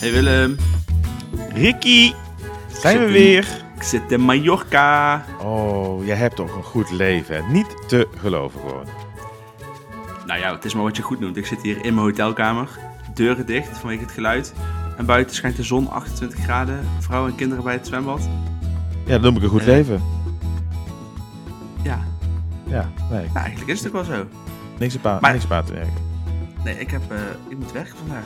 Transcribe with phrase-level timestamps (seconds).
[0.00, 0.56] Hey Willem,
[1.52, 2.12] Ricky,
[2.72, 3.46] zijn we weer?
[3.76, 5.24] ik zit in Mallorca.
[5.42, 7.44] Oh, jij hebt toch een goed leven.
[7.52, 8.84] Niet te geloven gewoon.
[10.26, 11.36] Nou ja, het is maar wat je goed noemt.
[11.36, 12.68] Ik zit hier in mijn hotelkamer,
[13.14, 14.54] deuren dicht vanwege het geluid.
[14.96, 18.28] En buiten schijnt de zon 28 graden, vrouwen en kinderen bij het zwembad.
[19.04, 19.66] Ja, dat noem ik een goed Eh.
[19.66, 20.02] leven.
[21.82, 21.98] Ja,
[22.66, 24.26] Ja, nee, nou, eigenlijk is het ook wel zo.
[24.78, 26.08] niks op aan, niks op aan te werken.
[26.64, 27.16] Nee, ik, heb, eh,
[27.48, 28.24] ik moet werken vandaag.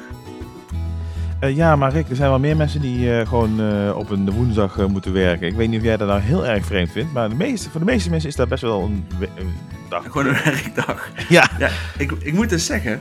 [1.40, 4.30] Eh, ja, maar Rick, er zijn wel meer mensen die eh, gewoon eh, op een
[4.30, 5.46] woensdag moeten werken.
[5.46, 7.80] Ik weet niet of jij dat nou heel erg vreemd vindt, maar de meeste, voor
[7.80, 9.06] de meeste mensen is dat best wel een,
[9.36, 9.54] een
[9.88, 10.04] dag.
[10.12, 11.10] Gewoon een werkdag.
[11.28, 13.00] Ja, Ja, ik, ik moet dus zeggen,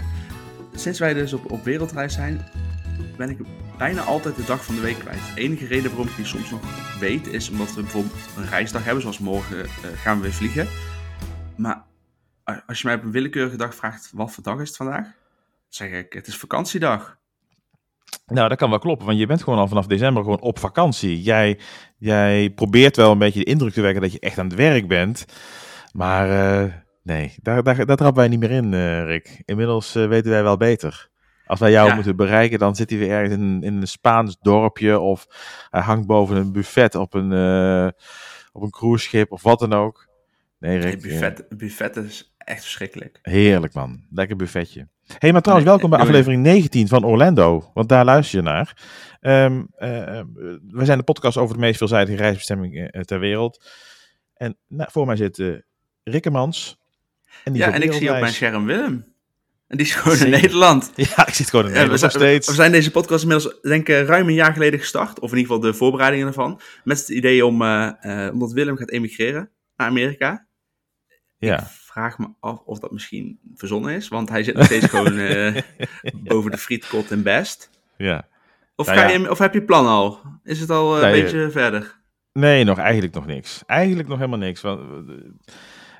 [0.76, 2.46] sinds wij dus op, op wereldreis zijn,
[3.18, 3.40] ben ik
[3.78, 5.20] bijna altijd de dag van de week kwijt.
[5.36, 6.62] De enige reden waarom ik die soms nog
[7.00, 9.66] weet, is omdat we bijvoorbeeld een reisdag hebben, zoals morgen
[9.96, 10.68] gaan we weer vliegen.
[11.56, 11.84] Maar
[12.66, 15.08] als je mij op een willekeurige dag vraagt, wat voor dag is het vandaag?
[15.70, 17.18] Zeg ik, het is vakantiedag.
[18.26, 21.22] Nou dat kan wel kloppen, want je bent gewoon al vanaf december gewoon op vakantie.
[21.22, 21.60] Jij,
[21.98, 24.88] jij probeert wel een beetje de indruk te wekken dat je echt aan het werk
[24.88, 25.26] bent,
[25.92, 26.30] maar
[26.64, 29.42] eh, nee, daar, daar, daar trappen wij niet meer in, eh, Rick.
[29.46, 31.10] Inmiddels eh, weten wij wel beter.
[31.46, 31.96] Als wij jou Ja.
[31.96, 35.28] moeten bereiken, dan zit hij weer ergens in, in een Spaans dorpje of
[35.70, 37.32] hij hangt boven een buffet op een,
[38.52, 40.08] op een cruiseschip of wat dan ook.
[40.60, 41.02] Nee, Rick.
[41.02, 43.20] buffet, buffet is echt verschrikkelijk.
[43.22, 44.88] Heerlijk man, lekker buffetje.
[45.18, 48.78] Hey, maar trouwens, welkom bij je- aflevering 19 van Orlando, want daar luister je naar.
[49.20, 50.26] Ehm, eh, eh,
[50.70, 53.66] we zijn de podcast over de meest veelzijdige reisbestemming eh, ter wereld.
[54.34, 55.54] En nou, voor mij zit eh
[56.04, 56.78] Rikkemans.
[57.44, 59.12] En die Ja, en ik zie op mijn scherm Willem.
[59.68, 60.30] En die is gewoon in.
[60.30, 60.92] Nederland.
[60.96, 62.48] Ja, ik zit gewoon in Ja, we, Nederland zijn, nog steeds.
[62.48, 65.20] we zijn deze podcast inmiddels, denk ik, ruim een jaar geleden gestart.
[65.20, 66.62] Of in ieder geval de voorbereidingen ervan.
[66.84, 67.92] Met het idee om, eh,
[68.28, 70.48] eh, omdat Willem gaat emigreren naar Amerika.
[71.38, 71.60] Ja.
[71.60, 74.08] Ik vraag me af of dat misschien verzonnen is.
[74.08, 75.62] Want hij zit nog steeds gewoon eh,
[76.14, 77.70] boven de frietkot in Best.
[77.98, 78.28] ja.
[78.76, 79.18] Of, Nou ga ja.
[79.20, 80.20] je, of heb je plan al?
[80.44, 81.96] Is het al eh, een beetje verder?
[82.34, 83.64] Nee, nog eigenlijk nog niks.
[83.66, 84.62] Eigenlijk nog helemaal niks.
[84.62, 85.32] Want we-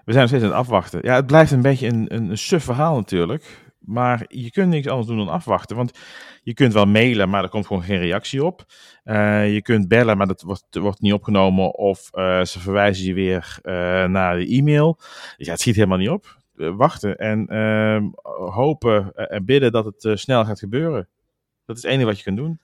[0.06, 1.00] we zijn nog steeds aan het afwachten.
[1.04, 3.44] Ja, het blijft een beetje een, een, een suf verhaal natuurlijk.
[3.86, 5.76] Maar je kunt niks anders doen dan afwachten.
[5.76, 6.00] Want
[6.44, 8.66] je kunt wel mailen, maar er komt gewoon geen reactie op.
[9.04, 11.76] Eh, je kunt bellen, maar dat wordt, wordt niet opgenomen.
[11.76, 13.74] Of eh, ze verwijzen je weer eh,
[14.06, 15.00] naar de e-mail.
[15.38, 16.42] Ja, het schiet helemaal niet op.
[16.54, 18.04] Wachten en ehm,
[18.52, 21.10] hopen en bidden dat het snel gaat gebeuren.
[21.66, 22.60] Dat is het enige wat je kunt doen.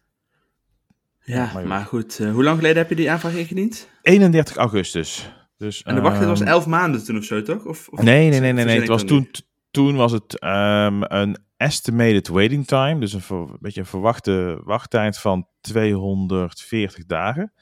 [1.20, 2.18] Ja, maar maar, goed.
[2.18, 3.90] hoe lang geleden heb je die aanvraag ingediend?
[4.02, 5.34] 31 augustus.
[5.58, 7.66] Dus, En de wachttijd was ehm, 11 maanden toen of zo, toch?
[7.66, 8.80] Of, of Nee, nee, nee, nee, nee.
[8.80, 9.30] Het was toen,
[9.72, 15.48] toen was het ehm, een estimated waiting time, dus een, beetje een verwachte wachttijd van
[15.62, 17.54] 240 dagen.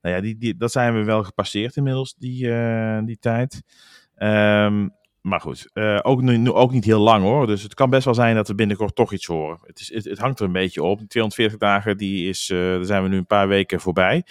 [0.00, 3.62] Nou ja, die, die, dat zijn we wel gepasseerd inmiddels, die, eh, die tijd.
[4.14, 4.88] Ehm,
[5.20, 7.46] maar goed, eh, ook, nu, ook niet heel lang hoor.
[7.46, 9.58] Dus het kan best wel zijn dat we binnenkort toch iets horen.
[9.62, 10.98] Het, is, het, hangt er een beetje op.
[10.98, 14.24] Die 240 dagen, die is, eh, daar zijn we nu een paar weken voorbij.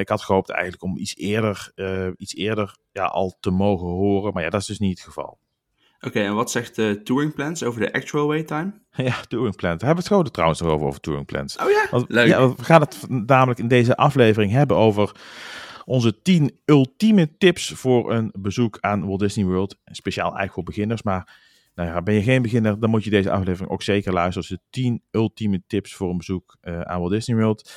[0.00, 1.72] Ik had gehoopt eigenlijk om iets eerder,
[2.16, 4.32] iets eerder ja, al te mogen horen.
[4.32, 5.38] Maar ja, dat is dus niet het geval.
[6.00, 8.72] Oké, en wat zegt de Touring Plans over de actual wait time?
[8.96, 9.78] Ja, touring plans.
[9.80, 11.56] Daar hebben we het gewoon trouwens nog over, over touring plans.
[11.56, 12.26] Oh ja, Want, leuk.
[12.26, 15.12] Ja, we gaan het namelijk in deze aflevering hebben over
[15.84, 19.76] onze 10 ultieme tips voor een bezoek aan Walt Disney World.
[19.84, 21.38] Speciaal eigenlijk voor beginners, maar
[21.74, 24.48] nou ja, ben je geen beginner, dan moet je deze aflevering ook zeker luisteren.
[24.48, 27.72] Dus de 10 ultieme tips voor een bezoek eh, aan Walt Disney World.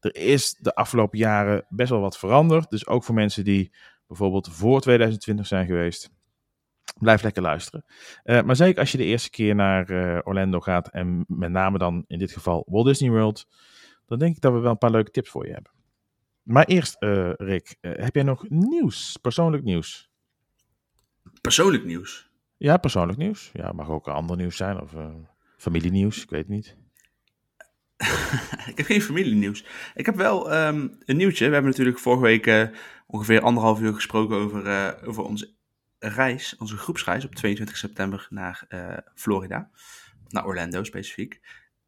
[0.00, 2.70] Er is de afgelopen jaren best wel wat veranderd.
[2.70, 3.72] Dus ook voor mensen die
[4.06, 6.10] bijvoorbeeld voor 2020 zijn geweest.
[6.98, 7.84] Blijf lekker luisteren.
[8.22, 11.78] Eh, maar zeker als je de eerste keer naar eh, Orlando gaat en met name
[11.78, 13.46] dan in dit geval Walt Disney World,
[14.06, 15.72] dan denk ik dat we wel een paar leuke tips voor je hebben.
[16.42, 20.10] Maar eerst, eh, Rick, heb jij nog nieuws, persoonlijk nieuws?
[21.40, 22.30] Persoonlijk nieuws.
[22.56, 23.50] Ja, persoonlijk nieuws.
[23.52, 24.92] Ja, mag ook ander nieuws zijn of
[25.56, 26.76] familienieuws, ik weet het niet.
[28.70, 29.64] ik heb geen familienieuws.
[29.94, 31.46] Ik heb wel ehm, een nieuwtje.
[31.46, 32.70] We hebben natuurlijk vorige week
[33.06, 35.57] ongeveer anderhalf uur gesproken over, over onze
[35.98, 39.70] reis, onze groepsreis op 22 september naar eh, Florida.
[40.28, 41.40] Naar Orlando specifiek.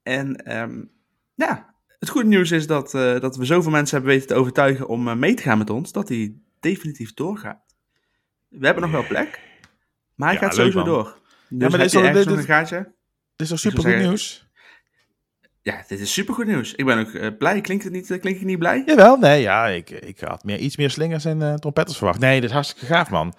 [0.02, 0.82] En ehm,
[1.34, 4.88] ja, het goede nieuws is dat, eh, dat we zoveel mensen hebben weten te overtuigen
[4.88, 7.62] om eh, mee te gaan met ons, dat die definitief doorgaat.
[8.48, 9.40] We hebben nog wel plek,
[10.14, 10.86] maar hij Ja, gaat sowieso man.
[10.88, 11.04] door.
[11.48, 12.76] Dus maar heb dit is ergens dit- een gaatje?
[12.76, 12.92] Dit
[13.36, 14.48] is toch super goed zeggen- nieuws?
[15.62, 16.74] Ja, dit is supergoed nieuws.
[16.74, 17.60] Ik ben ook blij.
[17.60, 18.82] Klinkt het niet, klink ik niet blij?
[18.86, 22.18] Jawel, nee, ja, ik, ik had meer, iets meer slingers en trompetters verwacht.
[22.18, 23.34] Nee, dit is hartstikke gaaf, man.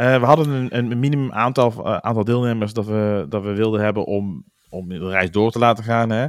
[0.00, 3.80] Eh, we hadden een, een minimum aantal, eh, aantal deelnemers dat we, dat we wilden
[3.80, 6.10] hebben om, om de reis door te laten gaan.
[6.10, 6.26] Hè.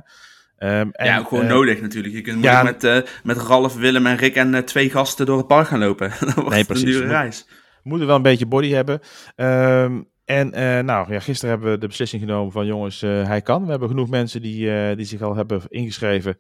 [0.58, 2.14] Ehm, en, ja, ook gewoon eh, nodig natuurlijk.
[2.14, 2.82] Je kunt ja, met,
[3.24, 6.10] met Ralf, Willem en Rick en twee gasten door het park gaan lopen.
[6.20, 6.86] Dat wordt Nee, een precies.
[6.86, 7.46] dure Moet- reis.
[7.84, 9.00] We moeten wel een beetje body hebben.
[9.36, 10.50] Ehm, En
[10.86, 13.64] nou, ja, gisteren hebben we de beslissing genomen van jongens, hij kan.
[13.64, 16.38] We hebben genoeg mensen die, die zich al hebben ingeschreven.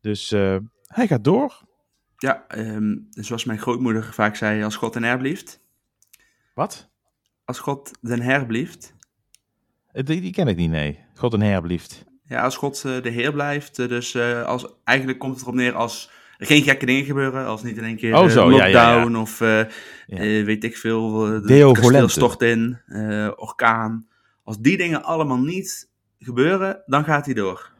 [0.00, 0.30] Dus
[0.86, 1.64] hij gaat door.
[2.16, 5.64] Ja, ehm, zoals mijn grootmoeder vaak zei, als God den Heer blieft.
[6.56, 6.88] Wat?
[7.44, 8.94] Als God den Heer blieft.
[9.92, 10.98] Eh, Die, die ken ik niet, nee.
[11.14, 12.04] God een herblieft.
[12.22, 13.78] Ja, als God eh, de Heer blijft.
[13.78, 17.46] eh, dus als, eigenlijk komt het erop neer als er geen gekke dingen gebeuren.
[17.46, 19.38] Als niet in één keer Oh, zo, ja, ja, lockdown of
[20.18, 21.10] weet ik veel.
[21.42, 22.78] de kasteel stort in,
[23.36, 24.08] orkaan.
[24.42, 27.70] Als die dingen allemaal niet gebeuren, dan gaat hij door.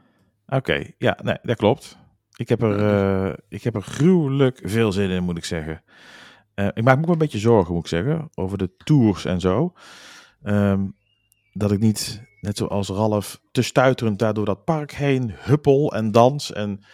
[0.47, 1.99] Oké, ja, nee, dat klopt.
[2.37, 5.83] Ik heb, er, ik heb er gruwelijk veel zin in, moet ik zeggen.
[6.57, 9.41] Eh, ik maak me ook een beetje zorgen, moet ik zeggen, over de tours en
[9.41, 9.73] zo.
[10.43, 10.87] Ehm,
[11.53, 16.11] dat ik niet, net zoals Ralf, te stuiterend daar door dat park heen huppel en
[16.11, 16.53] dans.
[16.53, 16.85] En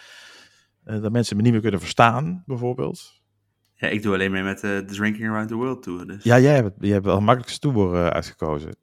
[0.84, 3.20] eh, dat mensen me niet meer kunnen verstaan, bijvoorbeeld.
[3.74, 6.06] Ja, ik doe alleen mee met eh, de Drinking Around the World Tour.
[6.06, 6.24] Dus.
[6.24, 8.76] Ja, jij hebt, jij hebt wel makkelijkste tour uitgekozen.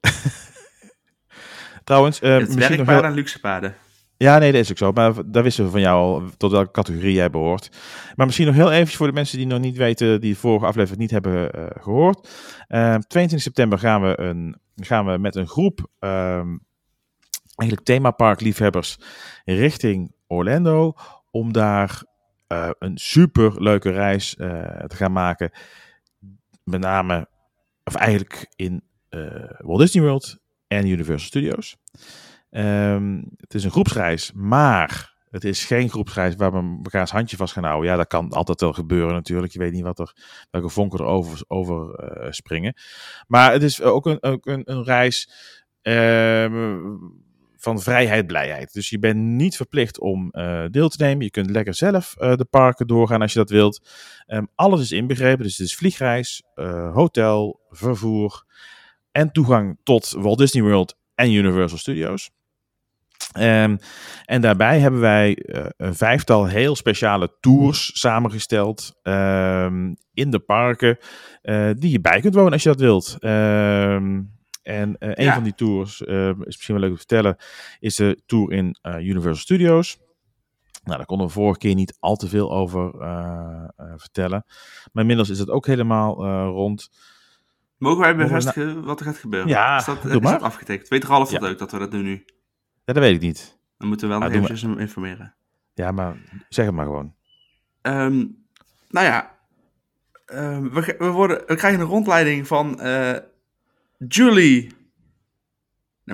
[1.84, 3.74] Trouwens, het misschien nog en luxe paarden.
[4.22, 4.92] Ja, nee, dat is ook zo.
[4.92, 7.68] Maar daar wisten we van jou al tot welke categorie jij behoort.
[8.14, 10.66] Maar misschien nog heel eventjes voor de mensen die nog niet weten, die de vorige
[10.66, 12.28] aflevering niet hebben eh, gehoord.
[12.68, 16.56] Eh, 22 september gaan we, een, gaan we met een groep, ehm
[17.56, 18.98] eigenlijk themaparkliefhebbers,
[19.44, 20.94] richting Orlando.
[21.30, 22.02] Om daar
[22.46, 24.48] eh, een super leuke reis eh,
[24.86, 25.50] te gaan maken.
[26.64, 27.28] Met name,
[27.84, 28.82] of eigenlijk in
[29.58, 30.38] Walt Disney World
[30.68, 31.76] en Universal Studios.
[32.50, 37.52] Ehm, het is een groepsreis, maar het is geen groepsreis waar we elkaars handje vast
[37.52, 37.90] gaan houden.
[37.90, 39.52] Ja, dat kan altijd wel gebeuren natuurlijk.
[39.52, 40.12] Je weet niet wat er,
[40.50, 42.74] welke vonken er over, over eh, springen.
[43.26, 45.30] Maar het is ook een, ook een, een reis
[45.82, 46.78] ehm,
[47.56, 48.72] van vrijheid, blijheid.
[48.72, 51.24] Dus je bent niet verplicht om eh, deel te nemen.
[51.24, 53.88] Je kunt lekker zelf eh, de parken doorgaan als je dat wilt.
[54.26, 55.44] Ehm, alles is inbegrepen.
[55.44, 56.42] Dus het is vliegreis,
[56.92, 58.44] hotel, vervoer
[59.12, 62.30] en toegang tot Walt Disney World en Universal Studios.
[63.30, 63.76] Ehm,
[64.24, 70.98] en daarbij hebben wij eh, een vijftal heel speciale tours samengesteld ehm, in de parken,
[71.42, 73.16] eh, die je bij kunt wonen als je dat wilt.
[73.18, 74.20] Ehm,
[74.62, 75.34] en eh, een Ja.
[75.34, 77.36] van die tours, is misschien wel leuk te vertellen,
[77.78, 79.98] is de tour in Universal Studios.
[80.84, 82.90] Nou, daar konden we vorige keer niet al te veel over
[83.96, 84.44] vertellen.
[84.92, 86.90] Maar inmiddels is het ook helemaal rond.
[87.78, 89.48] Mogen wij bevestigen wat er gaat gebeuren?
[89.48, 90.88] Ja, is dat, is dat afgetekend?
[90.88, 91.48] Weet dat Ja.
[91.48, 92.24] ook, dat we dat doen nu?
[92.90, 93.58] Ja, dat weet ik niet.
[93.78, 95.34] Dan moeten we wel Ah, nog doe eventjes hem informeren.
[95.74, 96.16] Ja, maar
[96.48, 97.14] zeg het maar gewoon.
[97.82, 98.26] Ehm,
[98.88, 99.38] nou ja,
[100.26, 103.16] ehm, we, we, worden, we krijgen een rondleiding van eh,
[104.08, 104.72] Julie.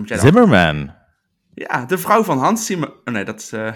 [0.05, 0.95] Zimmerman.
[1.55, 2.89] Ja, de vrouw van Hans Zimmer.
[3.05, 3.53] Oh nee, dat is.
[3.53, 3.75] eh,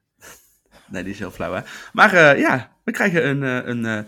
[0.90, 1.60] nee, die is heel flauw, hè?
[1.92, 3.42] Maar eh, ja, we krijgen een,
[3.86, 4.06] een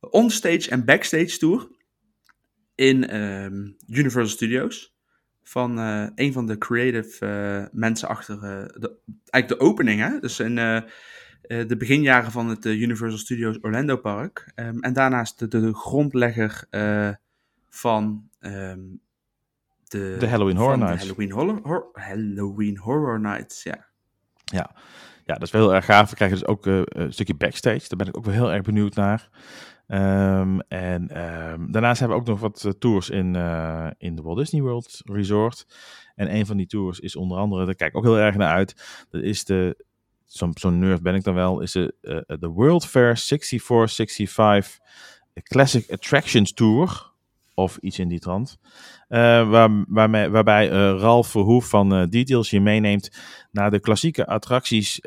[0.00, 1.68] onstage en backstage tour
[2.74, 4.93] in ehm, Universal Studios.
[5.44, 8.96] Van eh, een van de creative eh, mensen achter de,
[9.30, 10.18] eigenlijk de opening, hè?
[10.18, 10.82] Dus in eh,
[11.42, 14.52] de beginjaren van het Universal Studios Orlando Park.
[14.54, 16.64] Ehm, en daarnaast de, de, grondlegger
[17.68, 18.80] van ehm,
[19.88, 21.02] de, De Halloween Horror Nights.
[21.02, 23.86] Halloween Hor- Halloween Horror Nights, ja.
[25.24, 26.10] Ja, dat is wel heel erg gaaf.
[26.10, 27.88] We krijgen dus ook een stukje backstage.
[27.88, 29.28] Daar ben ik ook wel heel erg benieuwd naar.
[29.86, 34.22] Ehm, en ehm, daarnaast hebben we ook nog wat eh, tours in, eh, in de
[34.22, 35.66] Walt Disney World Resort.
[36.14, 38.54] En een van die tours is onder andere, daar kijk ik ook heel erg naar
[38.54, 39.04] uit.
[39.10, 39.84] Dat is de,
[40.24, 44.80] zo'n zo'n nerd ben ik dan wel, is de, eh, de World Fair 6465
[45.42, 47.12] Classic Attractions Tour.
[47.56, 48.58] Of iets in die trant.
[49.08, 53.10] Waar, waarmee, waarbij eh, Ralf Verhoef van Details je meeneemt
[53.50, 55.00] naar de klassieke attracties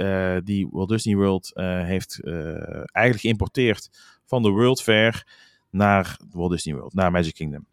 [0.44, 3.90] die Walt Disney World heeft eigenlijk geïmporteerd
[4.28, 5.26] van de World Fair
[5.70, 7.66] naar Walt Disney World, naar Magic Kingdom.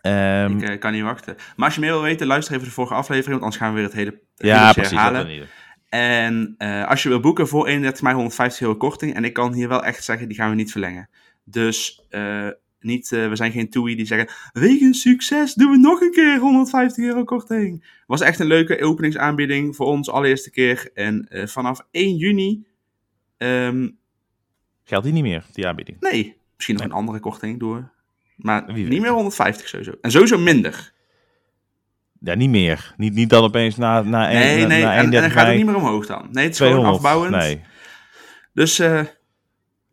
[0.00, 1.36] Ehm, ik eh, kan niet wachten.
[1.56, 3.76] Maar als je meer wil weten, luister even de vorige aflevering, want anders gaan we
[3.76, 4.90] weer het hele, het ja, precies.
[4.90, 5.48] herhalen.
[5.88, 9.14] En eh, als je wil boeken voor 31 mei 150 euro korting.
[9.14, 11.08] En ik kan hier wel echt zeggen, die gaan we niet verlengen.
[11.44, 12.48] Dus eh,
[12.80, 17.04] niet, we zijn geen toei die zeggen, wegens succes doen we nog een keer 150
[17.04, 17.84] euro korting.
[18.06, 20.90] Was echt een leuke openingsaanbieding voor ons, allereerste keer.
[20.94, 22.66] En vanaf 1 juni,
[23.36, 23.88] ehm,
[24.88, 26.00] Geldt die niet meer, die aanbieding?
[26.00, 27.90] nee, misschien nog een andere korting door.
[28.36, 29.92] Maar Wie niet meer 150 sowieso.
[30.00, 30.92] En sowieso minder.
[32.20, 32.94] Ja, niet meer.
[32.96, 35.46] Niet, niet dan opeens na, na, Nee, een, nee, na en, en dan 31 gaat
[35.46, 36.28] het niet meer omhoog dan.
[36.32, 37.04] Nee, het is gewoon 200.
[37.04, 37.36] afbouwend.
[37.36, 37.60] Nee.
[38.52, 39.04] Dus eh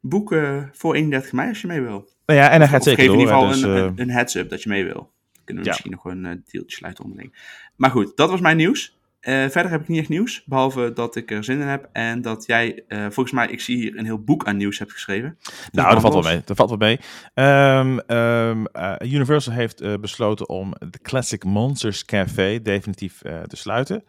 [0.09, 2.09] boek eh, voor 31 mei als je mee wil.
[2.25, 4.01] Nou ja, en hij gaat Of zeker geef in ieder geval dus, een, eh, een,
[4.01, 5.13] een heads-up dat je mee wil.
[5.43, 5.75] Kunnen we ja.
[5.75, 7.59] misschien nog een eh, deeltje sluiten onderling.
[7.75, 8.94] Maar goed, dat was mijn nieuws.
[9.25, 12.21] Eh, verder heb ik niet echt nieuws, behalve dat ik er zin in heb en
[12.21, 15.37] dat jij, eh, volgens mij, ik zie hier een heel boek aan nieuws hebt geschreven.
[15.39, 16.41] Dus Nou, dat valt wel mee.
[16.45, 16.99] Dat valt wel mee.
[17.33, 24.03] Ehm, ehm, eh, Universal heeft besloten om de Classic Monsters Café definitief te sluiten.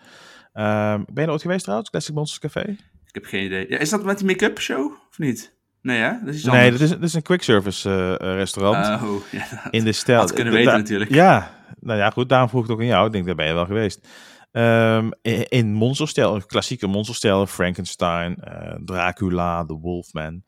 [0.52, 2.70] Ehm, ben je er ooit geweest trouwens, Classic Monsters Café?
[3.06, 3.66] Ik heb geen idee.
[3.68, 5.54] Ja, is dat met die make-up show of niet?
[5.82, 6.10] Nee, hè?
[6.24, 9.02] Dat is iets Nee, dat is, dat is een quick service restaurant.
[9.02, 10.18] Oh, ja, dat in de stijl.
[10.18, 11.10] had kunnen weten natuurlijk.
[11.10, 12.28] Ja, nou ja, goed.
[12.28, 13.06] Daarom vroeg ik het ook aan jou.
[13.06, 14.08] Ik denk, daar ben je wel geweest.
[14.56, 15.10] Ehm,
[15.48, 17.46] in, monsterstijl, een klassieke monsterstijl.
[17.46, 20.42] Frankenstein, eh, Dracula, The Wolfman.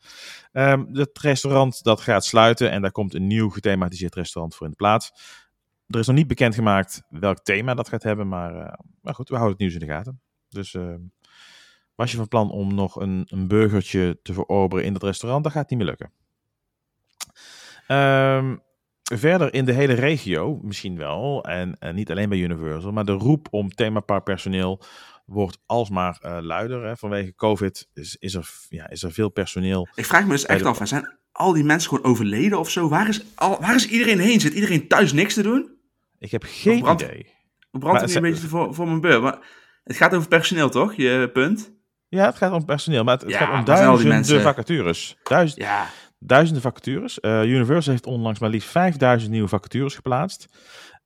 [0.52, 4.70] Ehm het restaurant dat gaat sluiten en daar komt een nieuw gethematiseerd restaurant voor in
[4.70, 5.10] de plaats.
[5.86, 9.34] Er is nog niet bekendgemaakt welk thema dat gaat hebben, maar, eh, maar goed, we
[9.34, 10.20] houden het nieuws in de gaten.
[10.48, 11.00] Dus ehm,
[11.94, 15.52] was je van plan om nog een, een burgertje te verorberen in dat restaurant, dat
[15.52, 16.12] gaat niet meer lukken.
[17.86, 18.56] Ehm,
[19.14, 23.12] verder in de hele regio, misschien wel, en, en niet alleen bij Universal, maar de
[23.12, 24.82] roep om themaparkpersoneel
[25.26, 26.84] wordt alsmaar eh, luider.
[26.86, 26.96] Hè.
[26.96, 29.88] Vanwege COVID is, is, er, ja, is er veel personeel.
[29.94, 32.88] Ik vraag me dus echt de- af, zijn al die mensen gewoon overleden of zo?
[32.88, 34.40] Waar is, al, waar is iedereen heen?
[34.40, 35.70] Zit iedereen thuis niks te doen?
[36.18, 37.18] Ik heb geen brand- idee.
[37.18, 37.34] Ik
[37.70, 39.22] Maar brand het nu een beetje voor, voor mijn beur.
[39.22, 39.38] Maar
[39.84, 40.94] het gaat over personeel, toch?
[40.94, 41.72] Je punt?
[42.08, 45.16] Ja, het gaat om personeel, maar het, het Ja, gaat om duizenden vacatures.
[45.22, 45.86] Duizend, Ja.
[46.18, 47.20] Duizenden vacatures.
[47.20, 50.48] Eh, Universal heeft onlangs maar liefst 5000 nieuwe vacatures geplaatst.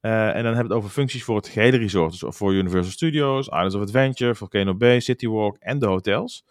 [0.00, 2.20] Eh, en dan hebben we het over functies voor het gehele resort.
[2.20, 6.44] Dus voor Universal Studios, Islands of Adventure, Volcano Bay, City Walk en de hotels.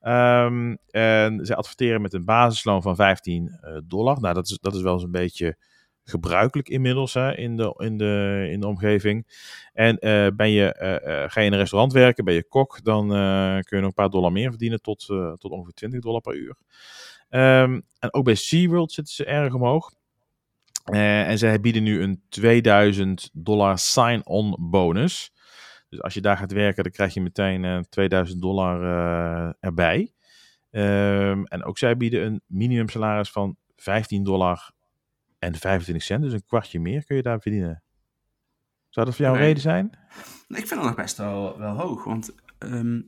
[0.00, 4.20] Ehm, en ze adverteren met een basisloon van 15 eh, dollar.
[4.20, 5.56] Nou, dat is, dat is wel eens een beetje
[6.04, 9.26] gebruikelijk inmiddels hè, in, de, in, de, in de omgeving.
[9.72, 9.96] En
[10.36, 10.74] ben je,
[11.28, 14.10] ga je in een restaurant werken, ben je kok, dan kun je nog een paar
[14.10, 15.06] dollar meer verdienen tot,
[15.38, 16.56] tot ongeveer 20 dollar per uur.
[17.36, 19.92] Ehm, en ook bij SeaWorld zitten ze erg omhoog.
[20.84, 25.32] Eh, en zij bieden nu een 2000 dollar sign-on bonus.
[25.88, 30.12] Dus als je daar gaat werken, dan krijg je meteen eh 2000 dollar eh, erbij.
[30.70, 34.70] Ehm, en ook zij bieden een minimumsalaris van 15 dollar
[35.38, 36.22] en 25 cent.
[36.22, 37.82] Dus een kwartje meer kun je daar verdienen.
[38.88, 39.90] Zou dat voor jou een reden zijn?
[40.48, 42.04] Ik vind dat nog best wel, wel hoog.
[42.04, 43.00] Want ehm,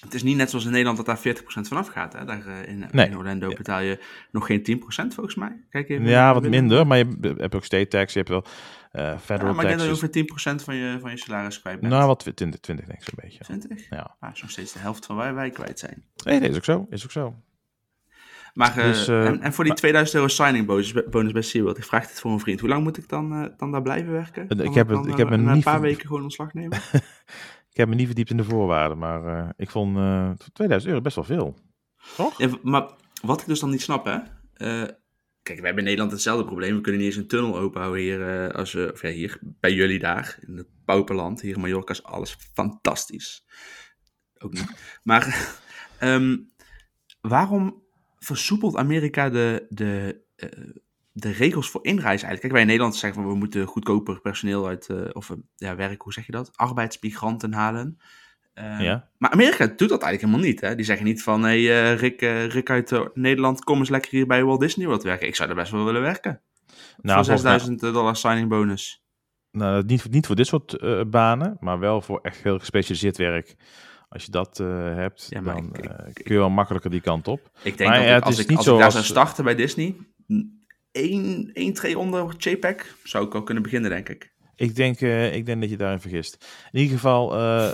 [0.00, 2.12] het is niet net zoals in Nederland dat daar 40% vanaf gaat.
[2.12, 2.24] Hè?
[2.24, 3.06] Daar eh, in, Nee.
[3.06, 3.98] in Orlando betaal je
[4.30, 5.64] nog geen 10% volgens mij.
[5.70, 6.60] Kijk even Ja, wat binnen.
[6.60, 6.86] minder.
[6.86, 8.44] Maar je hebt ook state tax, je hebt wel
[8.92, 10.24] Ja, federal maar ik denk dat je taxes.
[10.28, 11.92] ongeveer 10% van je, van je salaris kwijt bent.
[11.92, 13.44] Nou, wat 20, 20 denk ik zo'n beetje.
[13.44, 13.86] 20?
[13.90, 14.16] Ja.
[14.20, 16.04] Ah, is nog steeds de helft van waar wij kwijt zijn.
[16.24, 16.86] Nee, nee, is ook zo.
[16.90, 17.34] Is ook zo.
[18.54, 21.84] Maar, eh, Dus, en, en voor die 2000 euro signing bonus, bonus bij SeaWorld, ik
[21.84, 22.60] vraag dit voor een vriend.
[22.60, 24.42] Hoe lang moet ik dan, dan daar blijven werken?
[24.42, 26.78] Ik heb dan, het- ik heb een paar weken gewoon ontslag nemen?
[27.78, 31.02] Ik heb me niet verdiept in de voorwaarden, maar eh, ik vond eh 2000 euro
[31.02, 31.56] best wel veel.
[32.16, 32.62] Toch?
[32.62, 32.90] Maar
[33.22, 34.12] wat ik dus dan niet snap, hè.
[34.12, 34.88] eh,
[35.42, 36.74] kijk, wij hebben in Nederland hetzelfde probleem.
[36.74, 39.98] We kunnen niet eens een tunnel openhouden hier, als we, of ja, hier bij jullie
[39.98, 41.40] daar, in het pauperland.
[41.40, 43.44] Hier in Mallorca is alles fantastisch.
[44.38, 45.00] Ook niet.
[45.02, 45.52] Maar
[45.98, 46.36] ehm,
[47.20, 47.82] waarom
[48.18, 50.22] versoepelt Amerika de, de,
[51.20, 52.40] de regels voor inreis eigenlijk?
[52.40, 55.76] Kijk, wij in Nederland zeggen van we moeten goedkoper personeel uit, eh, of eh, ja,
[55.76, 56.50] werk, hoe zeg je dat?
[56.54, 57.98] Arbeidsmigranten halen.
[58.54, 59.08] Ehm, Ja.
[59.18, 60.60] maar Amerika doet dat eigenlijk helemaal niet.
[60.60, 60.74] Hè?
[60.74, 63.88] Die zeggen niet van, hé hey, eh, Rick, eh, Rick uit eh, Nederland, kom eens
[63.88, 65.26] lekker hier bij Walt Disney World werken.
[65.26, 66.40] Ik zou er best wel willen werken.
[66.70, 69.02] Nou, voor volgens mij- 6000 dollar signing bonus.
[69.50, 73.56] Nou, niet, niet voor dit soort eh, banen, maar wel voor echt heel gespecialiseerd werk.
[74.08, 77.28] Als je dat eh, hebt, Ja, dan ik- eh, kun je wel makkelijker die kant
[77.28, 77.50] op.
[77.62, 79.04] Ik denk Maar dat ja, ik- het als, is ik, niet als ik daar zou
[79.04, 79.96] starten bij Disney,
[80.92, 84.36] één, één tree onder JPEG, zou ik al kunnen beginnen, denk ik.
[84.58, 86.46] Ik denk, eh, ik denk dat je daarin vergist.
[86.70, 87.70] In ieder geval, eh,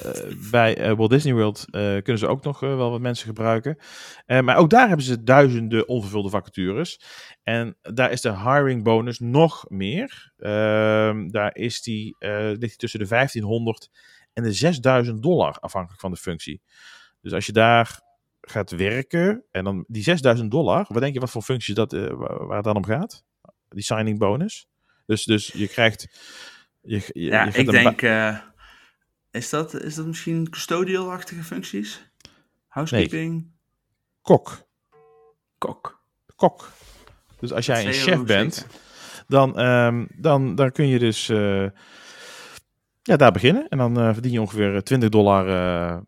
[0.50, 3.78] bij eh, Walt Disney World kunnen ze ook nog wel wat mensen gebruiken.
[4.26, 7.00] Maar ook daar hebben ze duizenden onvervulde vacatures.
[7.42, 10.32] En daar is de hiring bonus nog meer.
[10.36, 13.90] Ehm, daar is die, ligt die tussen de 1500
[14.32, 16.62] en de 6000 dollar, afhankelijk van de functie.
[17.20, 18.00] Dus als je daar
[18.46, 22.10] gaat werken en dan die 6000 dollar, wat denk je wat voor functies dat, eh,
[22.16, 23.24] waar, het dan om gaat?
[23.68, 24.68] Die signing bonus.
[25.06, 26.08] Dus, dus je krijgt.
[26.80, 28.38] Je, je, Ja, je ik denk, eh,
[29.30, 32.10] is, dat, is dat misschien custodial-achtige functies?
[32.66, 33.52] Housekeeping?
[34.22, 34.66] kok.
[35.58, 36.02] Kok.
[36.36, 36.72] Kok.
[37.38, 38.70] Dus als jij een chef bent, zeker.
[39.28, 41.66] dan, ehm, dan, dan kun je dus eh,
[43.02, 43.68] ja, daar beginnen.
[43.68, 46.02] En dan verdien je ongeveer 20 dollar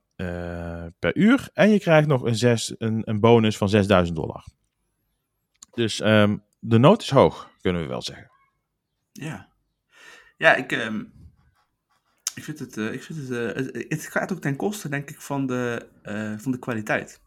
[0.99, 1.49] per uur.
[1.53, 4.45] En je krijgt nog een, zes, een, een bonus van 6000 dollar.
[5.71, 8.31] Dus ehm, de nood is hoog, kunnen we wel zeggen.
[9.13, 9.49] Ja.
[10.37, 11.05] Ja, ik, ehm,
[12.35, 15.11] ik vind het, eh, ik vind het, eh, het, het gaat ook ten koste, denk
[15.11, 17.21] ik, van de, eh, van de kwaliteit.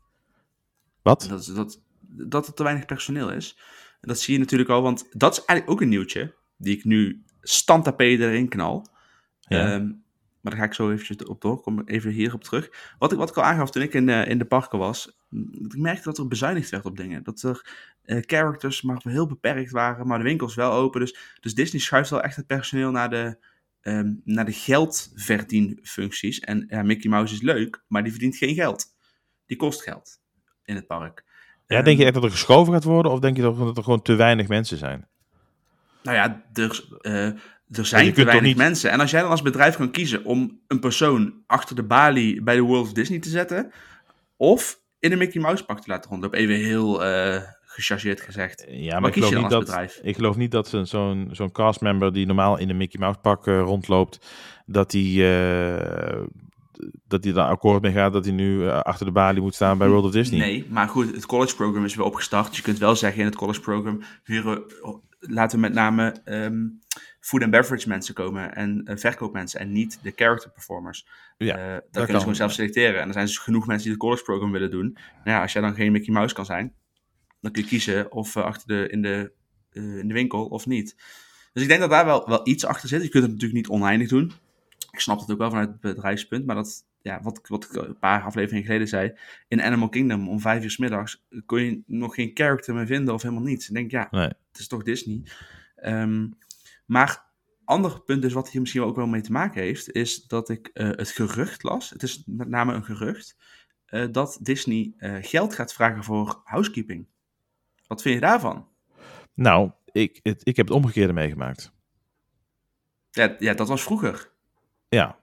[1.01, 1.25] Wat?
[1.29, 3.57] Dat, dat, dat er te weinig personeel is.
[4.01, 6.83] En dat zie je natuurlijk al, want dat is eigenlijk ook een nieuwtje, die ik
[6.83, 8.87] nu standtapeden erin knal.
[9.39, 9.73] Ja.
[9.73, 9.91] Ehm,
[10.49, 11.61] Maar daar ga ik zo eventjes op door.
[11.61, 12.93] Kom even hierop terug.
[12.97, 15.19] Wat ik, wat ik al aangaf toen ik in, in de parken was.
[15.51, 17.23] Ik merkte dat er bezuinigd werd op dingen.
[17.23, 17.65] Dat er
[18.25, 20.07] characters maar heel beperkt waren.
[20.07, 20.99] Maar de winkels wel open.
[20.99, 23.37] Dus, dus Disney schuift wel echt het personeel naar de,
[23.81, 26.39] um, naar de geldverdienfuncties.
[26.39, 27.83] En ja, Mickey Mouse is leuk.
[27.87, 28.85] Maar die verdient geen geld.
[29.45, 30.19] Die kost geld
[30.63, 31.23] in het park.
[31.67, 33.11] Ja, denk je echt dat er geschoven gaat worden?
[33.11, 35.07] Of denk je dat er gewoon te weinig mensen zijn?
[36.03, 36.43] Nou ja,
[37.01, 37.31] uh,
[37.71, 38.57] er zijn te weinig niet...
[38.57, 38.91] mensen.
[38.91, 42.55] En als jij dan als bedrijf kan kiezen om een persoon achter de balie bij
[42.55, 43.71] de World of Disney te zetten,
[44.37, 48.65] of in een Mickey Mouse pak te laten rondlopen, even heel uh, gechargeerd gezegd.
[48.69, 49.99] Ja, maar ik geloof, niet dat, bedrijf?
[50.03, 53.59] ik geloof niet dat zo'n zo'n castmember die normaal in een Mickey Mouse pak uh,
[53.59, 54.25] rondloopt,
[54.65, 55.23] dat die
[57.07, 59.87] dat hij daar akkoord mee gaat dat hij nu achter de balie moet staan bij
[59.87, 60.39] World of Disney.
[60.39, 62.47] Nee, maar goed, het college program is weer opgestart.
[62.47, 64.63] Dus je kunt wel zeggen in het college program huren,
[65.19, 66.79] laten we met name um,
[67.19, 71.07] food and beverage mensen komen en uh, verkoopmensen en niet de character performers.
[71.37, 73.01] Ja, uh, dat, kunnen ze gewoon zelf selecteren.
[73.01, 74.93] En er zijn dus genoeg mensen die het college program willen doen.
[74.93, 76.73] Nou ja, als jij dan geen Mickey Mouse kan zijn,
[77.41, 79.31] dan kun je kiezen of achter de, in, de,
[79.71, 80.95] in de winkel of niet.
[81.53, 83.03] Dus ik denk dat daar wel, wel iets achter zit.
[83.03, 84.33] Je kunt het natuurlijk niet oneindig doen
[84.91, 87.99] ik snap het ook wel vanuit het bedrijfspunt, maar dat, ja, wat, wat ik een
[87.99, 92.15] paar afleveringen geleden zei, in Animal Kingdom om vijf uur s middags kon je nog
[92.15, 93.67] geen character meer vinden of helemaal niets.
[93.67, 94.27] Ik denk, ja, nee.
[94.27, 95.23] het is toch Disney.
[95.83, 96.37] Um,
[96.85, 97.25] maar
[97.65, 100.69] ander punt is wat hier misschien ook wel mee te maken heeft, is dat ik
[100.73, 103.37] uh, het gerucht las, het is met name een gerucht,
[103.89, 107.07] uh, dat Disney uh, geld gaat vragen voor housekeeping.
[107.87, 108.67] Wat vind je daarvan?
[109.33, 111.73] Nou, ik, het, ik heb het omgekeerde meegemaakt.
[113.11, 114.31] Ja, ja, dat was vroeger.
[114.89, 115.18] Ja.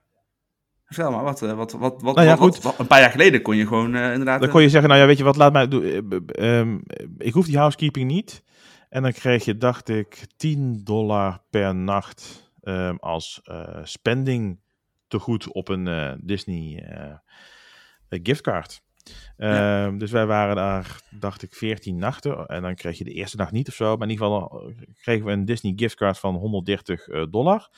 [0.87, 3.55] Vertel maar, wat, wat, wat, wat, nou ja, wat, wat, een paar jaar geleden kon
[3.55, 4.41] je gewoon uh, inderdaad...
[4.41, 5.67] Dan kon je zeggen, nou ja, weet je wat, laat mij...
[6.39, 6.83] Um,
[7.17, 8.43] ik hoef die housekeeping niet.
[8.89, 14.59] En dan kreeg je, dacht ik, 10 dollar per nacht um, als uh, spending
[15.07, 16.83] te goed op een uh, Disney
[18.09, 18.81] giftcard.
[19.37, 19.85] Ja.
[19.85, 22.45] Um, dus wij waren daar, dacht ik, 14 nachten.
[22.45, 23.97] En dan kreeg je de eerste nacht niet of zo.
[23.97, 27.69] Maar in ieder geval kregen we een Disney giftcard van 130 dollar.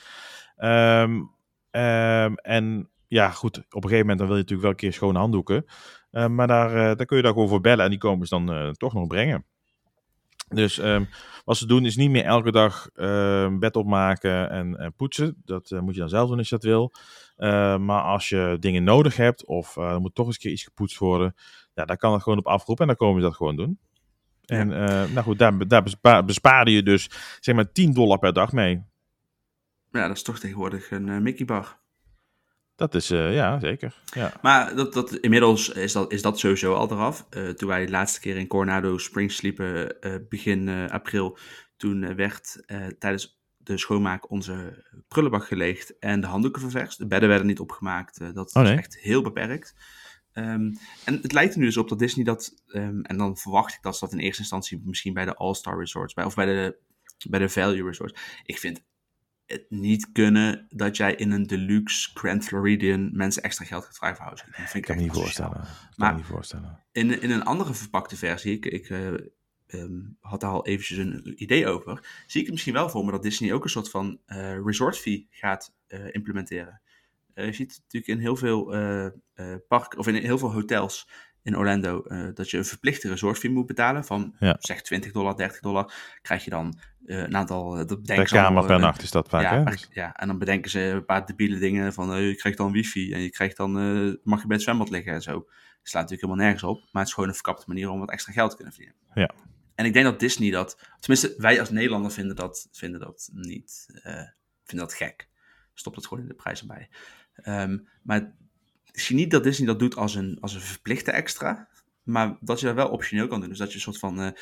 [2.42, 5.18] En ja, goed, op een gegeven moment dan wil je natuurlijk wel een keer schone
[5.18, 5.64] handdoeken.
[6.12, 8.34] Uh, maar daar, uh, daar kun je daar gewoon voor bellen en die komen ze
[8.34, 9.44] dan uh, toch nog brengen.
[10.48, 11.08] Dus um,
[11.44, 15.42] wat ze doen is niet meer elke dag ehm, bed opmaken en, en poetsen.
[15.44, 16.92] Dat moet je dan zelf doen als je dat wil.
[17.78, 20.98] maar als je dingen nodig hebt of er moet toch eens een keer iets gepoetst
[20.98, 21.34] worden,
[21.74, 23.78] ja, dan kan het gewoon op afroep en dan komen ze dat gewoon doen.
[24.40, 24.56] Ja.
[24.58, 24.68] En
[25.12, 28.82] nou goed, daar, daar bespa bespaarde je dus zeg maar 10 dollar per dag mee.
[29.90, 31.79] Ja, dat is toch tegenwoordig een uh, Mickey bar.
[32.80, 33.94] Dat is, uh, ja, zeker.
[34.04, 34.32] Ja.
[34.42, 37.26] Maar dat, dat, inmiddels is dat, is dat sowieso al eraf.
[37.30, 39.96] Uh, toen wij de laatste keer in Coronado Springs sliepen,
[40.28, 41.38] begin april,
[41.76, 42.64] toen werd
[42.98, 46.98] tijdens de schoonmaak onze prullenbak geleegd en de handdoeken ververst.
[46.98, 48.34] De bedden werden niet opgemaakt.
[48.34, 48.76] dat oh, nee.
[48.76, 49.74] echt heel beperkt.
[50.34, 53.74] Um, en het lijkt er nu dus op dat Disney dat, um, en dan verwacht
[53.74, 56.46] ik dat ze dat in eerste instantie misschien bij de All-Star Resorts, bij, of bij
[56.46, 56.76] de,
[57.28, 58.20] bij de Value Resorts.
[58.44, 58.82] Ik vind
[59.50, 64.16] het niet kunnen dat jij in een deluxe Grand Floridian mensen extra geld gaat vragen
[64.16, 64.44] voor houden.
[64.46, 65.64] Dat vind ik, kan me niet voorstellen.
[65.96, 66.84] Maar niet voorstellen.
[66.92, 69.12] In, in een andere verpakte versie, ik, ik uh,
[69.66, 73.10] um, had daar al eventjes een idee over, zie ik het misschien wel voor me
[73.10, 76.80] dat Disney ook een soort van uh, resort fee gaat uh, implementeren.
[77.34, 78.64] je ziet natuurlijk in heel veel
[79.68, 81.08] parken, of in heel veel hotels
[81.42, 82.02] in Orlando,
[82.34, 84.56] dat je een verplichte resort fee moet betalen van ja.
[84.58, 85.92] zeg 20 dollar, 30 dollar.
[86.22, 87.80] Krijg je dan uh, een aantal...
[87.80, 89.74] Uh, dat per kamer per uh, nacht is dat vaak, ja, hè?
[89.90, 93.20] Ja, en dan bedenken ze een paar debiele dingen van je krijgt dan wifi en
[93.20, 93.72] je krijgt dan,
[94.22, 95.32] mag je bij het zwembad liggen en zo.
[95.32, 98.10] Dat slaat natuurlijk helemaal nergens op, maar het is gewoon een verkapte manier om wat
[98.10, 99.00] extra geld te kunnen verdienen.
[99.14, 99.30] Ja.
[99.74, 103.86] En ik denk dat Disney dat, tenminste wij als Nederlander vinden dat, vinden dat niet,
[104.64, 105.28] vinden dat gek.
[105.74, 106.88] Stop het gewoon in de prijs erbij.
[107.44, 108.34] Um, maar
[109.00, 111.68] ik zie niet dat Disney dat doet als een, als een verplichte extra,
[112.02, 113.48] maar dat je dat wel optioneel kan doen.
[113.48, 114.34] Dus dat je een soort van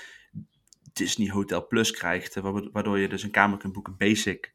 [0.93, 4.53] Disney Hotel Plus krijgt, eh, waardoor je dus een kamer kunt boeken basic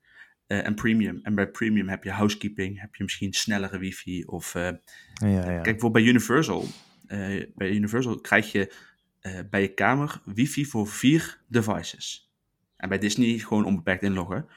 [0.48, 1.20] uh, en premium.
[1.24, 4.56] En bij premium heb je housekeeping, heb je misschien snellere wifi of...
[4.56, 4.80] Uh, ja,
[5.20, 5.42] ja.
[5.44, 6.66] Kijk, bijvoorbeeld bij Universal,
[7.08, 8.74] uh, bij Universal krijg je
[9.50, 12.32] bij je kamer wifi voor vier devices.
[12.78, 14.48] En bij Disney gewoon onbeperkt inloggen.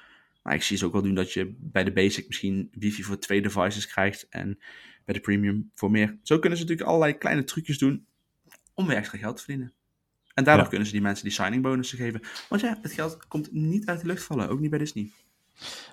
[0.42, 3.18] Maar ik zie ze ook wel doen dat je bij de basic misschien wifi voor
[3.18, 4.58] twee devices krijgt en
[5.06, 6.18] bij de premium voor meer.
[6.22, 8.06] Zo kunnen ze natuurlijk allerlei kleine trucjes doen
[8.74, 9.72] om weer extra geld te verdienen.
[10.34, 10.68] En daardoor ja.
[10.68, 12.20] kunnen ze die mensen die signing bonussen geven.
[12.48, 15.10] Want ja, het geld komt niet uit de lucht vallen, ook niet bij Disney.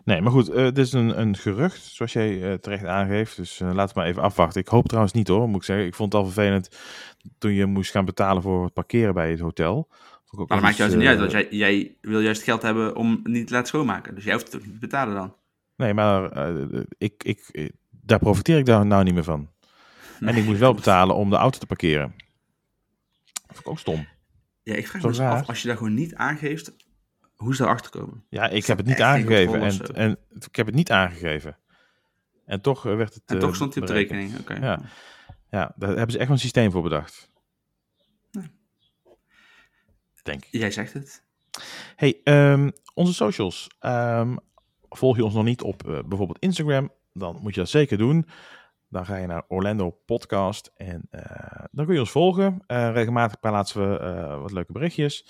[0.05, 3.35] Nee, maar goed, uh, dit is een, een gerucht, zoals jij uh, terecht aangeeft.
[3.35, 4.61] Dus uh, laten we maar even afwachten.
[4.61, 5.85] Ik hoop trouwens niet hoor, moet ik zeggen.
[5.85, 6.69] Ik vond het al vervelend
[7.37, 9.87] toen je moest gaan betalen voor het parkeren bij het hotel.
[10.29, 13.47] Maar dat maakt juist niet uit, want jij, jij wil juist geld hebben om niet
[13.47, 14.15] te laten schoonmaken.
[14.15, 15.35] Dus jij hoeft het ook niet te betalen dan.
[15.75, 16.47] Nee, maar
[16.97, 17.71] ik, ik,
[18.05, 19.49] daar profiteer ik daar nou niet meer van.
[20.19, 22.15] en ik moest wel betalen om de auto te parkeren.
[23.47, 24.07] Dat ik ook stom.
[24.63, 25.39] Ja, ik vraag Zo me dus raar.
[25.41, 26.75] af, als je daar gewoon niet aangeeft,
[27.35, 28.25] hoe ze erachter komen.
[28.29, 29.61] Ja, ik heb het niet aangegeven.
[29.61, 31.57] En, en ik heb het niet aangegeven.
[32.45, 33.23] En toch eh, werd het.
[33.25, 34.39] En eh, toch stond hij op de rekening.
[34.39, 34.53] Oké.
[34.53, 34.81] Ja.
[35.49, 37.31] Ja, daar hebben ze echt een systeem voor bedacht.
[38.31, 38.51] Nee.
[40.23, 40.51] Denk ik.
[40.51, 41.23] Jij zegt het.
[41.95, 43.69] Hey, ehm, onze socials.
[43.79, 44.35] Ehm,
[44.89, 46.91] volg je ons nog niet op eh, bijvoorbeeld Instagram?
[47.13, 48.25] Dan moet je dat zeker doen.
[48.93, 52.63] Dan ga je naar Orlando Podcast en eh, dan kun je ons volgen.
[52.67, 55.27] Eh, regelmatig plaatsen we eh, wat leuke berichtjes.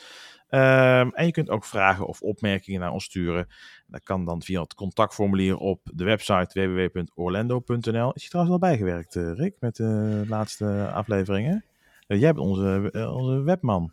[0.47, 3.47] Ehm, en je kunt ook vragen of opmerkingen naar ons sturen.
[3.87, 8.13] Dat kan dan via het contactformulier op de website www.orlando.nl.
[8.13, 11.65] Is je trouwens al bijgewerkt, Rick, met de laatste afleveringen?
[12.07, 13.91] Jij bent onze, onze webman.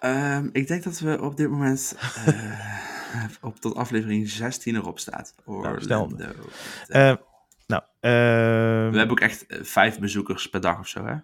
[0.00, 1.96] Ehm, ik denk dat we op dit moment
[3.40, 5.34] op tot aflevering 16 erop staat.
[5.44, 6.16] Orlando.
[6.88, 7.14] Eh,
[7.66, 8.08] nou, we
[8.88, 11.14] ehm, hebben ook echt eh, vijf bezoekers per dag of zo, hè?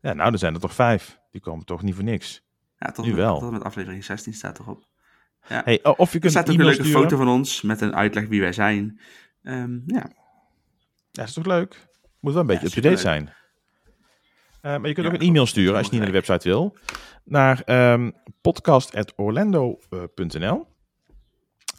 [0.00, 1.18] Ja, nou, er zijn er toch vijf.
[1.30, 2.44] Die komen toch niet voor niks.
[2.78, 3.38] Ja, tot Nu met, wel.
[3.38, 4.84] Tot met aflevering 16 staat erop.
[5.48, 5.62] Ja.
[5.64, 7.02] Hey, oh, of je er kunt staat een ook een leuke sturen.
[7.02, 9.00] foto van ons met een uitleg wie wij zijn.
[9.42, 10.08] Ehm, ja, Ja,
[11.10, 11.86] dat is toch leuk?
[12.20, 13.26] Moet wel een beetje Ja, up-to-date zijn.
[13.26, 13.32] Eh,
[14.62, 16.76] maar je kunt Ja, ook een e-mail sturen als je niet naar de website wil.
[17.24, 20.66] Naar ehm podcast.orlando.nl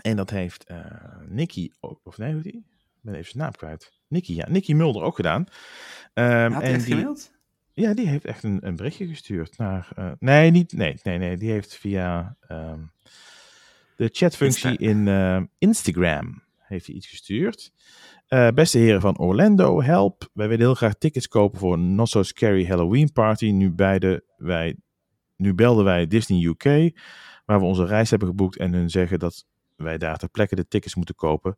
[0.04, 0.78] En dat heeft eh
[1.28, 2.58] Nicky ook, of nee, hoe die?
[2.58, 3.92] Ik ben even zijn naam kwijt.
[4.08, 4.50] Nicky, ja.
[4.50, 5.46] Nicky Mulder ook gedaan.
[6.14, 7.32] Had en die, gemaild?
[7.74, 9.92] Ja, die heeft echt een, een berichtje gestuurd naar.
[9.96, 10.74] eh, nee, niet.
[10.74, 11.38] Nee, nee, nee.
[11.38, 12.80] Die heeft via ehm,
[13.96, 14.86] de chatfunctie Insta.
[14.86, 17.72] in ehm, Instagram heeft hij iets gestuurd.
[18.28, 20.30] Eh, beste heren van Orlando, help.
[20.34, 23.52] Wij willen heel graag tickets kopen voor een Not So Scary Halloween Party.
[23.52, 24.76] Nu, beide wij,
[25.36, 26.98] nu belden wij Disney UK,
[27.46, 28.58] waar we onze reis hebben geboekt.
[28.58, 31.58] En hun zeggen dat wij daar ter plekke de tickets moeten kopen.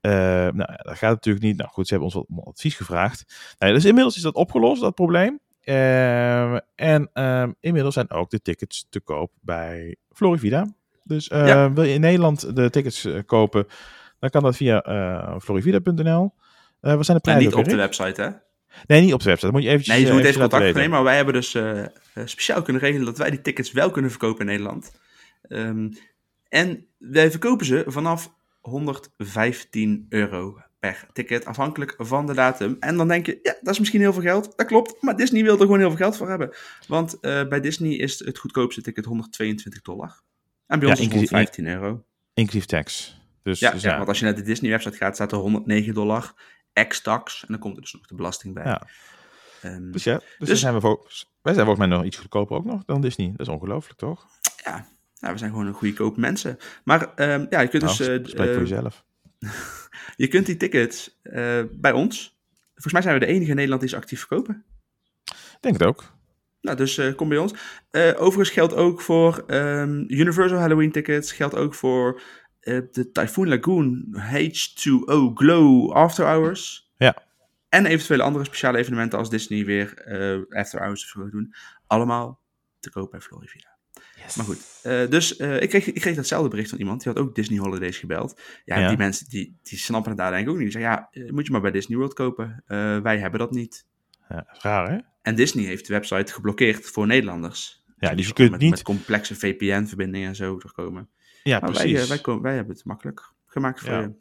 [0.00, 1.56] Eh, nou, dat gaat natuurlijk niet.
[1.56, 3.24] Nou goed, ze hebben ons wat advies gevraagd.
[3.58, 5.40] Nou, dus inmiddels is dat opgelost, dat probleem.
[5.60, 10.66] Ehm, en ehm, inmiddels zijn ook de tickets te koop bij Florivida.
[11.04, 11.72] Dus eh, Ja.
[11.72, 13.66] wil je in Nederland de tickets eh, kopen,
[14.18, 16.34] dan kan dat via eh florivida.nl.
[16.80, 17.44] Wat zijn de En prijzen?
[17.44, 18.28] niet ook op de website, hè?
[18.86, 19.46] Nee, niet op de website.
[19.46, 20.90] Dat moet je eventjes, Nee, je eh, moet even eventjes contact weten.
[20.90, 21.56] Maar wij hebben dus
[22.24, 24.92] speciaal kunnen regelen dat wij die tickets wel kunnen verkopen in Nederland.
[25.42, 25.88] Ehm,
[26.48, 32.76] en wij verkopen ze vanaf 115 euro per ticket, afhankelijk van de datum.
[32.80, 34.52] En dan denk je, ja, dat is misschien heel veel geld.
[34.56, 36.54] Dat klopt, maar Disney wil er gewoon heel veel geld voor hebben.
[36.88, 40.20] Want eh, bij Disney is het goedkoopste ticket 122 dollar.
[40.66, 42.04] En bij Ja, ons is het inclusief- 115 euro.
[42.34, 43.20] Inclusief tax.
[43.42, 46.34] Dus, Ja, dus ja, want als je naar de Disney-website gaat, staat er 109 dollar
[46.72, 47.40] ex-tax.
[47.42, 48.64] En dan komt er dus nog de belasting bij.
[48.64, 48.86] Ja.
[49.62, 50.98] Ehm, Dus ja, dus, Dus- zijn we
[51.42, 53.30] wij zijn volgens mij nog iets goedkoper ook nog dan Disney.
[53.36, 54.26] Dat is ongelooflijk, toch?
[54.64, 54.86] ja,
[55.20, 56.56] nou, we zijn gewoon een goedkoop mensen.
[56.84, 57.98] Maar ehm, ja, je kunt dus...
[57.98, 59.04] Nou, eh, spreek voor eh, jezelf.
[60.16, 62.34] je kunt die tickets eh, bij ons...
[62.72, 64.64] Volgens mij zijn we de enige in Nederland die ze actief verkopen.
[65.24, 66.14] Ik denk het ook.
[66.60, 67.52] Nou, dus eh, kom bij ons.
[67.92, 71.32] Overigens geldt ook voor ehm, Universal Halloween tickets.
[71.32, 72.22] Geldt ook voor
[72.60, 76.90] de Typhoon Lagoon H2O Glow After Hours.
[76.96, 77.16] Ja.
[77.68, 79.88] En eventuele andere speciale evenementen als Disney weer
[80.48, 81.54] After Hours of zo doen.
[81.86, 82.40] Allemaal
[82.80, 83.20] te koop bij
[84.34, 87.02] Maar goed, eh, dus eh, ik, kreeg, ik kreeg datzelfde bericht van iemand.
[87.02, 88.40] Die had ook Disney Holidays gebeld.
[88.64, 88.88] Ja, Ja.
[88.88, 90.72] die mensen die, die snappen het daar denk ik ook niet.
[90.72, 92.62] Die zeggen, ja, eh, moet je maar bij Disney World kopen.
[93.02, 93.86] Wij hebben dat niet.
[94.28, 94.98] Ja, raar, hè?
[95.22, 97.84] En Disney heeft de website geblokkeerd voor Nederlanders.
[97.98, 98.70] Ja, dus je kunt met, niet...
[98.70, 101.08] Met complexe VPN-verbindingen en zo er komen.
[101.42, 102.02] Ja, Maar wij, precies.
[102.02, 104.00] eh, wij, komen, wij hebben het makkelijk gemaakt voor Ja.
[104.00, 104.12] je.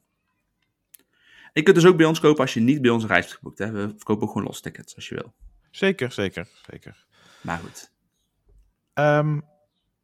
[1.54, 3.38] Je kunt dus ook bij ons kopen als je niet bij ons een reis hebt
[3.38, 3.58] geboekt.
[3.60, 3.72] Hè.
[3.72, 5.34] We verkopen gewoon los tickets als je wil.
[5.72, 7.06] Zeker, zeker, zeker.
[7.42, 7.92] Maar goed.
[8.94, 9.40] Ehm,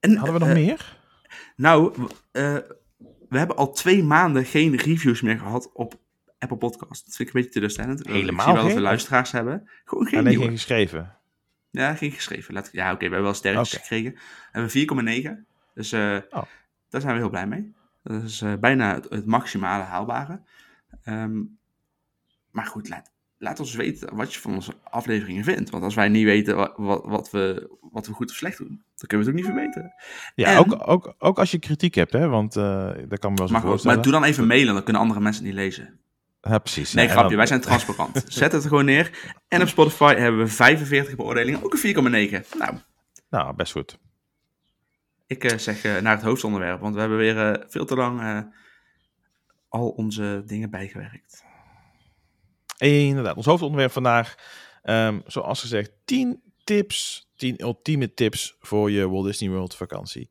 [0.01, 0.97] En, hadden we nog eh, meer?
[1.55, 1.93] Nou,
[2.31, 2.55] eh,
[3.29, 5.99] we hebben al twee maanden geen reviews meer gehad op
[6.39, 7.05] Apple Podcast.
[7.05, 8.07] Dat vind ik een beetje teleurstellend.
[8.07, 8.75] Helemaal Ik zie wel dat geen?
[8.75, 9.69] we luisteraars hebben.
[9.85, 10.43] Gewoon geen Alleen nieuwe.
[10.43, 11.15] geen geschreven.
[11.69, 12.53] Ja, geen geschreven.
[12.53, 14.11] Laat, ja, oké, we hebben wel sterretjes gekregen.
[14.11, 14.19] We
[14.51, 15.45] hebben 4,9.
[15.73, 16.43] Dus eh, Oh.
[16.89, 17.73] daar zijn we heel blij mee.
[18.03, 20.41] Dat is eh, bijna het, het maximale haalbare.
[21.03, 21.39] Ehm,
[22.51, 23.10] maar goed, laat,
[23.41, 25.69] laat ons weten wat je van onze afleveringen vindt.
[25.69, 28.67] Want als wij niet weten wat, wat, wat we, wat we goed of slecht doen,
[28.95, 29.93] dan kunnen we het ook niet verbeteren.
[30.35, 32.27] Ja, En- ook, ook, ook als je kritiek hebt, hè?
[32.27, 33.95] Want eh dat kan me wel zo Maar, goed, voorstellen.
[33.95, 35.99] maar doe dan even mailen, dan kunnen andere mensen het niet lezen.
[36.41, 36.93] Ja, precies.
[36.93, 38.23] Nee, ja, grapje, dan- wij zijn transparant.
[38.27, 39.33] Zet het er gewoon neer.
[39.47, 41.79] En op Spotify hebben we 45 beoordelingen, ook een
[42.49, 42.57] 4,9.
[42.57, 42.73] Nou,
[43.29, 43.97] Nou, best goed.
[45.27, 48.47] Ik eh, zeg eh, naar het hoofdonderwerp, want we hebben weer veel te lang
[49.69, 51.43] al onze dingen bijgewerkt.
[52.89, 54.35] Inderdaad, ons hoofdonderwerp vandaag.
[54.81, 60.29] ehm, zoals gezegd, 10 tips, 10 ultieme tips voor je Walt Disney World vakantie.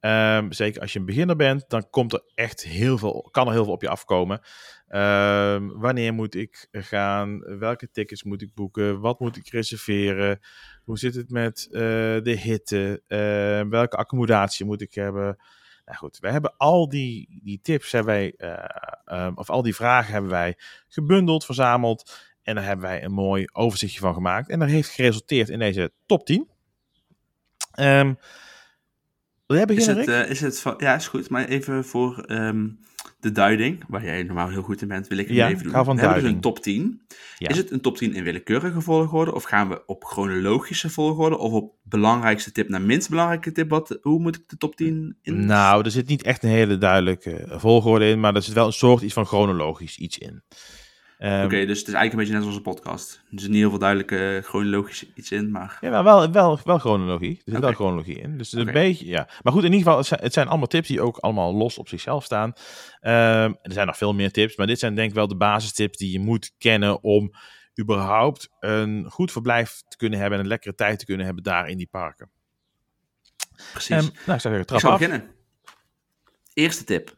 [0.00, 3.52] Ehm, zeker als je een beginner bent, dan komt er echt heel veel, kan er
[3.52, 4.40] heel veel op je afkomen.
[4.88, 7.58] Ehm, wanneer moet ik gaan?
[7.58, 9.00] Welke tickets moet ik boeken?
[9.00, 10.38] Wat moet ik reserveren?
[10.84, 11.80] Hoe zit het met eh,
[12.22, 13.02] de hitte?
[13.70, 15.36] Welke accommodatie moet ik hebben?
[15.90, 18.34] Nou goed, we hebben al die, die tips, hebben wij,
[19.04, 20.56] eh, of al die vragen hebben wij
[20.88, 22.30] gebundeld, verzameld.
[22.42, 24.48] En daar hebben wij een mooi overzichtje van gemaakt.
[24.48, 26.48] En dat heeft geresulteerd in deze top 10.
[27.80, 28.18] Um,
[29.46, 31.30] wil jij beginnen, is het, uh, is het van, ja, is goed.
[31.30, 32.78] Maar even voor um,
[33.20, 35.72] de duiding, waar jij normaal heel goed in bent, wil ik ja, even doen.
[35.72, 37.00] Ga van we hebben dus een top 10.
[37.38, 37.48] Ja.
[37.48, 39.34] Is het een top 10 in willekeurige volgorde?
[39.34, 41.38] Of gaan we op chronologische volgorde?
[41.38, 43.70] Of op belangrijkste tip naar minst belangrijke tip?
[43.70, 45.46] Wat, hoe moet ik de top 10 in?
[45.46, 48.72] Nou, er zit niet echt een hele duidelijke volgorde in, maar er zit wel een
[48.72, 50.42] soort iets van chronologisch iets in.
[51.22, 53.24] Um, Oké, okay, dus het is eigenlijk een beetje net als onze podcast.
[53.30, 55.78] Er is niet heel veel duidelijke chronologisch iets in, maar...
[55.80, 57.30] Ja, maar wel, wel, wel chronologie.
[57.30, 57.60] Er zit okay.
[57.60, 58.38] wel chronologie in.
[58.38, 58.66] Dus okay.
[58.66, 59.28] een beetje, ja.
[59.42, 61.78] Maar goed, in ieder geval, het zijn, het zijn, allemaal tips die ook allemaal los
[61.78, 62.48] op zichzelf staan.
[62.48, 65.98] Um, er zijn nog veel meer tips, maar dit zijn denk ik wel de basistips
[65.98, 67.32] die je moet kennen om
[67.80, 71.68] überhaupt een goed verblijf te kunnen hebben en een lekkere tijd te kunnen hebben daar
[71.68, 72.30] in die parken.
[73.72, 73.96] Precies.
[73.96, 74.98] Um, nou, ik zou zeggen, trap ik zal af.
[74.98, 75.30] beginnen.
[76.54, 77.16] Eerste tip.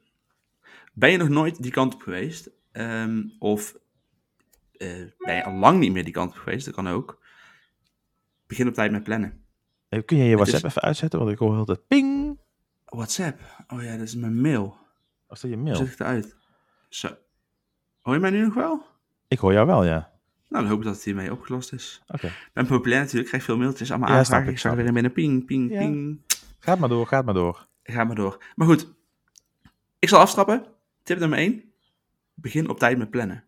[0.93, 2.51] Ben je nog nooit die kant op geweest?
[2.73, 3.81] Um, of
[4.83, 7.23] uh, ben je al lang niet meer die kant op geweest, dat kan ook.
[8.47, 9.45] Begin op tijd met plannen.
[9.89, 10.71] Hey, kun je je WhatsApp is...
[10.71, 12.39] even uitzetten, want ik hoor heel tijd ping.
[12.85, 13.41] WhatsApp?
[13.69, 14.77] Oh ja, dat is mijn mail.
[15.27, 15.77] Was dat je mail?
[15.77, 16.37] Zet ik eruit?
[16.89, 17.17] Zo.
[18.01, 18.87] Hoor je mij nu nog wel?
[19.29, 20.11] Ik hoor jou wel, ja.
[20.49, 22.03] Nou, dan hoop ik dat het hiermee opgelost is.
[22.03, 22.15] Oké.
[22.15, 22.31] Okay.
[22.31, 24.47] Ik ben populair natuurlijk, krijg veel mailtjes, allemaal ja, aanvragen.
[24.47, 25.79] Ik, ik zag er weer in binnen ping, ping, ja.
[25.79, 26.21] ping.
[26.59, 27.67] Gaat maar door, gaat maar door.
[27.83, 28.45] Ga maar door.
[28.55, 28.93] Maar goed,
[29.99, 30.65] ik zal afstrappen.
[31.03, 31.73] Tip nummer 1.
[32.35, 33.45] Begin op tijd met plannen.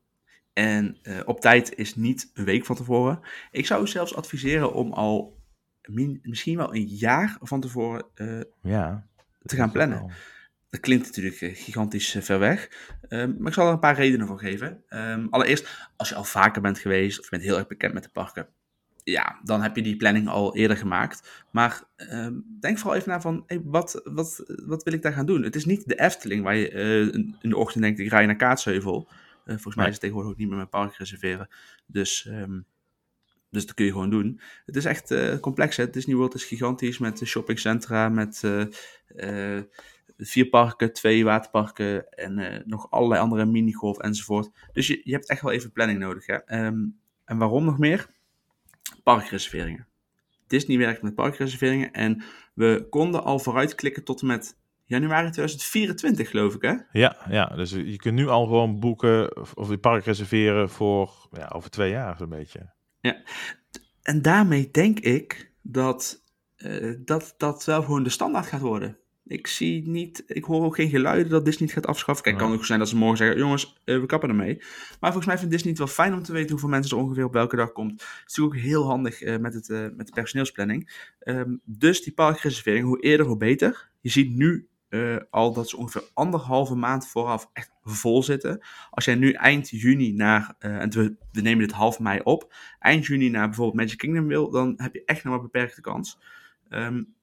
[0.54, 3.20] En uh, op tijd is niet een week van tevoren.
[3.50, 5.42] Ik zou zelfs adviseren om al
[5.88, 9.06] min, misschien wel een jaar van tevoren uh, ja,
[9.42, 9.98] te gaan plannen.
[9.98, 10.10] Wel.
[10.70, 12.68] Dat klinkt natuurlijk uh, gigantisch ver weg.
[13.08, 14.82] Um, maar ik zal er een paar redenen voor geven.
[14.88, 18.02] Um, allereerst, als je al vaker bent geweest of je bent heel erg bekend met
[18.02, 18.46] de parken.
[19.04, 21.44] Ja, dan heb je die planning al eerder gemaakt.
[21.50, 25.26] Maar um, denk vooral even na van, hey, wat, wat, wat wil ik daar gaan
[25.26, 25.42] doen?
[25.42, 26.68] Het is niet de Efteling waar je
[27.40, 29.08] in de ochtend denkt, ik rij naar Kaatsheuvel.
[29.44, 31.48] Uh, volgens mij is het tegenwoordig ook niet meer met park reserveren.
[31.87, 32.66] Dus, um,
[33.50, 34.40] dus dat kun je gewoon doen.
[34.66, 35.76] Het is echt uh, complex.
[35.76, 35.90] Hè?
[35.90, 39.61] Disney World is gigantisch met shoppingcentra, met uh,
[40.18, 44.50] vier parken, twee waterparken en nog allerlei andere minigolf enzovoort.
[44.72, 46.26] Dus je, je hebt echt wel even planning nodig.
[46.26, 46.66] Hè?
[46.66, 48.07] Um, en waarom nog meer?
[49.02, 49.87] Parkreserveringen.
[50.46, 52.22] Disney werkt met parkreserveringen en
[52.54, 56.75] we konden al vooruitklikken tot en met januari 2024, geloof ik, hè?
[56.92, 61.51] Ja, ja, dus je kunt nu al gewoon boeken of je park reserveren voor ja,
[61.55, 62.73] over twee jaar zo'n beetje.
[63.01, 63.23] Ja,
[64.03, 66.23] en daarmee denk ik dat,
[66.57, 68.99] uh, dat dat wel gewoon de standaard gaat worden.
[69.27, 72.25] Ik zie niet, ik hoor ook geen geluiden dat Disney het gaat afschaffen.
[72.25, 74.57] Kijk, het kan ook zijn dat ze morgen zeggen, jongens, uh, we kappen ermee.
[75.01, 77.25] Maar volgens mij vindt Disney het wel fijn om te weten hoeveel mensen er ongeveer
[77.25, 77.90] op welke dag komt.
[77.90, 81.11] Het is natuurlijk ook heel handig uh, met, het, met de personeelsplanning.
[81.25, 83.90] Um, dus die parkreservering, hoe eerder hoe beter.
[84.01, 88.64] Je ziet nu uh, al dat ze ongeveer anderhalve maand vooraf echt vol zitten.
[88.90, 93.07] Als jij nu eind juni naar, uh, en we, nemen dit half mei op, eind
[93.07, 96.18] juni naar bijvoorbeeld Magic Kingdom wil, dan heb je echt nog maar beperkte kans.
[96.68, 97.14] Um,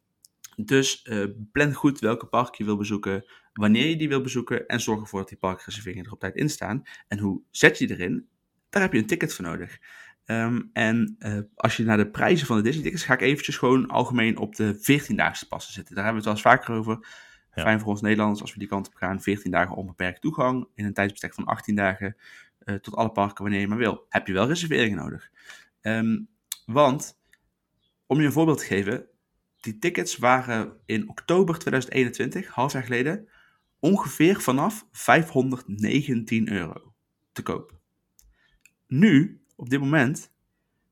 [0.56, 4.82] dus uh, plan goed welke park je wil bezoeken, wanneer je die wil bezoeken en
[4.82, 6.84] zorg ervoor dat die parkreserveringen er op tijd in staan.
[7.08, 8.28] En hoe zet je erin?
[8.70, 9.80] Daar heb je een ticket voor nodig.
[10.26, 11.18] Um, en
[11.56, 14.56] als je naar de prijzen van de Disney tickets, ga ik eventjes gewoon algemeen op
[14.56, 15.96] de 14-daagse passen zitten.
[15.96, 17.08] Daar hebben we het wel eens vaker over.
[17.52, 19.22] Fijn voor ons Nederlanders als we die kant op gaan.
[19.22, 22.16] 14 dagen onbeperkt toegang in een tijdsbestek van 18 dagen
[22.66, 24.06] uh, tot alle parken wanneer je maar wil.
[24.10, 25.32] Heb je wel reserveringen nodig.
[25.82, 26.28] Um,
[26.66, 27.20] want,
[28.06, 29.06] om je een voorbeeld te geven,
[29.60, 33.28] die tickets waren in oktober 2021, half jaar geleden,
[33.80, 36.94] ongeveer vanaf 519 euro
[37.32, 37.80] te koop.
[38.88, 40.32] Nu, op dit moment,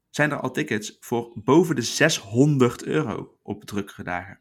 [0.10, 4.40] zijn er al tickets voor boven de 600 euro op drukkere dagen.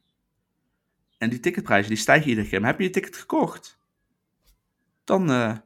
[1.18, 2.60] En die ticketprijzen die stijgen iedere keer.
[2.60, 3.78] Maar heb je je ticket gekocht,
[5.04, 5.56] dan, uh,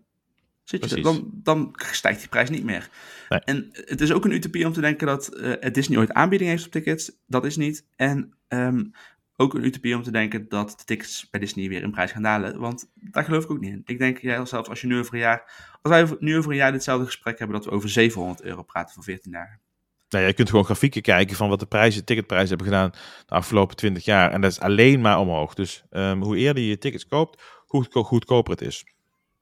[0.64, 2.90] zit je, dan, dan stijgt die prijs niet meer.
[3.28, 3.40] Nee.
[3.40, 6.64] En het is ook een utopie om te denken dat uh, Disney ooit aanbieding heeft
[6.64, 7.12] op tickets.
[7.26, 7.84] Dat is niet.
[7.96, 8.92] En um,
[9.36, 12.22] ook een utopie om te denken dat de tickets bij Disney weer in prijs gaan
[12.22, 12.58] dalen.
[12.58, 13.82] Want daar geloof ik ook niet in.
[13.84, 15.42] Ik denk ja, zelfs als je nu over een jaar.
[15.82, 18.94] Als wij nu over een jaar ditzelfde gesprek hebben, dat we over 700 euro praten
[18.94, 19.60] voor 14 dagen.
[20.12, 22.90] Nou, je kunt gewoon grafieken kijken van wat de prijzen, ticketprijzen hebben gedaan
[23.26, 24.32] de afgelopen 20 jaar.
[24.32, 25.54] En dat is alleen maar omhoog.
[25.54, 28.84] Dus um, hoe eerder je je tickets koopt, hoe goedkoper het is.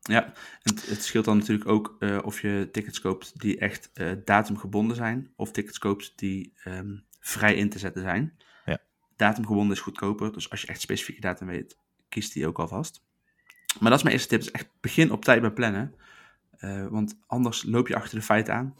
[0.00, 0.24] Ja,
[0.62, 4.96] en het, scheelt dan natuurlijk ook uh, of je tickets koopt die echt uh, datumgebonden
[4.96, 5.32] zijn.
[5.36, 8.36] Of tickets koopt die um, vrij in te zetten zijn.
[8.64, 8.78] Ja.
[9.16, 10.32] datumgebonden is goedkoper.
[10.32, 11.76] Dus als je echt specifieke datum weet,
[12.08, 13.02] kies die ook alvast.
[13.78, 14.40] Maar dat is mijn eerste tip.
[14.40, 15.94] Dus echt begin op tijd bij plannen.
[16.60, 18.74] Uh, want anders loop je achter de feiten aan.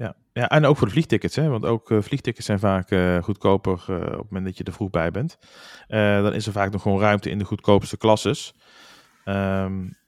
[0.00, 0.16] Ja.
[0.32, 1.36] ja, en ook voor de vliegtickets.
[1.36, 1.48] Hè?
[1.48, 4.90] Want ook uh, vliegtickets zijn vaak uh, goedkoper op het moment dat je er vroeg
[4.90, 5.38] bij bent.
[5.88, 8.54] dan is er vaak nog gewoon ruimte in de goedkoopste klasses.
[9.24, 9.98] Um,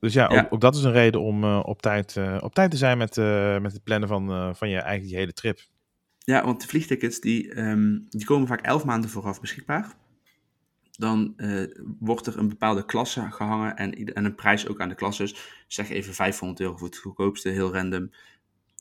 [0.00, 2.98] dus ja, Ook, ook, dat is een reden om op, tijd, op tijd te zijn
[2.98, 3.16] met,
[3.62, 5.60] met het plannen van, van je eigen je hele trip.
[6.18, 9.94] Ja, want de vliegtickets die, um, die komen vaak elf maanden vooraf beschikbaar.
[10.90, 11.34] Dan
[11.98, 15.64] wordt er een bepaalde klasse gehangen en, en een prijs ook aan de klasses.
[15.68, 18.10] Zeg even 500 euro voor het goedkoopste, heel random.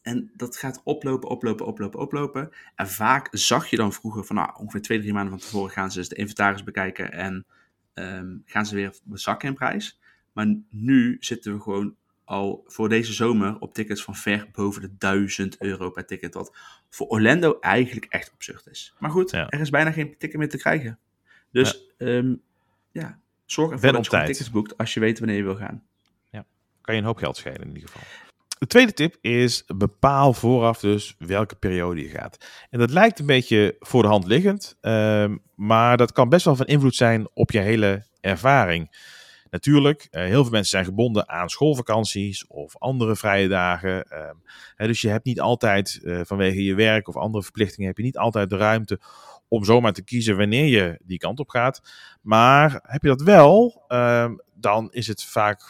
[0.09, 2.51] En dat gaat oplopen, oplopen, oplopen, oplopen.
[2.75, 5.91] En vaak zag je dan vroeger van nou, ongeveer twee, drie maanden van tevoren gaan
[5.91, 7.45] ze eens de inventaris bekijken en
[7.93, 9.99] um, gaan ze weer zakken in prijs.
[10.33, 14.97] Maar nu zitten we gewoon al voor deze zomer op tickets van ver boven de
[14.97, 16.33] 1000 euro per ticket.
[16.33, 16.57] Wat
[16.89, 18.95] voor Orlando eigenlijk echt absurd is.
[18.99, 20.99] Maar goed, er is bijna geen ticket meer te krijgen.
[21.51, 22.41] Dus ja, um,
[22.91, 25.83] ja zorg ervoor dat je tickets boekt als je weet wanneer je wil gaan.
[26.31, 26.45] Ja,
[26.81, 28.28] kan je een hoop geld schelen in ieder geval.
[28.59, 32.37] De tweede tip is bepaal vooraf dus welke periode je gaat.
[32.69, 36.55] En dat lijkt een beetje voor de hand liggend, um, maar dat kan best wel
[36.55, 38.97] van invloed zijn op je hele ervaring.
[39.49, 44.05] Natuurlijk, uh, heel veel mensen zijn gebonden aan schoolvakanties of andere vrije dagen.
[44.13, 44.29] Uh,
[44.75, 48.03] hè, dus je hebt niet altijd, uh, vanwege je werk of andere verplichtingen, heb je
[48.03, 48.99] niet altijd de ruimte
[49.47, 51.81] om zomaar te kiezen wanneer je die kant op gaat.
[52.21, 55.61] Maar heb je dat wel, ehm, dan is het vaak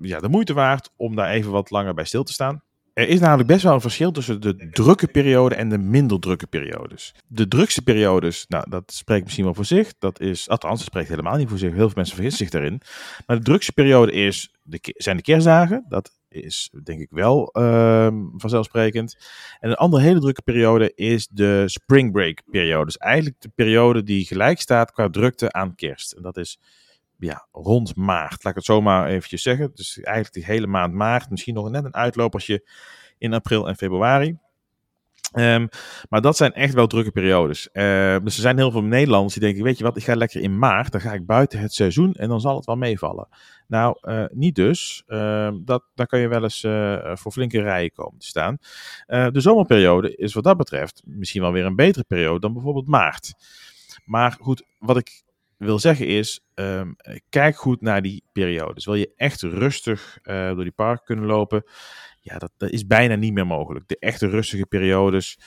[0.00, 2.62] ja, de moeite waard om daar even wat langer bij stil te staan.
[2.92, 6.46] Er is namelijk best wel een verschil tussen de drukke periode en de minder drukke
[6.46, 7.14] periodes.
[7.26, 9.92] De drukste periodes, nou, dat spreekt misschien wel voor zich.
[9.98, 11.72] Dat is, althans, dat spreekt helemaal niet voor zich.
[11.72, 12.80] Heel veel mensen vergissen zich daarin.
[13.26, 15.84] Maar de drukste periode is de, zijn de kerstdagen.
[15.88, 19.16] Dat is denk ik wel uh, vanzelfsprekend.
[19.60, 22.84] En een andere hele drukke periode is de spring break periode.
[22.84, 26.12] Dus eigenlijk de periode die gelijk staat qua drukte aan kerst.
[26.12, 26.58] En dat is
[27.20, 29.70] ja, rond maart, laat ik het zomaar eventjes zeggen.
[29.74, 32.68] Dus eigenlijk die hele maand maart, misschien nog net een uitlopersje
[33.18, 34.38] in april en februari.
[35.38, 35.68] Um,
[36.08, 37.68] maar dat zijn echt wel drukke periodes.
[37.72, 37.82] Uh,
[38.18, 40.58] dus er zijn heel veel Nederlanders die denken, weet je wat, ik ga lekker in
[40.58, 43.28] maart, dan ga ik buiten het seizoen en dan zal het wel meevallen.
[43.66, 45.02] Nou, uh, niet dus.
[45.06, 48.58] Uh, dat, dan kan je wel eens uh, voor flinke rijen komen te staan.
[49.06, 53.34] de zomerperiode is wat dat betreft misschien wel weer een betere periode dan bijvoorbeeld maart.
[54.04, 55.22] Maar goed, wat ik
[55.66, 56.96] wil zeggen is, um,
[57.28, 58.84] kijk goed naar die periodes.
[58.84, 61.64] Wil je echt rustig uh, door die park kunnen lopen?
[62.20, 63.88] Ja, dat, is bijna niet meer mogelijk.
[63.88, 65.38] De echte rustige periodes,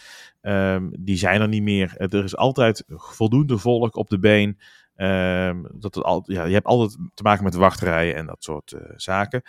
[0.41, 1.97] um, die zijn er niet meer.
[1.97, 4.59] Er is altijd voldoende volk op de been.
[4.95, 8.81] Um, dat het ja, je hebt altijd te maken met wachtrijen en dat soort uh,
[8.95, 9.41] zaken.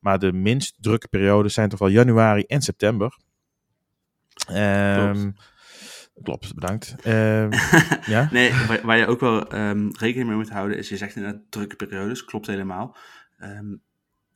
[0.00, 3.18] Maar de minst drukke periodes zijn toch wel januari en september.
[4.50, 5.34] Um,
[6.22, 6.94] Klopt, bedankt.
[7.06, 7.50] Uh,
[8.14, 8.28] ja?
[8.30, 11.40] Nee, waar, waar, je ook wel um, rekening mee moet houden is, je zegt inderdaad
[11.48, 12.96] drukke periodes, klopt helemaal.
[13.42, 13.82] Um,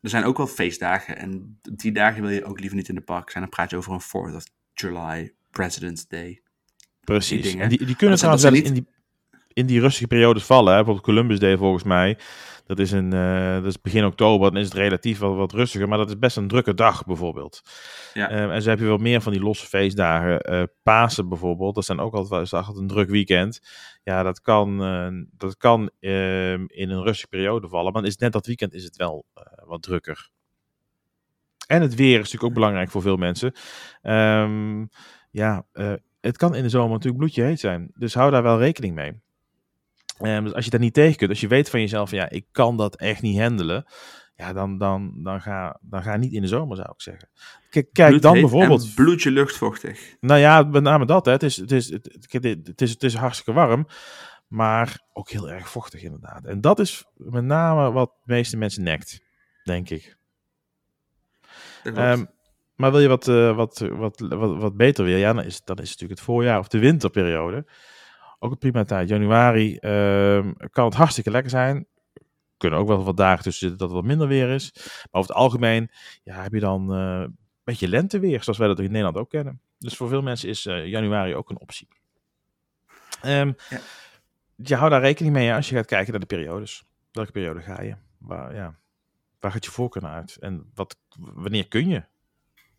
[0.00, 3.00] er zijn ook wel feestdagen en die dagen wil je ook liever niet in de
[3.00, 3.42] park zijn.
[3.42, 4.44] Dan praat je over een 4th of
[4.74, 6.42] July, President's Day.
[7.00, 8.64] Precies, die en die, die kunnen trouwens wel niet...
[8.64, 8.86] in die,
[9.56, 10.68] in die rustige periodes vallen.
[10.68, 10.76] Hè?
[10.76, 12.18] Bijvoorbeeld Columbus Day volgens mij.
[12.66, 15.88] Dat is, een, uh, dat is begin oktober, dan is het relatief wat, wat rustiger.
[15.88, 17.62] Maar dat is best een drukke dag bijvoorbeeld.
[18.14, 18.30] Ja.
[18.30, 20.52] Uh, en zo heb je wel meer van die losse feestdagen.
[20.52, 23.60] Uh, Pasen bijvoorbeeld, dat zijn ook altijd, altijd een druk weekend.
[24.02, 24.78] Ja, dat kan,
[25.36, 27.92] dat kan ehm, in een rustige periode vallen.
[27.92, 29.26] Maar is net dat weekend is het wel
[29.64, 30.30] wat drukker.
[31.66, 33.52] En het weer is natuurlijk ook belangrijk voor veel mensen.
[34.02, 34.88] Um,
[35.30, 35.66] ja,
[36.20, 37.90] het kan in de zomer natuurlijk bloedje heet zijn.
[37.94, 39.24] Dus hou daar wel rekening mee.
[40.20, 42.46] Um, dus als je dat niet tegen kunt, als je weet van jezelf, ja, ik
[42.52, 43.84] kan dat echt niet handelen.
[44.36, 47.28] Ja, dan, dan, dan, ga, dan ga niet in de zomer, zou ik zeggen.
[47.70, 48.94] Kijk, kijk dan bijvoorbeeld.
[48.94, 50.16] bloedje luchtvochtig.
[50.20, 51.24] Nou ja, met name dat.
[51.26, 51.32] Hè.
[51.32, 53.86] Het, is, het, is, het, het, is, het is hartstikke warm,
[54.48, 56.44] maar ook heel erg vochtig inderdaad.
[56.44, 59.20] En dat is met name wat de meeste mensen nekt,
[59.64, 60.16] denk ik.
[61.84, 62.28] Um,
[62.74, 65.76] maar wil je wat, uh, wat, wat, wat, wat beter weer, ja, dan is, dan
[65.76, 67.66] is het natuurlijk het voorjaar of de winterperiode
[68.38, 69.08] ook een prima tijd.
[69.08, 71.86] Januari uh, kan het hartstikke lekker zijn.
[72.56, 74.72] Kunnen ook wel wat dagen tussen zitten dat het wat minder weer is.
[74.74, 75.90] Maar over het algemeen
[76.22, 79.60] ja, heb je dan uh, een beetje lenteweer, zoals wij dat in Nederland ook kennen.
[79.78, 81.88] Dus voor veel mensen is uh, januari ook een optie.
[83.24, 83.80] Um, ja.
[84.56, 86.84] Je houdt daar rekening mee als je gaat kijken naar de periodes.
[87.12, 87.96] Welke periode ga je?
[88.18, 88.78] Waar, ja,
[89.40, 90.36] waar gaat je voorkeur naar uit?
[90.40, 92.04] En wat, wanneer kun je?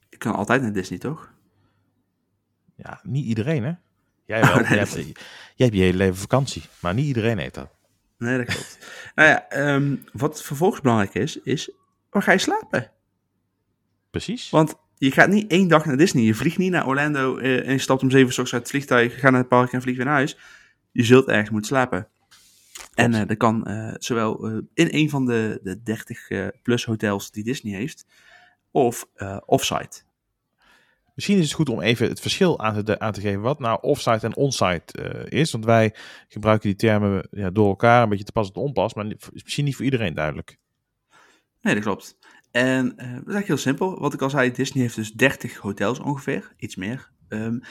[0.10, 1.34] Je kan altijd naar Disney, toch?
[2.76, 3.74] Ja, niet iedereen, hè?
[4.28, 4.56] Jij wel.
[4.60, 5.14] Oh, jij, hebt, jij
[5.56, 7.70] hebt je hele leven vakantie, maar niet iedereen heeft dat.
[8.18, 8.78] Nee, dat klopt.
[9.16, 11.72] nou ja, um, wat vervolgens belangrijk is, is
[12.10, 12.92] waar ga je slapen?
[14.10, 14.50] Precies.
[14.50, 16.24] Want je gaat niet één dag naar Disney.
[16.24, 19.20] Je vliegt niet naar Orlando uh, en je stapt om zeven uur uit het vliegtuig,
[19.20, 20.38] gaat naar het park en vliegt weer naar huis.
[20.92, 22.08] je zult ergens moeten slapen.
[22.94, 26.28] En uh, dat kan uh, zowel uh, in een van de, de 30
[26.64, 28.06] plus hotels die Disney heeft,
[28.72, 29.08] of
[29.46, 30.02] offsite.
[31.18, 34.36] Misschien is het goed om even het verschil aan te, geven wat nou offsite en
[34.36, 35.52] onsite is.
[35.52, 35.96] Want wij
[36.28, 39.44] gebruiken die termen ja, door elkaar een beetje te pas en te onpas, maar is
[39.44, 40.58] misschien niet voor iedereen duidelijk.
[41.62, 42.18] Nee, dat klopt.
[42.52, 44.00] En dat is eigenlijk heel simpel.
[44.00, 47.12] Wat ik al zei, Disney heeft dus 30 hotels ongeveer, iets meer.
[47.30, 47.62] Um,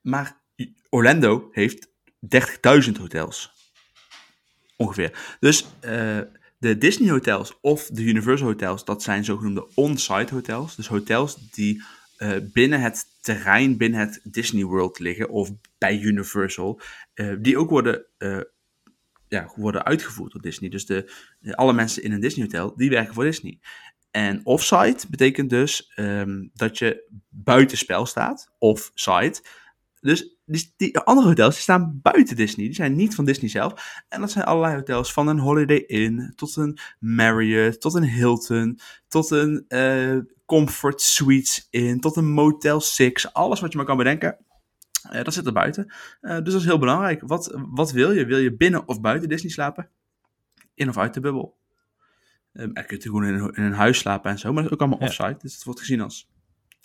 [0.00, 0.40] maar
[0.90, 1.88] Orlando heeft
[2.86, 3.52] 30.000 hotels.
[4.76, 5.36] Ongeveer.
[5.40, 6.18] Dus uh,
[6.58, 10.76] de Disney hotels of de Universal hotels, dat zijn zogenoemde on-site hotels.
[10.76, 11.82] Dus hotels die
[12.18, 16.80] uh, binnen het terrein, binnen het Disney World liggen of bij Universal.
[17.14, 18.06] Uh, die ook worden,
[19.28, 20.70] ja, worden uitgevoerd door Disney.
[20.70, 21.12] Dus de,
[21.50, 23.58] alle mensen in een Disney hotel, die werken voor Disney.
[24.10, 29.42] En offsite betekent dus um, dat je buitenspel staat, off-site.
[30.00, 30.36] Dus
[30.76, 32.66] die, andere hotels die staan buiten Disney.
[32.66, 34.02] Die zijn niet van Disney zelf.
[34.08, 35.12] En dat zijn allerlei hotels.
[35.12, 39.64] Van een Holiday Inn tot een Marriott, tot een Hilton, tot een
[40.48, 43.32] Comfort Suites Inn, tot een Motel 6.
[43.32, 44.38] Alles wat je maar kan bedenken.
[45.12, 45.92] Uh, dat zit er buiten.
[46.20, 47.22] Uh, dus dat is heel belangrijk.
[47.26, 48.26] Wat, wat wil je?
[48.26, 49.90] Wil je binnen of buiten Disney slapen?
[50.74, 51.58] In of uit de bubbel?
[52.52, 54.52] Um, er kun je gewoon in een, in een, huis slapen en zo.
[54.52, 55.38] Maar dat is ook allemaal offsite.
[55.38, 56.30] Dus het wordt gezien als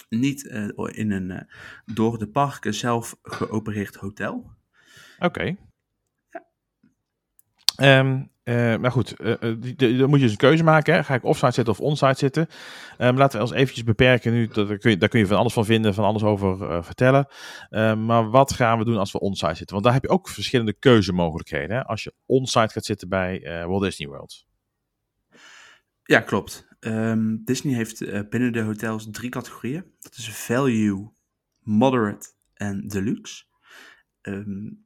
[0.09, 1.47] niet uh, in een
[1.86, 4.51] door de parken zelf geopereerd hotel.
[5.18, 5.26] Oké.
[5.26, 5.57] Okay.
[7.82, 8.32] Um,
[8.82, 9.17] maar goed,
[9.78, 10.93] dan moet je dus een keuze maken.
[10.93, 11.03] Hè?
[11.03, 12.47] Ga ik offsite zitten of onsite zitten?
[12.97, 14.47] Um, laten we ons eventjes beperken nu.
[14.47, 17.28] Dat, kun je, daar kun je van alles van vinden, van alles over vertellen.
[18.05, 19.74] maar wat gaan we doen als we onsite zitten?
[19.74, 21.76] Want daar heb je ook verschillende keuzemogelijkheden.
[21.76, 21.84] Hè?
[21.84, 24.45] Als je onsite gaat zitten bij Walt Disney World.
[26.03, 26.67] Ja, klopt.
[26.80, 29.86] Um, Disney heeft binnen de hotels drie categorieën.
[29.99, 31.11] Dat is value,
[31.59, 33.43] moderate en deluxe.
[34.21, 34.82] Um,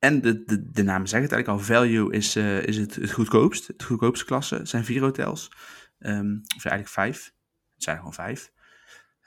[0.00, 1.74] en de, de, de naam zegt het eigenlijk al.
[1.74, 3.66] Value is, uh, is het, het goedkoopst.
[3.66, 4.54] Het goedkoopste klasse.
[4.54, 5.50] Het zijn vier hotels.
[5.98, 7.32] Um, of eigenlijk vijf.
[7.74, 8.52] Het zijn er gewoon vijf.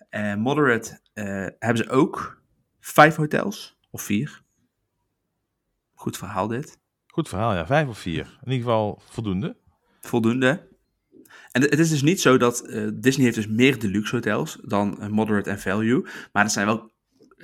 [0.10, 1.26] En moderate uh,
[1.60, 2.42] hebben ze ook
[2.80, 3.78] vijf hotels.
[3.90, 4.42] Of vier.
[5.94, 6.80] Goed verhaal dit.
[7.08, 7.66] Goed verhaal, ja.
[7.66, 8.40] Vijf of vier.
[8.44, 9.58] In ieder geval voldoende.
[10.02, 10.72] Voldoende.
[11.52, 15.50] En het is dus niet zo dat Disney heeft dus meer deluxe hotels dan moderate
[15.50, 16.08] en value.
[16.32, 16.93] Maar het zijn wel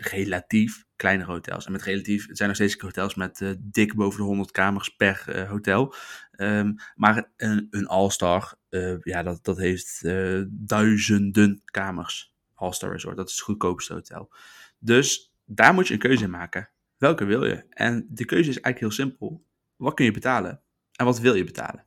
[0.01, 1.65] relatief kleinere hotels.
[1.65, 4.89] En met relatief, het zijn nog steeds hotels met uh, dik boven de 100 kamers
[4.89, 5.93] per hotel.
[6.37, 8.55] Um, maar een, een All-Star,
[9.03, 10.01] ja, dat, dat heeft
[10.49, 12.33] duizenden kamers.
[12.53, 14.33] All-Star Resort, dat is het goedkoopste hotel.
[14.79, 16.69] Dus daar moet je een keuze in maken.
[16.97, 17.65] Welke wil je?
[17.69, 19.45] En de keuze is eigenlijk heel simpel.
[19.75, 20.61] Wat kun je betalen?
[20.95, 21.85] En wat wil je betalen?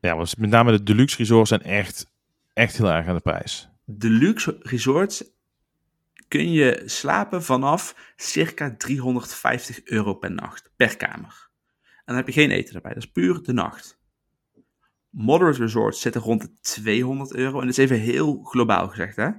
[0.00, 2.06] Ja, want met name de deluxe resorts zijn echt,
[2.52, 3.68] echt heel erg aan de prijs.
[3.84, 5.24] Deluxe resorts
[6.30, 11.50] kun je slapen vanaf circa 350 euro per nacht, per kamer.
[11.82, 13.98] En dan heb je geen eten erbij, dat is puur de nacht.
[15.10, 19.30] Moderate resorts zitten rond de 200 euro, en dat is even heel globaal gezegd, hè.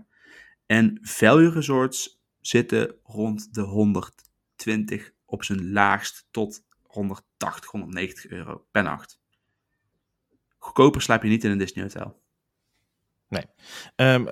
[0.65, 8.83] En value resorts zitten rond de 120 op zijn laagst tot 180, 190 euro per
[8.83, 9.21] nacht
[10.61, 12.21] goedkoper slaap je niet in een Disney hotel.
[13.31, 13.43] Nee.
[13.95, 14.27] Um,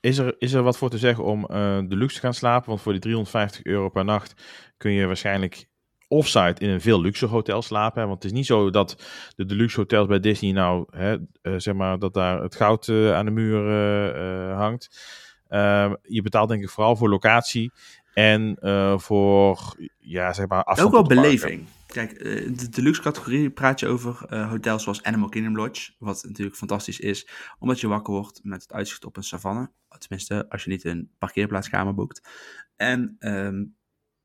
[0.00, 2.68] is, er, is er wat voor te zeggen om uh, de luxe te gaan slapen?
[2.68, 4.34] Want voor die 350 euro per nacht
[4.76, 5.66] kun je waarschijnlijk
[6.08, 8.02] offsite in een veel luxe hotel slapen.
[8.08, 9.02] Want het is niet zo dat
[9.36, 13.14] de deluxe hotels bij Disney nou, hè, uh, zeg maar, dat daar het goud uh,
[13.14, 15.00] aan de muur hangt.
[15.48, 17.72] Ehm, je betaalt denk ik vooral voor locatie
[18.14, 18.56] en
[19.00, 20.94] voor, ja, zeg maar, afstand.
[20.94, 21.66] Ook wel beleving.
[21.92, 25.92] Kijk, eh, de deluxe categorie praat je over uh, hotels zoals Animal Kingdom Lodge.
[25.98, 27.28] Wat natuurlijk fantastisch is,
[27.58, 29.70] omdat je wakker wordt met het uitzicht op een savanne.
[29.98, 32.28] Tenminste, als je niet een parkeerplaatskamer boekt.
[32.76, 33.76] En um,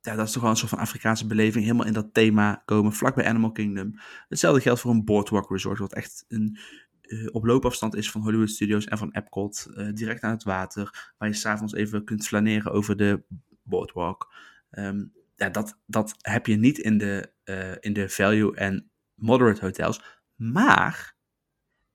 [0.02, 1.64] ja, dat is toch wel een soort van Afrikaanse beleving.
[1.64, 4.00] Helemaal in dat thema komen, vlak bij Animal Kingdom.
[4.28, 6.58] Hetzelfde geldt voor een Boardwalk Resort, wat echt een
[7.02, 9.68] uh, op loopafstand is van Hollywood Studios en van Epcot.
[9.94, 13.24] Direct aan het water, waar je s'avonds even kunt flaneren over de
[13.64, 14.34] boardwalk.
[14.72, 19.66] Um, ja, dat, dat heb je niet in de, uh, in de value en moderate
[19.66, 20.22] hotels.
[20.36, 21.16] Maar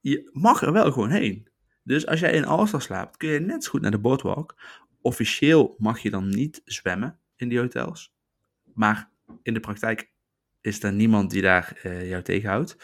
[0.00, 1.50] je mag er wel gewoon heen.
[1.82, 4.60] Dus als jij in Alstar slaapt, kun je net zo goed naar de boardwalk.
[5.00, 8.14] Officieel mag je dan niet zwemmen in die hotels.
[8.74, 9.10] Maar
[9.42, 10.12] in de praktijk
[10.60, 12.76] is er niemand die daar uh, jou tegenhoudt.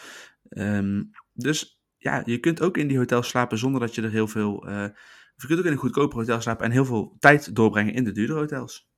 [0.49, 4.27] Um, dus ja, je kunt ook in die hotels slapen zonder dat je er heel
[4.27, 4.67] veel.
[4.69, 4.87] Uh,
[5.35, 8.11] je kunt ook in een goedkoper hotel slapen en heel veel tijd doorbrengen in de
[8.11, 8.88] duurdere hotels.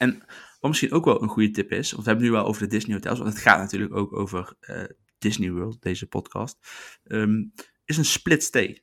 [0.00, 0.22] En
[0.60, 2.68] wat misschien ook wel een goede tip is, want we hebben nu wel over de
[2.68, 4.82] Disney hotels, want het gaat natuurlijk ook over uh,
[5.18, 6.58] Disney World, deze podcast,
[7.04, 7.52] um,
[7.84, 8.82] is een split stay.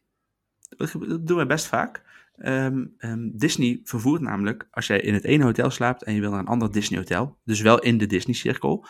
[0.70, 0.92] Dat
[1.28, 2.04] doen we best vaak.
[2.36, 6.30] Ehm, ehm, Disney vervoert namelijk, als jij in het ene hotel slaapt en je wil
[6.30, 8.86] naar een ander Disney hotel, dus wel in de Disney cirkel,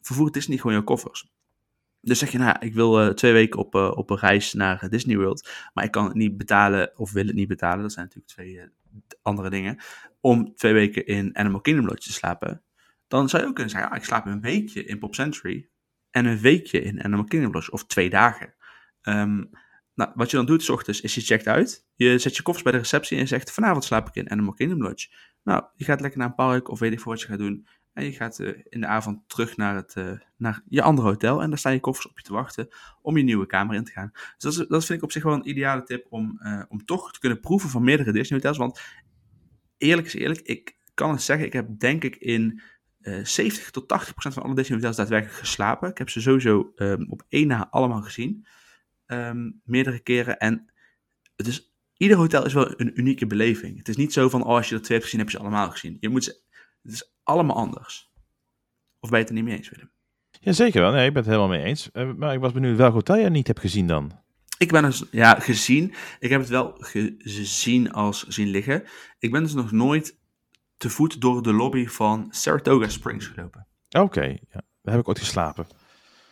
[0.00, 1.32] vervoert Disney gewoon jouw koffers.
[2.00, 4.88] Dus zeg je, nou, ik wil eh, twee weken op, uh, op een reis naar
[4.88, 7.82] Disney World, maar ik kan het niet betalen of wil het niet betalen.
[7.82, 8.70] Dat zijn natuurlijk twee
[9.22, 9.78] andere dingen.
[10.20, 12.62] Om twee weken in Animal Kingdom Lodge te slapen.
[13.08, 15.68] Dan zou je ook kunnen zeggen, ik slaap een weekje in Pop Century
[16.10, 18.54] en een weekje in Animal Kingdom Lodge, of twee dagen.
[19.02, 19.50] Um,
[19.94, 21.86] nou, wat je dan doet s ochtends is je checkt uit.
[21.94, 24.54] Je zet je koffers bij de receptie en je zegt, vanavond slaap ik in Animal
[24.54, 25.08] Kingdom Lodge.
[25.42, 27.66] Nou, je gaat lekker naar een park of weet ik veel wat je gaat doen.
[27.98, 31.42] En je gaat uh, in de avond terug naar, het, uh, naar je andere hotel.
[31.42, 32.68] En daar staan je koffers op je te wachten
[33.02, 34.10] om je nieuwe kamer in te gaan.
[34.36, 37.12] Dus dat, dat vind ik op zich wel een ideale tip om, uh, om toch
[37.12, 38.58] te kunnen proeven van meerdere Disney hotels.
[38.58, 38.80] Want
[39.78, 42.60] eerlijk is eerlijk, ik kan het zeggen, ik heb denk ik in
[43.22, 45.90] 70 tot 80 procent van alle Disney hotels daadwerkelijk geslapen.
[45.90, 48.46] Ik heb ze sowieso um, op één na allemaal gezien.
[49.06, 50.38] Um, meerdere keren.
[50.38, 50.72] En
[51.36, 53.78] het is, ieder hotel is wel een unieke beleving.
[53.78, 55.42] Het is niet zo van, oh, als je er twee hebt gezien, heb je ze
[55.42, 55.96] allemaal gezien.
[56.00, 56.40] Je moet ze,
[56.88, 58.10] het is allemaal anders.
[59.00, 59.90] Of ben je het er niet mee eens, Willem?
[60.30, 60.92] Jazeker wel.
[60.92, 61.90] Nee, ik ben het helemaal mee eens.
[61.92, 64.12] Uh, maar ik was benieuwd welk hotel je niet hebt gezien dan.
[64.58, 65.94] Ik ben dus, ja, gezien.
[66.18, 66.74] Ik heb het wel
[67.18, 68.84] gezien als zien liggen.
[69.18, 70.18] Ik ben dus nog nooit
[70.76, 73.66] te voet door de lobby van Saratoga Springs gelopen.
[73.88, 74.62] Oké, okay, ja.
[74.82, 75.66] daar heb ik ooit geslapen.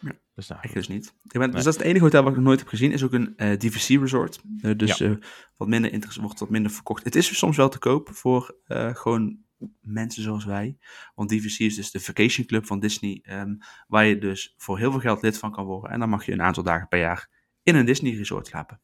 [0.01, 0.13] Ja.
[0.35, 1.07] Dus nou, ik dus niet.
[1.07, 1.51] Ik ben, nee.
[1.51, 2.93] Dus dat is het enige hotel wat ik nog nooit heb gezien.
[2.93, 4.41] Is ook een uh, DVC resort.
[4.61, 5.07] Uh, dus ja.
[5.07, 5.17] uh,
[5.57, 7.05] wat minder interessant wordt wat minder verkocht.
[7.05, 8.57] Het is soms wel te koop voor
[8.93, 9.45] gewoon
[9.81, 10.77] mensen zoals wij.
[11.15, 13.23] Want DVC is dus de vacation club van Disney.
[13.31, 15.91] Um, waar je dus voor heel veel geld lid van kan worden.
[15.91, 17.29] En dan mag je een aantal dagen per jaar
[17.63, 18.81] in een Disney resort slapen.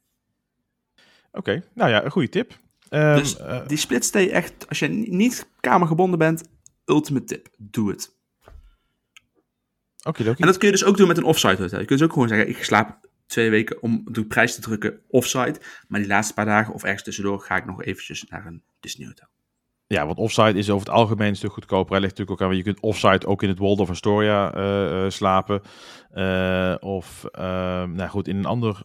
[0.97, 1.63] Oké, okay.
[1.75, 2.59] nou ja, een goede tip.
[2.91, 6.49] Um, dus die splitstay echt, als je niet kamergebonden bent,
[6.85, 7.49] ultimate tip.
[7.57, 8.15] Doe het.
[10.05, 11.81] Okay, en dat kun je dus ook doen met een offsite hotel.
[11.81, 15.01] Je kunt dus ook gewoon zeggen, ik slaap twee weken om de prijs te drukken
[15.09, 15.61] offsite.
[15.89, 19.07] Maar die laatste paar dagen of ergens tussendoor ga ik nog eventjes naar een Disney
[19.07, 19.29] hotel.
[19.93, 21.93] Ja, want offsite is over het algemeen een stuk goedkoper.
[21.93, 25.11] Hij ligt natuurlijk ook aan, je kunt offsite ook in het Waldorf Astoria uh, uh,
[25.11, 25.63] slapen.
[26.15, 28.83] Uh, of, nou goed, in een ander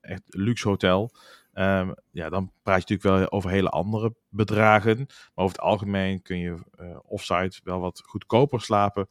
[0.00, 1.10] echt luxe hotel.
[1.54, 4.96] Um, ja, dan praat je natuurlijk wel over hele andere bedragen.
[4.96, 6.56] Maar over het algemeen kun je
[7.02, 9.08] offsite wel wat goedkoper slapen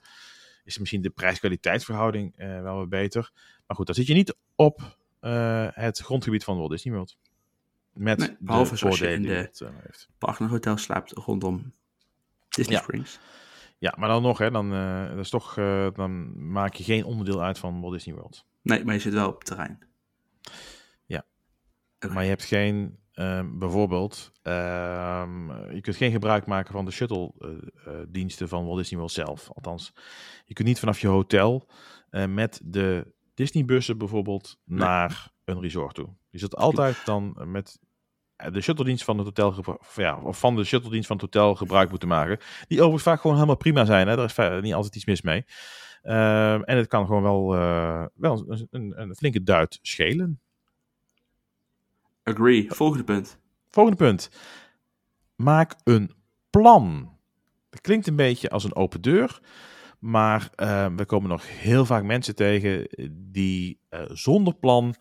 [0.64, 3.32] is misschien de prijs-kwaliteitsverhouding wel wat beter.
[3.68, 4.98] Maar goed, dan zit je niet op
[5.74, 7.18] het grondgebied van Walt Disney World.
[7.96, 10.10] Met nee, behalve zoals je in de het, heeft.
[10.18, 11.74] partnerhotel slaapt rondom
[12.50, 12.82] Disney ja.
[12.82, 13.20] Springs.
[13.78, 14.70] Ja, maar dan nog, hè, dan,
[15.10, 15.54] dat is toch,
[15.93, 18.46] dan maak je geen onderdeel uit van Walt Disney World.
[18.62, 19.80] Nee, maar je zit wel op het terrein.
[21.06, 21.26] Ja.
[21.96, 22.14] Okay.
[22.14, 28.50] Maar je hebt geen Um, bijvoorbeeld, um, je kunt geen gebruik maken van de shuttle-diensten
[28.50, 29.50] van Walt Disney World zelf.
[29.54, 29.93] Althans,
[30.46, 31.70] je kunt niet vanaf je hotel
[32.28, 34.80] met de Disney-bussen bijvoorbeeld nee.
[34.80, 36.10] naar een resort toe.
[36.30, 37.80] Je zit altijd dan met
[38.52, 42.08] de shuttle-dienst van het hotel, ja, of van de shuttle-dienst van het hotel gebruik moeten
[42.08, 42.38] maken.
[42.68, 44.08] Die overigens vaak gewoon helemaal prima zijn.
[44.08, 44.16] Hè?
[44.16, 45.46] Daar is niet altijd iets mis mee.
[46.04, 50.40] Uh, en het kan gewoon wel, uh, wel een, een, een, flinke duit schelen.
[52.24, 52.66] Agree.
[52.72, 53.40] Volgende punt.
[53.70, 54.30] Volgende punt.
[55.36, 56.12] Maak een
[56.50, 57.14] plan.
[57.70, 59.40] Dat klinkt een beetje als een open deur.
[60.00, 64.96] Maar uh, we komen nog heel vaak mensen tegen die uh, zonder plan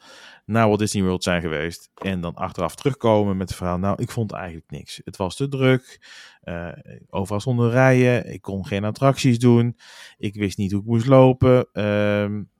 [0.44, 1.90] naar Walt Disney World zijn geweest.
[1.94, 3.78] En dan achteraf terugkomen met het verhaal.
[3.78, 5.00] Nou, ik vond eigenlijk niks.
[5.04, 6.06] Het was te druk.
[6.44, 6.68] Uh,
[7.08, 8.32] overal stonden rijen.
[8.32, 9.76] Ik kon geen attracties doen.
[10.18, 11.82] Ik wist niet hoe ik moest lopen.
[11.82, 12.50] Um,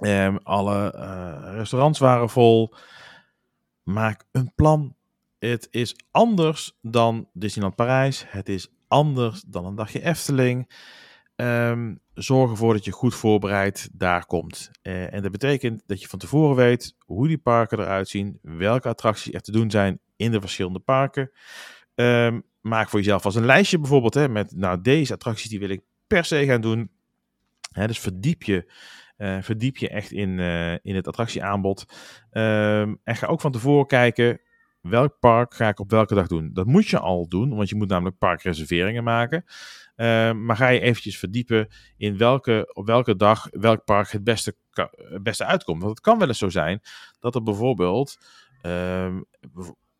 [0.00, 0.88] um, alle
[1.54, 2.74] restaurants waren vol.
[3.82, 4.96] Maak een plan.
[5.38, 8.24] Het is anders dan Disneyland Parijs.
[8.28, 10.70] Het is anders dan een dagje Efteling.
[11.36, 14.70] Um, zorg ervoor dat je goed voorbereid daar komt.
[14.82, 18.88] Uh, en dat betekent dat je van tevoren weet hoe die parken eruit zien, welke
[18.88, 21.30] attracties er te doen zijn in de verschillende parken.
[21.94, 25.68] Um, maak voor jezelf als een lijstje bijvoorbeeld hè, met nou, deze attracties die wil
[25.68, 26.90] ik per se gaan doen.
[27.72, 28.72] Hè, dus verdiep je
[29.18, 31.84] uh, verdiep je echt in, uh, in het attractieaanbod.
[32.30, 34.40] Um, en ga ook van tevoren kijken
[34.80, 36.50] welk park ga ik op welke dag doen.
[36.52, 39.44] Dat moet je al doen, want je moet namelijk parkreserveringen maken.
[39.96, 44.56] Uh, maar ga je eventjes verdiepen in welke, op welke dag welk park het beste,
[44.70, 45.82] het beste uitkomt.
[45.82, 46.80] Want het kan wel eens zo zijn
[47.20, 48.18] dat er bijvoorbeeld
[48.62, 49.16] uh,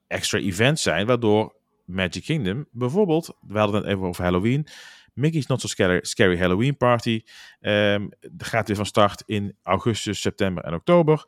[0.07, 4.67] extra events zijn, waardoor Magic Kingdom bijvoorbeeld, we hadden het even over Halloween,
[5.15, 7.23] Mickey's Not So Scary, Scary Halloween Party
[7.61, 11.25] um, gaat weer van start in augustus, september en oktober.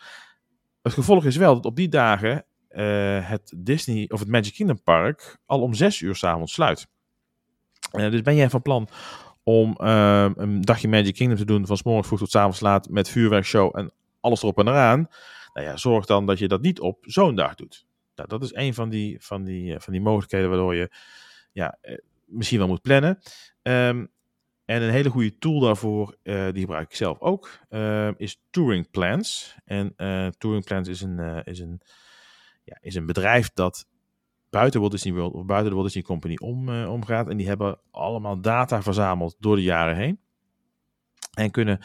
[0.83, 4.83] Het gevolg is wel dat op die dagen uh, het Disney of het Magic Kingdom
[4.83, 6.89] Park al om zes uur s'avonds sluit.
[7.95, 8.89] Uh, dus ben jij van plan
[9.43, 12.89] om uh, een dagje Magic Kingdom te doen van s vroeg tot s avonds laat
[12.89, 15.09] met vuurwerkshow en alles erop en eraan.
[15.53, 17.87] Nou ja, zorg dan dat je dat niet op zo'n dag doet.
[18.15, 20.91] Nou, dat is een van die, van die, van die mogelijkheden waardoor je
[21.53, 21.79] ja,
[22.25, 23.19] misschien wel moet plannen.
[23.63, 24.13] Um,
[24.65, 29.57] en een hele goede tool daarvoor, die gebruik ik zelf ook, uh, is Touring Plans.
[29.65, 29.95] En
[30.39, 31.81] Touring Plans is een, is, een,
[32.65, 33.87] ja, is een bedrijf dat
[34.55, 37.29] buiten Walt Disney World of buiten de Walt Disney Company om, omgaat.
[37.29, 40.19] En die hebben allemaal data verzameld door de jaren heen.
[41.35, 41.81] En kunnen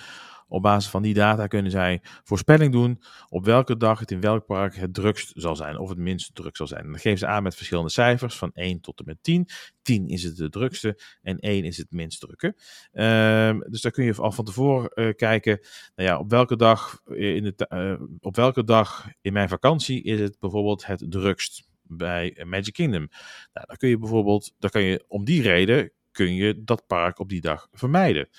[0.48, 4.46] op basis van die data kunnen zij voorspelling doen op welke dag het in welk
[4.46, 6.84] park het drukst zal zijn of het minst druk zal zijn.
[6.84, 9.48] En dan geven ze aan met verschillende cijfers van 1 tot en met 10.
[9.82, 12.48] 10 is het de drukste en 1 is het minst drukke.
[12.94, 15.60] Um, dus daar kun je al van tevoren uh, kijken,
[15.96, 20.40] nou ja, op welke dag in, de, op welke dag in mijn vakantie is het
[20.40, 23.08] bijvoorbeeld het drukst bij Magic Kingdom.
[23.54, 27.20] Nou, dan kun je bijvoorbeeld, dan kan je om die reden kun je dat park
[27.20, 28.30] op die dag vermijden.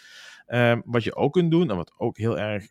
[0.46, 2.68] Um, wat je ook kunt doen, en wat ook heel erg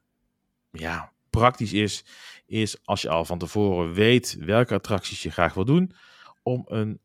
[0.71, 2.05] ja, praktisch is,
[2.45, 5.91] is als je al van tevoren weet welke attracties je graag wil doen,
[6.43, 6.99] om een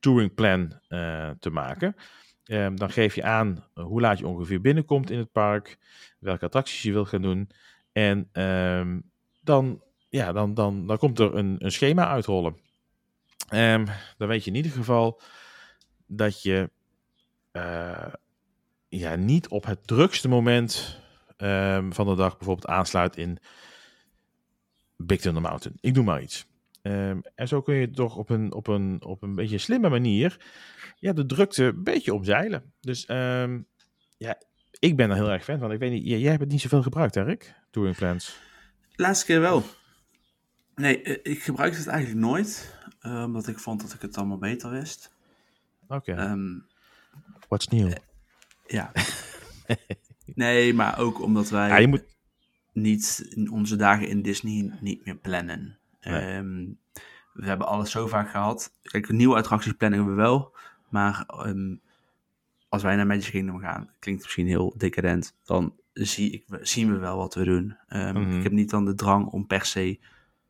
[0.00, 1.96] touring plan uh, te maken.
[2.44, 5.78] Um, dan geef je aan hoe laat je ongeveer binnenkomt in het park,
[6.18, 7.50] welke attracties je wilt gaan doen.
[7.92, 9.10] En um,
[9.40, 12.56] dan, ja, dan, dan, dan komt er een, een schema uitrollen.
[13.54, 13.86] Um,
[14.16, 15.20] dan weet je in ieder geval
[16.06, 16.70] dat je
[17.52, 18.12] uh,
[18.88, 21.00] ja, niet op het drukste moment
[21.36, 23.38] um, van de dag bijvoorbeeld aansluit in
[24.96, 25.78] Big Thunder Mountain.
[25.80, 26.46] Ik doe maar iets.
[26.82, 30.40] Um, en zo kun je toch op een, op een, op een beetje slimme manier
[30.96, 32.72] ja, de drukte een beetje omzeilen.
[32.80, 33.04] Dus
[34.16, 34.38] ja,
[34.78, 35.72] ik ben er heel erg fan van.
[35.72, 38.40] Ik weet niet, jij hebt het niet zoveel gebruikt, Erik, Touring Plans.
[38.92, 39.62] Laatste keer wel.
[40.74, 42.77] Nee, eh, ik gebruikte het eigenlijk nooit,
[43.08, 45.12] uh, omdat ik vond dat ik het allemaal beter wist.
[45.88, 46.10] Oké.
[46.12, 46.30] Okay.
[46.30, 46.66] Um,
[47.48, 47.92] What's new?
[48.66, 48.92] Ja.
[50.34, 52.04] nee, maar ook omdat wij ja, je moet...
[52.72, 55.78] niet onze dagen in Disney niet meer plannen.
[56.00, 56.36] Nee.
[56.36, 56.78] Um,
[57.32, 58.72] we hebben alles zo vaak gehad.
[58.82, 60.56] Kijk, nieuwe attracties plannen we wel.
[60.88, 61.80] Maar um,
[62.68, 66.98] als wij naar Magic Kingdom gaan, klinkt misschien heel decadent, dan zie ik, zien we
[66.98, 67.76] wel wat we doen.
[67.88, 68.36] Um, mm -hmm.
[68.36, 69.98] Ik heb niet dan de drang om per se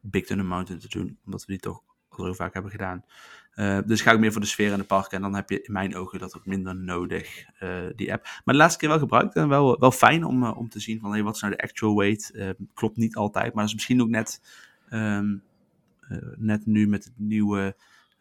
[0.00, 1.82] Big Thunder Mountain te doen, omdat we die toch
[2.18, 3.04] al zo vaak hebben gedaan.
[3.58, 5.16] Uh, dus ga ik meer voor de sfeer in de parken.
[5.16, 8.24] En dan heb je in mijn ogen dat ook minder nodig, uh, die app.
[8.24, 11.00] Maar de laatste keer wel gebruikt en wel, wel fijn om, uh, om te zien
[11.00, 12.32] van hey, wat is nou de actual weight.
[12.74, 14.40] klopt niet altijd, maar dat is misschien ook net,
[14.90, 15.42] um,
[16.36, 17.76] net nu met het nieuwe,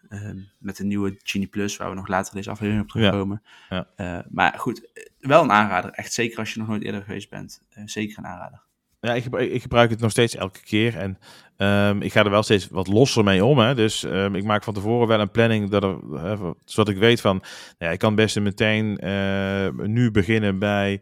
[0.09, 3.41] um, met de nieuwe Genie Plus, waar we nog later deze aflevering op terugkomen.
[3.69, 3.87] Ja.
[3.97, 4.25] Ja.
[4.29, 4.89] maar goed,
[5.19, 5.91] wel een aanrader.
[5.91, 7.61] Echt zeker als je nog nooit eerder geweest bent.
[7.85, 8.66] zeker een aanrader.
[8.99, 10.95] Ja, ik ik gebruik het nog steeds elke keer.
[10.97, 11.17] En
[11.57, 13.59] um, ik ga er wel steeds wat losser mee om.
[13.59, 13.75] Hè.
[13.75, 17.37] Dus um, ik maak van tevoren wel een planning, dat uh, zodat ik weet van...
[17.37, 17.45] Nou
[17.77, 21.01] ja, ik kan best meteen uh, nu beginnen bij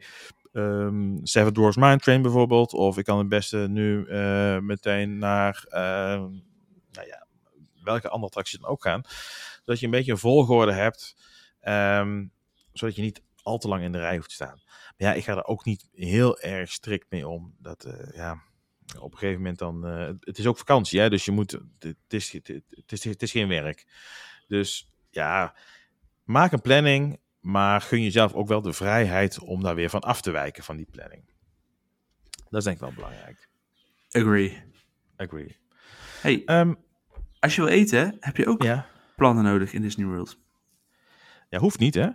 [0.52, 2.74] um, Seven Dwarfs Mine Train bijvoorbeeld.
[2.74, 5.66] Of ik kan het beste nu uh, meteen naar...
[5.70, 6.42] nou
[6.92, 7.28] ja,
[7.84, 9.02] welke andere attracties dan ook gaan.
[9.64, 11.16] Zodat je een beetje een volgorde hebt.
[12.74, 14.64] zodat je niet al te lang in de rij hoeft te staan
[14.98, 17.56] ja, ik ga er ook niet heel erg strikt mee om.
[17.60, 18.44] Dat, uh, ja,
[19.00, 19.88] op een gegeven moment dan...
[19.88, 21.52] Uh, het is ook vakantie, hè, dus je moet...
[21.80, 23.88] Het is, het, is, het is geen werk.
[24.48, 25.56] Dus ja,
[26.24, 30.22] maak een planning, maar gun jezelf ook wel de vrijheid om daar weer van af
[30.22, 31.34] te wijken van die planning.
[32.50, 33.50] Dat is denk ik wel belangrijk.
[34.10, 34.64] Agree.
[35.16, 35.58] Agree.
[36.22, 36.78] Hey, um,
[37.40, 38.88] als je wil eten, heb je ook ja?
[39.16, 40.40] plannen nodig in Disney World.
[41.50, 42.10] Ja, hoeft niet, hè?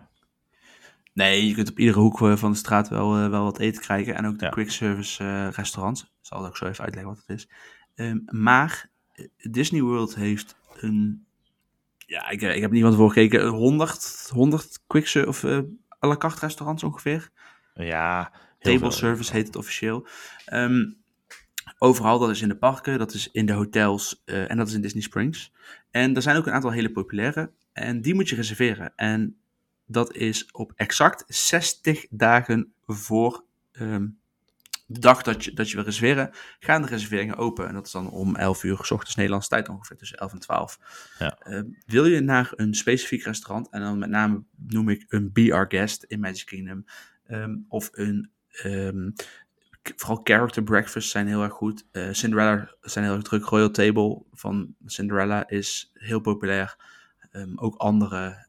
[1.12, 3.82] Nee, je kunt op iedere hoek eh, van de straat wel, uh, wel wat eten
[3.82, 4.14] krijgen.
[4.14, 4.50] En ook de ja.
[4.50, 6.02] quick service uh, restaurants.
[6.02, 7.48] Ik zal ook zo even uitleggen wat het is.
[7.94, 8.90] Um, maar
[9.50, 11.24] Disney World heeft een...
[11.96, 13.46] Ja, ik, ik heb niet van tevoren gekeken.
[13.46, 15.58] 100, 100 quick service of uh,
[16.04, 17.30] à la carte restaurants ongeveer.
[17.74, 18.32] Ja.
[18.58, 18.90] Table veel.
[18.90, 20.06] service heet het officieel.
[20.52, 20.96] Um,
[21.78, 24.80] overal, dat is in de parken, dat is in de hotels en dat is in
[24.80, 25.52] Disney Springs.
[25.90, 27.52] En er zijn ook een aantal hele populaire.
[27.72, 28.92] En die moet je reserveren.
[28.96, 29.39] En
[29.90, 34.18] dat is op exact 60 dagen voor um,
[34.86, 37.68] de dag dat je, dat je wil reserveren, gaan de reserveringen open.
[37.68, 40.38] En dat is dan om 11 uur s ochtends Nederlandse tijd ongeveer, tussen 11 en
[40.38, 40.78] 12.
[41.18, 41.38] Ja.
[41.46, 45.54] Uh, wil je naar een specifiek restaurant, en dan met name noem ik een Be
[45.54, 46.84] Our Guest in Magic Kingdom,
[47.28, 48.30] um, of een,
[48.64, 49.12] um,
[49.96, 51.86] vooral character breakfast zijn heel erg goed.
[51.92, 53.44] Uh, Cinderella zijn heel erg druk.
[53.44, 56.76] Royal Table van Cinderella is heel populair.
[57.56, 58.46] ook andere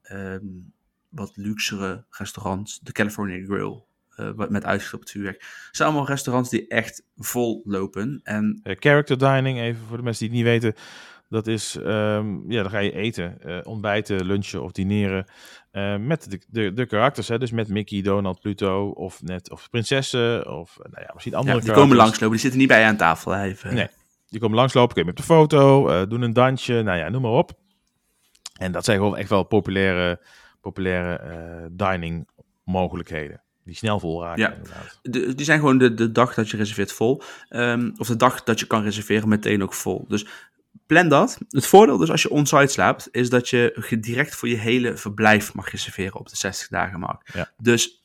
[1.11, 2.79] wat luxere restaurants.
[2.79, 3.83] De California Grill.
[4.17, 5.41] Uh, met uitgestopt vuurwerk.
[5.41, 8.19] Het zijn allemaal restaurants die echt vol lopen.
[8.23, 8.59] En...
[8.63, 10.81] Uh, character dining, even voor de mensen die het niet weten.
[11.29, 15.25] Dat is, um, ja, dan ga je eten, uh, ontbijten, lunchen of dineren
[15.99, 17.27] met de, de, de karakters.
[17.27, 17.39] Hè?
[17.39, 21.63] Dus met Mickey, Donald, Pluto of net of prinsessen of nou ja, misschien andere ja,
[21.63, 23.35] Die komen langslopen, die zitten niet bij je aan tafel.
[23.35, 23.73] Even.
[23.73, 23.87] Nee,
[24.27, 27.31] Je komt langslopen, kun je met de foto, doen een dansje, nou ja, noem maar
[27.31, 27.51] op.
[28.57, 30.19] En dat zijn gewoon echt wel populaire,
[30.61, 32.27] populaire uh, dining
[32.63, 33.41] mogelijkheden.
[33.63, 34.53] Die snel vol raken, ja.
[34.53, 34.99] inderdaad.
[35.01, 37.21] De, die zijn gewoon de, de dag dat je reserveert vol.
[37.49, 40.05] Um, of de dag dat je kan reserveren meteen ook vol.
[40.07, 40.27] Dus
[40.85, 41.37] plan dat.
[41.49, 45.53] Het voordeel dus als je on-site slaapt, is dat je direct voor je hele verblijf
[45.53, 47.33] mag reserveren op de 60 dagen markt.
[47.33, 47.51] Ja.
[47.57, 48.03] Dus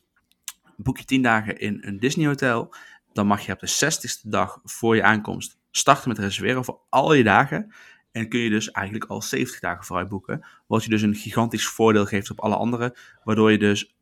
[0.76, 2.74] boek je 10 dagen in een Disney hotel,
[3.12, 7.14] dan mag je op de 60ste dag voor je aankomst starten met reserveren voor al
[7.14, 7.72] je dagen.
[8.16, 10.46] En kun je dus eigenlijk al 70 dagen vooruit boeken.
[10.66, 12.92] Wat je dus een gigantisch voordeel geeft op alle anderen.
[13.24, 13.94] Waardoor je dus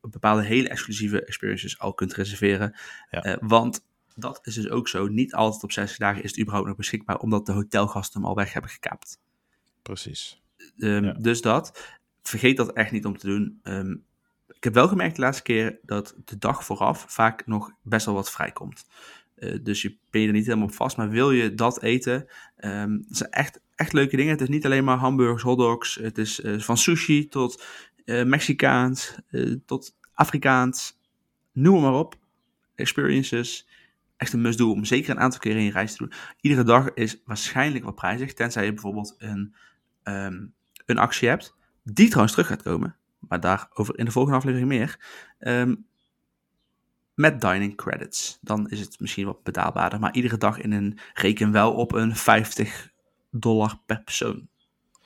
[0.00, 2.76] bepaalde hele exclusieve experiences al kunt reserveren.
[3.10, 3.26] Ja.
[3.26, 5.06] Uh, want dat is dus ook zo.
[5.06, 8.36] Niet altijd op 60 dagen is het überhaupt nog beschikbaar, omdat de hotelgasten hem al
[8.36, 9.20] weg hebben gekaapt.
[9.82, 10.42] Precies.
[10.76, 11.12] Um, Ja.
[11.12, 11.98] Dus dat.
[12.22, 13.60] Vergeet dat echt niet om te doen.
[13.62, 13.96] Ehm,
[14.48, 18.14] ik heb wel gemerkt de laatste keer dat de dag vooraf vaak nog best wel
[18.14, 18.84] wat vrijkomt.
[19.40, 20.96] Eh, dus je ben je er niet helemaal op vast.
[20.96, 22.26] Maar wil je dat eten?
[22.56, 24.32] ehm het zijn echt, echt leuke dingen.
[24.32, 25.94] Het is niet alleen maar hamburgers, hotdogs.
[25.94, 27.64] Het is eh, van sushi tot
[28.04, 29.14] eh, Mexicaans,
[29.66, 30.98] tot Afrikaans.
[31.52, 32.18] Noem maar op.
[32.74, 33.68] Experiences.
[34.16, 36.12] Echt een must-do om zeker een aantal keer in je reis te doen.
[36.40, 38.32] Iedere dag is waarschijnlijk wat prijzig.
[38.32, 39.54] Tenzij je bijvoorbeeld een,
[40.02, 40.46] ehm,
[40.86, 41.56] een actie hebt.
[41.84, 42.96] Die trouwens terug gaat komen.
[43.18, 44.98] Maar daarover in de volgende aflevering meer.
[45.38, 45.74] Ehm,
[47.20, 48.38] met dining credits.
[48.40, 50.00] Dan is het misschien wat betaalbaarder.
[50.00, 52.90] Maar iedere dag in een reken wel op een 50
[53.30, 54.48] dollar per persoon.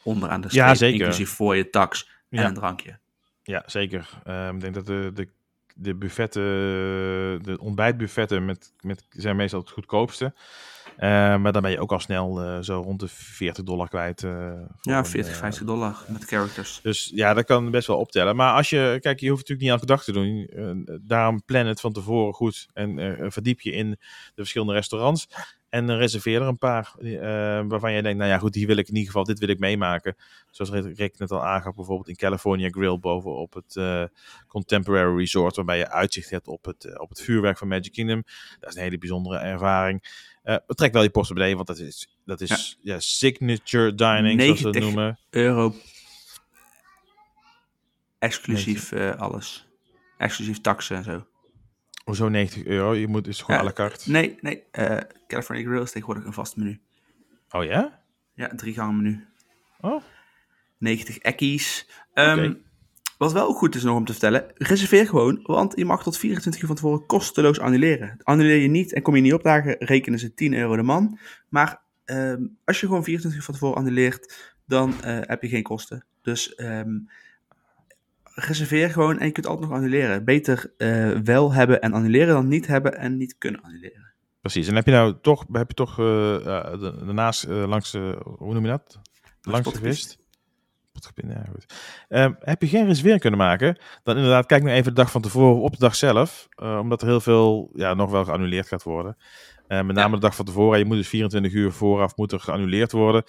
[0.03, 0.67] Onderaan de streep.
[0.67, 1.01] Ja, zeker.
[1.01, 2.47] Inclusief voor je tax en Ja.
[2.47, 2.99] een drankje.
[3.43, 4.09] Ja, zeker.
[4.25, 5.29] Ehm, ik denk dat de, de,
[5.75, 6.43] de buffetten,
[7.43, 10.35] de ontbijtbuffetten met, met, zijn meestal het goedkoopste.
[10.97, 14.23] Eh, maar dan ben je ook al snel eh, zo rond de 40 dollar kwijt.
[14.23, 16.81] eh, Ja, een, 40, eh, 50 dollar met characters.
[16.83, 18.37] Dus ja, dat kan best wel optellen.
[18.37, 20.51] Maar als je, kijk, je hoeft natuurlijk niet elke dag te doen.
[21.03, 23.99] Daarom plan het van tevoren goed en verdiep je in de
[24.35, 25.29] verschillende restaurants.
[25.75, 27.11] En eh, reserveer er een paar eh,
[27.69, 29.59] waarvan jij denkt, nou ja, goed, die wil ik in ieder geval, dit wil ik
[29.59, 30.17] meemaken.
[30.51, 34.05] Zoals Rick net al aangaf, bijvoorbeeld in California Grill bovenop het eh,
[34.49, 38.23] Contemporary Resort, waarbij je uitzicht hebt op het, eh, op het vuurwerk van Magic Kingdom.
[38.61, 40.03] Dat is een hele bijzondere ervaring.
[40.43, 43.01] Eh trek wel je portemonnee, want dat is, dat is ja.
[43.01, 45.19] signature dining, zoals ze het 90 noemen.
[45.31, 45.75] Euro.
[48.19, 49.69] Exclusief alles.
[50.19, 51.27] Exclusief taxen en zo.
[52.05, 52.95] Hoezo 90 euro?
[52.95, 54.11] Je moet dus gewoon la carte.
[54.11, 54.63] Nee, nee.
[54.71, 56.81] eh, California Grill is tegenwoordig een vast menu.
[57.51, 58.03] Oh ja?
[58.35, 59.27] Ja, drie gangen menu.
[59.81, 60.03] Oh,
[60.79, 61.89] 90 ekkies.
[62.13, 62.55] Ehm.
[63.19, 66.61] Wat wel goed is nog om te vertellen, reserveer gewoon, want je mag tot 24
[66.61, 68.17] uur van tevoren kosteloos annuleren.
[68.23, 71.19] Annuleer je niet en kom je niet opdagen, rekenen ze 10 euro de man.
[71.49, 75.63] Maar ehm, als je gewoon 24 uur van tevoren annuleert, dan eh, heb je geen
[75.63, 76.05] kosten.
[76.23, 76.99] Dus ehm,
[78.35, 80.25] reserveer gewoon en je kunt altijd nog annuleren.
[80.25, 84.13] Beter eh, wel hebben en annuleren dan niet hebben en niet kunnen annuleren.
[84.41, 84.69] precies.
[84.69, 87.93] En heb je nou toch, heb je toch de- daarnaast eh, langs,
[88.39, 88.99] hoe noem je dat?
[89.43, 90.23] Langs gewist?
[91.29, 91.67] Ja, goed.
[92.09, 95.23] Ehm, heb je geen reservering kunnen maken, dan inderdaad kijk nu even de dag van
[95.23, 96.49] tevoren op de dag zelf.
[96.57, 99.17] omdat er heel veel ja, nog wel geannuleerd gaat worden.
[99.69, 100.15] Met name Ja.
[100.15, 100.79] de dag van tevoren.
[100.79, 103.23] Je moet dus 24 uur vooraf moet er geannuleerd worden.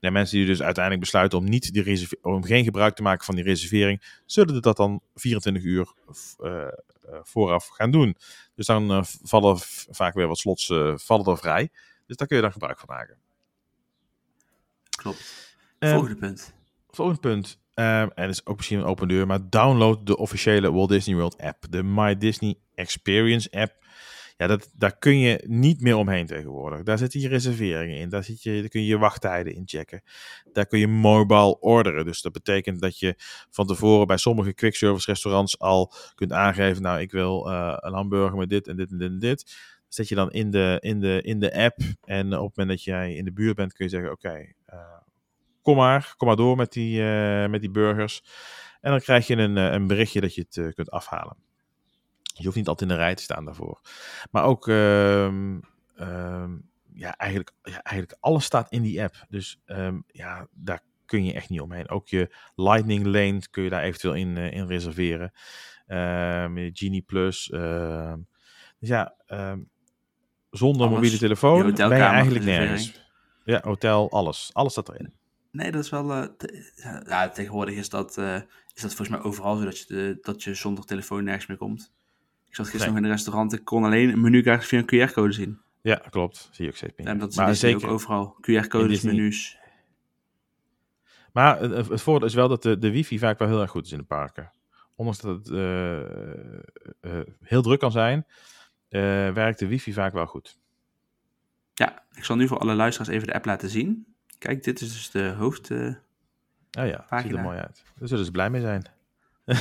[0.00, 3.34] Ja, mensen die dus uiteindelijk besluiten om, niet die om geen gebruik te maken van
[3.34, 5.92] die reservering, zullen dat dan 24 uur
[6.38, 6.70] eh, eh,
[7.22, 8.16] vooraf gaan doen.
[8.54, 9.56] Dus dan eh, vallen
[9.90, 11.68] vaak weer wat slots vallen er vrij.
[12.06, 13.16] Dus daar kun je dan gebruik van maken.
[14.90, 15.56] Klopt.
[15.78, 16.54] Volgende punt.
[16.90, 17.58] Volgende punt.
[17.74, 21.38] en dat is ook misschien een open deur, maar download de officiële Walt Disney World
[21.38, 21.64] app.
[21.70, 23.78] De My Disney Experience app.
[24.40, 26.82] Ja, dat, daar kun je niet meer omheen tegenwoordig.
[26.82, 28.08] Daar zitten je reserveringen in.
[28.08, 30.02] Daar, zit je, daar kun je je wachttijden in checken.
[30.52, 32.04] Daar kun je mobile orderen.
[32.04, 33.14] Dus dat betekent dat je
[33.50, 36.82] van tevoren bij sommige quick service restaurants al kunt aangeven.
[36.82, 39.56] Nou, ik wil eh, een hamburger met dit en dit en dit en dit.
[39.88, 41.78] Zet je dan in de, in, de, in de app.
[42.04, 44.78] En op het moment dat jij in de buurt bent, kun je zeggen: Oké, eh,
[45.62, 48.22] kom maar, kom maar door met die, eh, met die burgers.
[48.80, 51.36] En dan krijg je een, een berichtje dat je het kunt afhalen.
[52.34, 53.80] Je hoeft niet altijd in de rij te staan daarvoor.
[54.30, 55.58] Maar ook, ehm,
[55.96, 56.56] ehm,
[56.94, 59.24] ja, eigenlijk, ja, eigenlijk alles staat in die app.
[59.28, 61.88] Dus ehm, ja, daar kun je echt niet omheen.
[61.88, 65.32] Ook je Lightning Lane kun je daar eventueel in, eh, in reserveren.
[66.72, 67.44] Genie Plus.
[68.78, 69.14] dus ja,
[70.50, 70.94] zonder Alles.
[70.94, 73.08] mobiele telefoon ben je eigenlijk nergens.
[73.44, 74.50] Ja, hotel, alles.
[74.52, 75.12] Alles staat erin.
[75.52, 76.12] Nee, dat is wel.
[76.12, 76.72] eh, te-
[77.06, 78.34] ja, tegenwoordig is dat, eh,
[78.74, 81.56] is dat volgens mij overal zo dat je, de, dat je zonder telefoon nergens meer
[81.56, 81.92] komt.
[82.50, 82.88] Ik zat gisteren Nee.
[82.88, 85.58] nog in een restaurant, ik kon alleen een menukaart via een QR-code zien.
[85.82, 86.48] Ja, klopt.
[86.52, 87.06] Zie je ook steeds meer.
[87.06, 87.86] En dat is maar zeker.
[87.86, 88.36] ook overal.
[88.40, 89.58] QR-codes, menus.
[91.32, 93.86] Maar het, het voordeel is wel dat de, de wifi vaak wel heel erg goed
[93.86, 94.50] is in de parken.
[94.94, 96.00] Ondanks dat het eh,
[97.00, 98.26] eh, heel druk kan zijn,
[98.88, 99.00] eh,
[99.32, 100.58] werkt de wifi vaak wel goed.
[101.74, 104.14] Ja, ik zal nu voor alle luisteraars even de app laten zien.
[104.38, 105.70] Kijk, dit is dus de hoofd...
[105.70, 105.78] eh,
[106.78, 107.36] Oh ja, ziet Pagina.
[107.38, 107.82] er mooi uit.
[107.98, 108.84] Daar zullen ze blij mee zijn.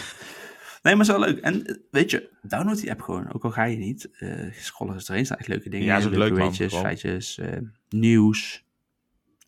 [0.82, 1.39] Nee, maar is wel leuk.
[1.39, 3.34] En eh, weet je, download die app gewoon.
[3.34, 4.09] Ook al ga je niet.
[4.19, 5.25] eh scrollen eens erin.
[5.25, 5.86] staan echt leuke dingen.
[5.86, 7.57] Ja, is ook leuke leuk, weetjes, feitjes, eh,
[7.89, 8.67] nieuws.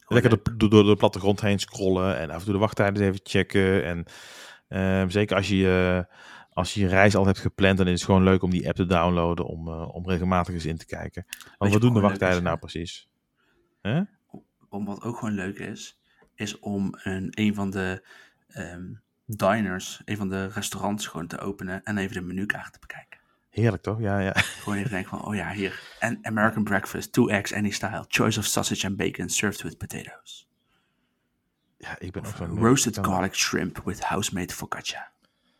[0.07, 3.85] Lekker door, door de plattegrond heen scrollen en af en toe de wachttijden even checken.
[3.85, 4.05] En
[4.67, 6.05] ehm, zeker als je,
[6.53, 8.75] als je je reis al hebt gepland, dan is het gewoon leuk om die app
[8.75, 11.25] te downloaden om, om regelmatig eens in te kijken.
[11.57, 13.09] Want wat doen de wachttijden is, nou precies?
[14.69, 15.99] Om wat ook gewoon leuk is,
[16.35, 18.07] is om een, een van de
[18.47, 18.93] ehm,
[19.37, 23.19] diners, een van de restaurants gewoon te openen en even de menukaart te bekijken.
[23.49, 23.99] Heerlijk toch?
[23.99, 24.31] Ja, ja.
[24.35, 25.79] Gewoon even denken van, oh ja, hier.
[25.99, 28.05] En American breakfast, two eggs, any style.
[28.07, 30.49] Choice of sausage and bacon, served with potatoes.
[31.77, 32.59] ja ik ben ook zo'n...
[32.59, 35.11] Roasted garlic shrimp with house-made focaccia.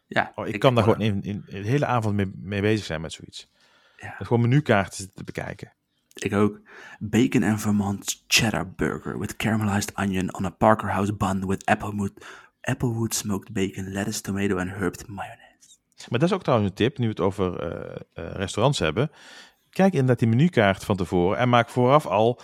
[0.07, 3.01] Ja, Oh, ik, kan daar gewoon in, in, de hele avond mee, mee bezig zijn
[3.01, 3.51] met zoiets.
[3.97, 4.15] Ja.
[4.17, 5.74] Dat gewoon menukaarten te bekijken.
[6.13, 6.59] Ik ook.
[6.99, 12.26] Bacon and Vermont cheddar burger with caramelized onion on a Parker House bun with applewood,
[12.62, 15.49] applewood smoked bacon, lettuce, tomato and herbed mayonnaise.
[16.09, 19.12] Maar dat is ook trouwens een tip, nu we het over eh, eh, restaurants hebben.
[19.70, 22.41] Kijk inderdaad die menukaart van tevoren en maak vooraf al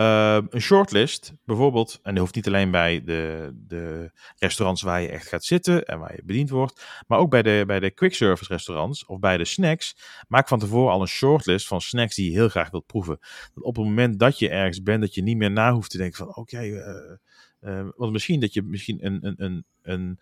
[0.00, 1.32] eh, een shortlist.
[1.44, 5.84] Bijvoorbeeld, en dat hoeft niet alleen bij de, de restaurants waar je echt gaat zitten
[5.84, 6.84] en waar je bediend wordt.
[7.06, 9.96] Maar ook bij de, bij de quick service restaurants of bij de snacks.
[10.28, 13.18] Maak van tevoren al een shortlist van snacks die je heel graag wilt proeven.
[13.54, 15.98] Dat op het moment dat je ergens bent, dat je niet meer na hoeft te
[15.98, 17.16] denken van oké, eh,
[17.60, 20.18] eh, want misschien dat je misschien een, een, een, een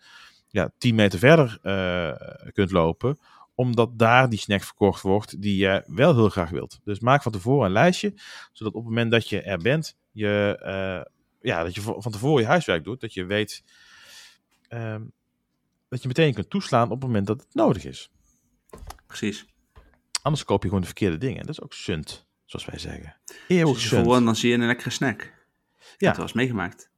[0.47, 3.19] ja, 10 meter verder eh, kunt lopen,
[3.55, 6.79] omdat daar die snack verkocht wordt die je wel heel graag wilt.
[6.83, 8.13] Dus maak van tevoren een lijstje,
[8.51, 12.41] zodat op het moment dat je er bent, je, eh, ja, dat je van tevoren
[12.41, 13.63] je huiswerk doet, dat je weet
[14.67, 15.03] ehm,
[15.89, 18.11] dat je meteen kunt toeslaan op het moment dat het nodig is.
[19.07, 19.45] Precies.
[20.21, 21.41] Anders koop je gewoon de verkeerde dingen.
[21.41, 23.15] Dat is ook sunt, zoals wij zeggen.
[23.47, 24.01] Eeuwig sunt.
[24.01, 25.33] gewoon, dan zie je een lekkere snack.
[25.97, 26.09] Ja.
[26.09, 26.89] Dat was meegemaakt.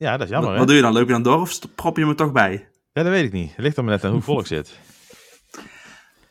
[0.00, 0.92] Ja, dat is jammer, wat, wat doe je dan?
[0.92, 2.68] Loop je dan door of prop je er toch bij?
[2.92, 3.50] Ja, dat weet ik niet.
[3.50, 4.78] Het ligt er maar net aan hoe vol ik zit.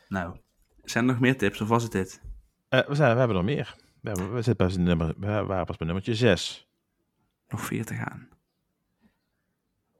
[0.08, 0.36] Nou,
[0.84, 2.20] zijn er nog meer tips of was het dit?
[2.68, 3.76] Eh, we, zijn, we hebben nog meer.
[4.00, 6.68] We, hebben, we, zitten pas in nummer, we waren pas bij nummertje 6.
[7.48, 8.28] Nog vier te gaan.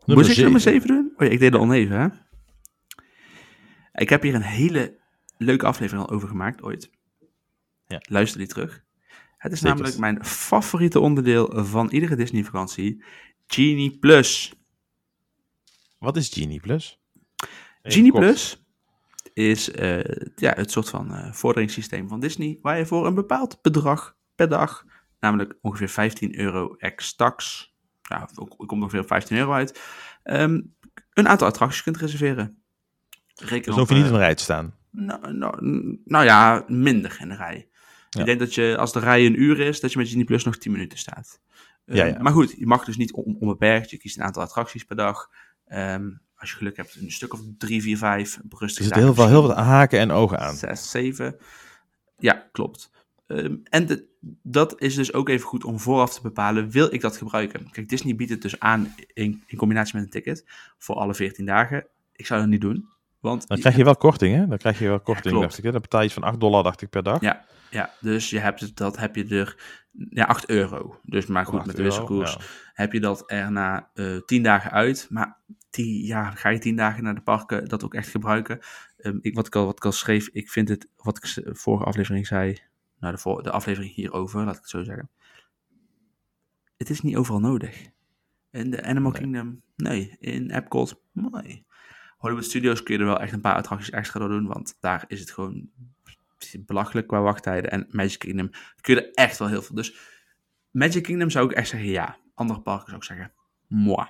[0.05, 0.81] Nummer Moet ik nummer zeven.
[0.81, 1.12] 7 doen?
[1.16, 2.09] Oh ja, ik deed al oneven, hè?
[3.93, 4.99] Ik heb hier een hele
[5.37, 6.91] leuke aflevering al over gemaakt, ooit.
[7.87, 7.99] Ja.
[8.09, 8.85] Luister die terug.
[9.37, 9.77] Het is Zeker.
[9.77, 13.05] namelijk mijn favoriete onderdeel van iedere Disney-vakantie.
[13.55, 14.53] Genie Plus.
[15.98, 16.98] Wat is Genie Plus?
[17.82, 18.24] Even Genie kort.
[18.24, 18.62] Plus
[19.34, 19.98] is eh,
[20.36, 24.48] ja, het soort van eh, vorderingssysteem van Disney, waar je voor een bepaald bedrag per
[24.48, 24.84] dag,
[25.20, 27.68] namelijk ongeveer 15 euro ex-tax,
[28.03, 29.80] ja, ook- komt ongeveer op 15 euro uit,
[30.22, 30.61] ehm,
[31.12, 32.62] een aantal attracties kunt reserveren.
[33.34, 34.74] Reken Dus hoef je niet eh, in een rij te staan.
[34.90, 35.64] nou, nou,
[36.05, 37.68] nou ja, minder in de rij.
[38.11, 38.20] Ja.
[38.20, 40.44] Ik denk dat je, als de rij een uur is, dat je met Genie Plus
[40.44, 41.40] nog 10 minuten staat.
[41.97, 42.22] Ja, ja.
[42.22, 43.91] Maar goed, je mag dus niet on- onbeperkt.
[43.91, 45.30] Je kiest een aantal attracties per dag.
[45.66, 48.36] Ehm, als je geluk hebt, een stuk of drie, vier, vijf.
[48.36, 50.55] Er zitten heel veel, heel veel haken en ogen aan.
[50.55, 51.36] Zes, zeven.
[52.18, 52.91] Ja, klopt.
[53.26, 54.09] Ehm, en de-
[54.43, 57.70] dat is dus ook even goed om vooraf te bepalen, wil ik dat gebruiken?
[57.70, 60.45] Kijk, Disney biedt het dus aan in, in combinatie met een ticket
[60.78, 61.86] voor alle 14 dagen.
[62.12, 62.88] Ik zou dat niet doen.
[63.21, 64.47] Want Dan krijg je wel korting, hè?
[64.47, 65.43] Dan krijg je wel korting, klopt.
[65.43, 65.64] dacht ik.
[65.64, 65.71] Hè?
[65.73, 67.21] Dan betaal je iets van 8 dollar, dacht ik, per dag.
[67.21, 69.57] Ja, ja, dus je hebt het, dat heb je er,
[70.11, 70.99] ja, 8 euro.
[71.03, 72.41] Dus maar goed, 8 met de euro, wisselkoers ja.
[72.73, 75.07] heb je dat er na eh 10 dagen uit.
[75.11, 75.39] Maar
[75.71, 78.59] die, ja, ga je 10 dagen naar de parken dat ook echt gebruiken?
[78.99, 81.41] Ehm, ik, wat, ik al, wat ik al schreef, ik vind het, wat ik s-
[81.45, 82.57] vorige aflevering zei,
[82.99, 85.11] nou de, voor, de aflevering hierover, laat ik het zo zeggen.
[86.77, 87.87] Het is niet overal nodig.
[88.51, 89.21] In de Animal Nee.
[89.21, 90.16] Kingdom, nee.
[90.18, 91.64] In Epcot, nee.
[92.21, 95.05] Hollywood Studios kun je er wel echt een paar attracties extra door doen, want daar
[95.07, 95.71] is het gewoon
[96.59, 97.71] belachelijk qua wachttijden.
[97.71, 98.51] En Magic Kingdom
[98.81, 99.77] kun je er echt wel heel veel.
[99.77, 99.95] Dus
[100.71, 102.16] Magic Kingdom zou ik echt zeggen ja.
[102.35, 103.33] Andere parken zou ik zeggen
[103.66, 104.07] moi.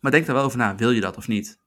[0.00, 1.58] Maar denk er wel over na, wil je dat of niet?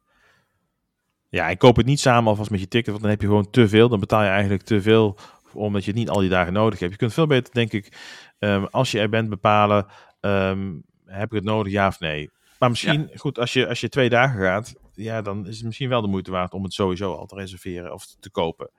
[1.30, 3.50] Ja, ik koop het niet samen alvast met je ticket, want dan heb je gewoon
[3.50, 3.89] te veel.
[3.89, 5.18] Dan betaal je eigenlijk te veel,
[5.54, 6.91] omdat je het niet al die dagen nodig hebt.
[6.91, 7.98] Je kunt veel beter, denk ik,
[8.39, 9.86] ehm, als je er bent, bepalen,
[10.20, 10.74] ehm,
[11.06, 12.32] heb ik het nodig, ja of nee.
[12.60, 15.89] Maar misschien, goed, als je, als je twee dagen gaat, ja, dan is het misschien
[15.89, 18.70] wel de moeite waard om het sowieso al te reserveren of te kopen.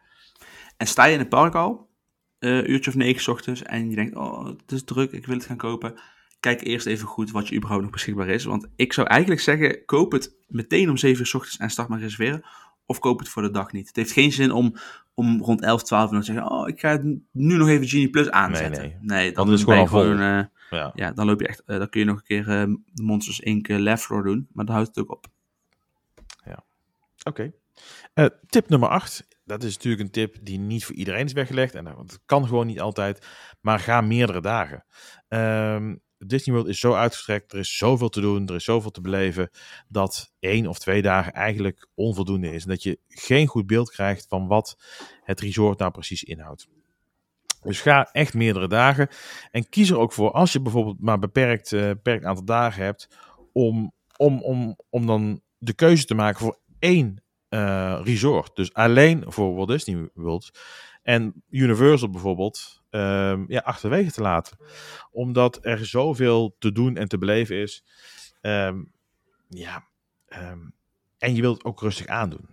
[0.76, 1.88] En sta je in het park al,
[2.38, 5.36] eh uurtje of negen 's ochtends, en je denkt, oh, het is druk, ik wil
[5.36, 5.94] het gaan kopen.
[6.40, 8.44] Kijk eerst even goed wat je überhaupt nog beschikbaar is.
[8.44, 11.88] Want ik zou eigenlijk zeggen, koop het meteen om 7 uur 's ochtends en start
[11.88, 12.44] maar reserveren.
[12.86, 13.86] Of koop het voor de dag niet.
[13.86, 14.74] Het heeft geen zin om,
[15.14, 17.02] om rond 11, 12 uur te zeggen, oh, ik ga het
[17.32, 18.98] nu nog even Genie Plus aanzetten.
[19.00, 19.32] nee.
[19.32, 20.00] dan Dan is gewoon al vol.
[20.10, 20.92] eh, Ja.
[20.94, 23.68] ja, dan loop je echt, eh, dan kun je nog een keer Monsters Inc.
[23.68, 24.48] Left doen.
[24.52, 25.26] Maar dan houdt het ook op.
[27.24, 27.52] Oké.
[28.14, 31.74] Eh, tip nummer 8 dat is natuurlijk een tip die niet voor iedereen is weggelegd.
[31.74, 33.26] En dat kan gewoon niet altijd.
[33.60, 34.84] Maar ga meerdere dagen.
[35.28, 39.00] Um, Disney World is zo uitgestrekt, er is zoveel te doen, er is zoveel te
[39.00, 39.50] beleven,
[39.88, 42.62] dat één of twee dagen eigenlijk onvoldoende is.
[42.62, 44.76] En dat je geen goed beeld krijgt van wat
[45.22, 46.68] het resort nou precies inhoudt.
[47.62, 49.08] Dus ga echt meerdere dagen.
[49.50, 53.08] En kies er ook voor, als je bijvoorbeeld maar beperkt, uh, beperkt aantal dagen hebt,
[53.52, 58.56] om, om, om, om dan de keuze te maken voor één uh, resort.
[58.56, 60.60] Dus alleen voor Walt Disney World.
[61.02, 64.58] En Universal bijvoorbeeld um, ja, achterwege te laten.
[65.10, 67.84] Omdat er zoveel te doen en te beleven is.
[68.40, 68.92] Um,
[69.48, 69.84] ja,
[70.28, 70.74] um,
[71.18, 72.48] en je wilt het ook rustig aandoen.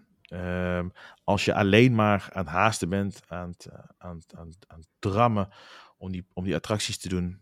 [1.23, 5.49] als je alleen maar aan het haasten bent, aan het, uh, aan, aan, aan drammen
[5.97, 7.41] om die, om die attracties te doen.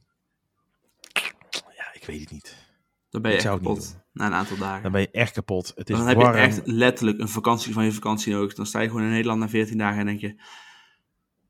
[1.75, 2.68] Ja, ik weet het niet.
[3.09, 4.83] Dan ben je echt kapot na een aantal dagen.
[4.83, 5.71] Dan ben je echt kapot.
[5.75, 8.53] Het is dan heb je echt letterlijk een vakantie van je vakantie nodig.
[8.53, 10.41] Dan sta je gewoon in Nederland na 14 dagen en denk je...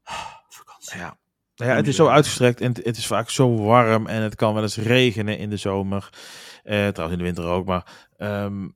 [0.04, 0.98] Oh, vakantie.
[0.98, 1.18] Ja,
[1.56, 4.54] nou ja, het is zo uitgestrekt en het is vaak zo warm en het kan
[4.54, 6.10] wel eens regenen in de zomer.
[6.64, 8.76] Uh, trouwens in de winter ook, maar um,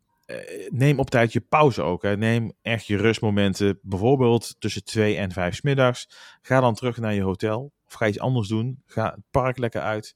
[0.69, 2.01] neem op tijd je pauze ook.
[2.01, 2.17] Hè.
[2.17, 6.09] Neem echt je rustmomenten, bijvoorbeeld tussen 2 en 5 middags.
[6.41, 8.83] Ga dan terug naar je hotel of ga iets anders doen.
[8.85, 10.15] Ga het park lekker uit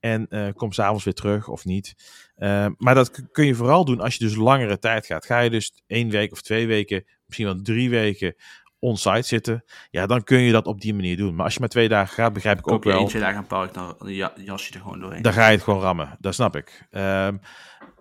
[0.00, 1.94] en uh, kom s'avonds weer terug of niet.
[2.36, 5.26] Uh, maar dat kun je vooral doen als je dus langere tijd gaat.
[5.26, 8.34] Ga je dus één week of twee weken, misschien wel drie weken
[8.78, 11.34] on-site zitten, ja, dan kun je dat op die manier doen.
[11.34, 12.98] Maar als je maar twee dagen gaat, begrijp ik, ook wel.
[12.98, 13.96] Eentje dagen een park, dan
[14.44, 15.22] jas je er gewoon doorheen.
[15.22, 16.86] Dan ga je het gewoon rammen, dat snap ik.
[16.90, 17.40] Um,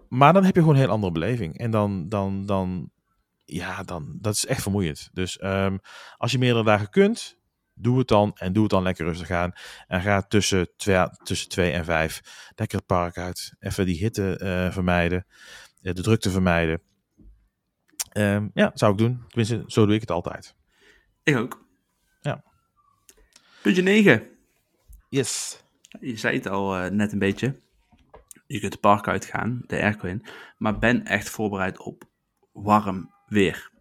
[0.10, 1.58] maar dan heb je gewoon een heel andere beleving.
[1.58, 2.90] En dan, dan, dan,
[3.46, 5.10] ja, dan, dat is echt vermoeiend.
[5.14, 5.80] Dus um,
[6.18, 7.39] als je meerdere dagen kunt,
[7.80, 9.54] doe het dan en doe het dan lekker rustig aan.
[9.88, 12.22] En ga tussen twee, tussen twee en vijf
[12.56, 13.54] lekker het park uit.
[13.60, 15.26] Even die hitte uh, vermijden,
[15.82, 16.82] de drukte vermijden.
[18.14, 19.24] Um, ja, zou ik doen.
[19.28, 20.56] Tenminste, zo doe ik het altijd.
[21.24, 21.66] Ik ook.
[22.22, 22.44] Ja.
[23.62, 24.28] Puntje 9.
[25.10, 25.64] Yes.
[26.00, 27.56] Je zei het al uh, net een beetje.
[28.48, 30.26] Je kunt het park uitgaan, de airco in.
[30.58, 32.04] Maar ben echt voorbereid op
[32.52, 33.72] warm weer.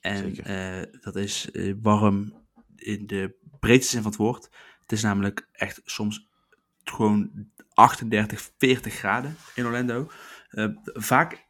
[0.00, 1.50] En uh, dat is
[1.82, 2.41] warm
[2.82, 4.50] in de breedste zin van het woord.
[4.80, 6.28] Het is namelijk echt soms
[6.84, 7.30] gewoon
[7.74, 10.10] 38, 40 graden in Orlando.
[10.84, 11.46] vaak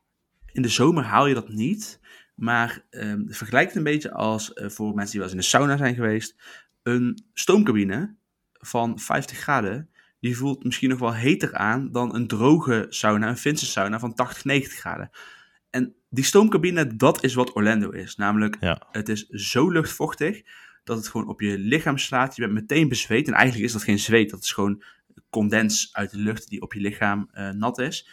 [0.52, 2.00] in de zomer haal je dat niet.
[2.34, 5.56] Maar um, vergelijk het een beetje als, uh, voor mensen die wel eens in de
[5.56, 6.36] sauna zijn geweest,
[6.82, 8.14] een stoomcabine
[8.52, 9.88] van 50 graden,
[10.20, 14.14] die voelt misschien nog wel heter aan dan een droge sauna, een Finse sauna van
[14.14, 15.10] 80, 90 graden.
[15.70, 18.16] En die stoomcabine, dat is wat Orlando is.
[18.16, 18.86] Namelijk, ja.
[18.90, 20.42] het is zo luchtvochtig
[20.84, 22.36] dat het gewoon op je lichaam slaat.
[22.36, 23.26] Je bent meteen bezweet.
[23.26, 24.82] En eigenlijk is dat geen zweet, dat is gewoon
[25.30, 28.08] condens uit de lucht die op je lichaam uh, nat is.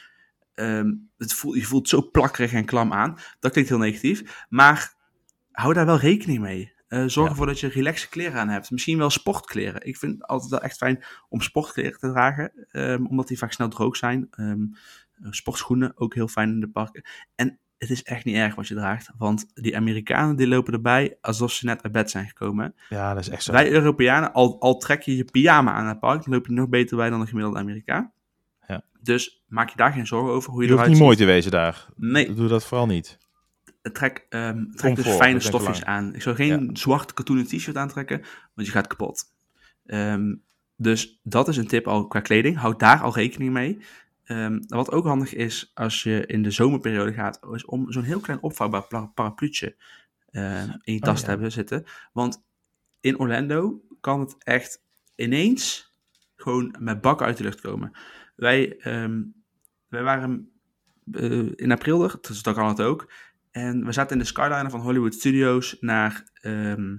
[0.56, 3.18] Um, het voelt, je voelt zo plakkerig en klam aan.
[3.40, 4.46] Dat klinkt heel negatief.
[4.50, 4.94] Maar
[5.52, 6.74] hou daar wel rekening mee.
[6.90, 7.32] Uh, zorg ja.
[7.32, 8.72] ervoor dat je relaxe kleren aan hebt.
[8.72, 9.86] Misschien wel sportkleren.
[9.86, 12.68] Ik vind het altijd wel echt fijn om sportkleren te dragen.
[12.72, 14.28] Um, omdat die vaak snel droog zijn.
[14.40, 14.76] Um,
[15.30, 17.04] sportschoenen ook heel fijn in de parken.
[17.36, 19.10] En het is echt niet erg wat je draagt.
[19.18, 22.76] Want die Amerikanen die lopen erbij alsof ze net uit bed zijn gekomen.
[22.90, 23.52] Ja, dat is echt zo.
[23.52, 26.70] Wij Europeanen, al, al trek je je pyjama aan het park, dan loop je nog
[26.70, 28.12] beter bij dan een gemiddelde Amerikaan.
[28.68, 28.84] Ja.
[29.02, 31.52] Dus maak je daar geen zorgen over hoe je, je eruit niet mooi te wezen
[31.52, 31.86] daar.
[31.96, 32.34] Nee.
[32.34, 33.18] Doe dat vooral niet.
[33.82, 36.16] Trek, um, trek dus voor, fijne dat is echt stofjes aan.
[36.16, 36.70] Ik zou geen Ja.
[36.74, 38.22] zwart katoenen t-shirt aantrekken,
[38.54, 39.24] want je gaat kapot.
[39.86, 40.36] Ehm,
[40.76, 42.58] dus dat is een tip al qua kleding.
[42.58, 43.78] Houd daar al rekening mee.
[44.30, 48.20] Ehm, wat ook handig is als je in de zomerperiode gaat, is om zo'n heel
[48.20, 49.76] klein opvouwbaar para- parapluutje
[50.26, 51.24] eh, in je tas ja.
[51.24, 51.84] te hebben zitten.
[52.14, 52.44] Want
[53.00, 54.84] in Orlando kan het echt
[55.16, 55.94] ineens
[56.36, 57.92] gewoon met bakken uit de lucht komen.
[58.36, 59.22] Wij, ehm,
[59.88, 60.52] wij waren
[61.12, 63.12] eh, in april er, dus dan kan het ook.
[63.52, 66.98] En we zaten in de skyliner van Hollywood Studios naar ehm,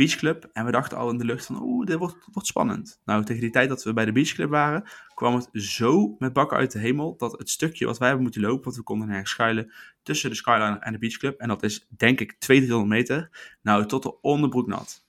[0.00, 0.48] Beach Club.
[0.52, 3.00] En we dachten al in de lucht van, oeh, dit wordt, wordt spannend.
[3.04, 4.84] Nou, tegen die tijd dat we bij de Beach Club waren,
[5.14, 8.42] kwam het zo met bakken uit de hemel, dat het stukje wat wij hebben moeten
[8.42, 9.72] lopen, want we konden nergens schuilen,
[10.02, 13.56] tussen de skyliner en de Beach Club, en dat is denk ik 200, 300 meter,
[13.62, 15.04] nou, tot de onderbroek nat.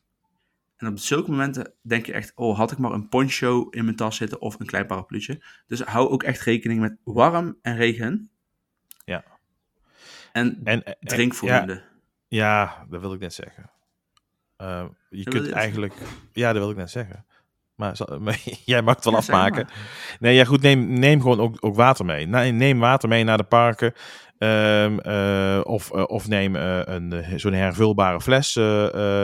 [0.77, 3.95] En op zulke momenten denk je echt, oh, had ik maar een poncho in mijn
[3.95, 5.43] tas zitten of een klein parapluutje.
[5.67, 8.29] Dus hou ook echt rekening met warm en regen.
[9.05, 9.23] Ja.
[10.31, 11.81] En En, en- drink ja,
[12.27, 13.69] ja, dat wil ik net zeggen.
[14.61, 15.93] Eh, je kunt eigenlijk...
[16.31, 17.25] Ja, dat wil ik net zeggen.
[17.75, 17.97] Maar,
[18.65, 19.67] jij mag het wel Ja, afmaken.
[20.19, 22.25] Nee, ja goed, neem, neem gewoon ook, ook water mee.
[22.25, 23.93] Nee, Neem water mee naar de parken.
[24.37, 28.55] Ehm, eh, of, eh, of neem een, zo'n hervulbare fles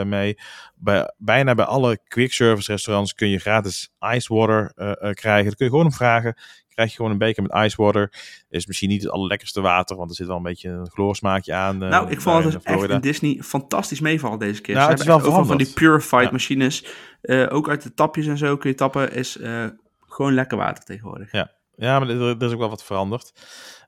[0.06, 0.38] mee.
[0.74, 4.72] Bij, bijna bij alle quick service restaurants kun je gratis ice water
[5.14, 5.44] krijgen.
[5.44, 6.34] Dat kun je gewoon om vragen.
[6.78, 8.12] Krijg je gewoon een beker met ice water.
[8.48, 11.82] Is misschien niet het allerlekkerste water, want er zit wel een beetje een chlorsmaakje aan.
[11.82, 14.74] eh, nou, ik vond daar het dus echt in Disney fantastisch meevallen deze keer.
[14.74, 16.30] Nou, Ze het is wel van die purified Ja.
[16.30, 16.84] machines.
[17.20, 19.12] eh, ook uit de tapjes en zo kun je tappen.
[19.12, 19.64] Is eh,
[20.00, 21.32] gewoon lekker water tegenwoordig.
[21.32, 21.50] Ja.
[21.76, 23.32] Ja, maar er, is ook wel wat veranderd.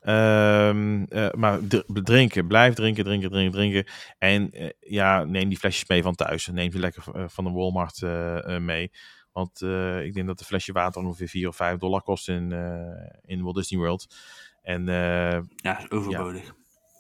[0.01, 3.85] Ehm, eh, maar dr- drinken, blijf drinken, drinken, drinken, drinken.
[4.19, 6.47] En ja, neem die flesjes mee van thuis.
[6.47, 8.01] Neem ze lekker van de Walmart
[8.61, 8.91] mee.
[9.41, 12.53] Want eh, ik denk dat een flesje water ongeveer 4 of 5 dollar kost in,
[12.53, 14.17] eh, in Walt Disney World.
[14.63, 16.55] En eh, Ja, is overbodig.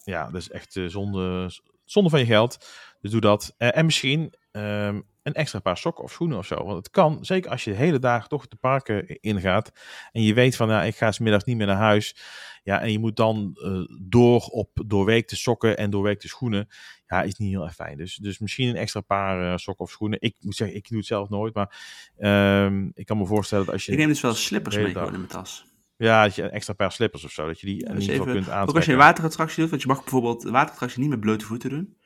[0.04, 1.50] ja, dat is echt zonde,
[1.84, 2.70] zonde van je geld.
[3.00, 3.54] Dus doe dat.
[3.58, 6.64] En misschien ehm, een extra paar sokken of schoenen of zo.
[6.64, 9.72] Want het kan, zeker als je de hele dag toch de parken ingaat.
[10.12, 12.16] En je weet van, ja, ik ga 's middags niet meer naar huis.
[12.62, 16.68] Ja, en je moet dan eh, door op doorweekte sokken en doorweekte schoenen.
[17.06, 17.96] Ja, is niet heel erg fijn.
[17.96, 20.20] Dus, dus misschien een extra paar eh, sokken of schoenen.
[20.20, 21.54] Ik moet zeggen, ik doe het zelf nooit.
[21.54, 21.76] Maar
[22.18, 23.92] ehm, ik kan me voorstellen dat als je...
[23.92, 25.06] Ik neem dus wel slippers mee dag.
[25.06, 25.64] in mijn tas.
[25.96, 27.46] Ja, dat je een extra paar slippers of zo.
[27.46, 28.68] Dat je die in dus ieder geval kunt aantrekken.
[28.68, 31.70] Ook als je een waterattractie doet, want je mag bijvoorbeeld waterattractie niet met blote voeten
[31.70, 31.96] doen.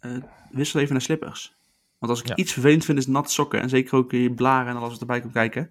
[0.00, 0.16] eh,
[0.50, 1.56] wissel even naar slippers.
[1.98, 2.36] Want als ik Ja.
[2.36, 3.60] iets vervelend vind, is nat sokken.
[3.60, 5.70] En zeker ook je blaren en alles wat erbij komt kijken.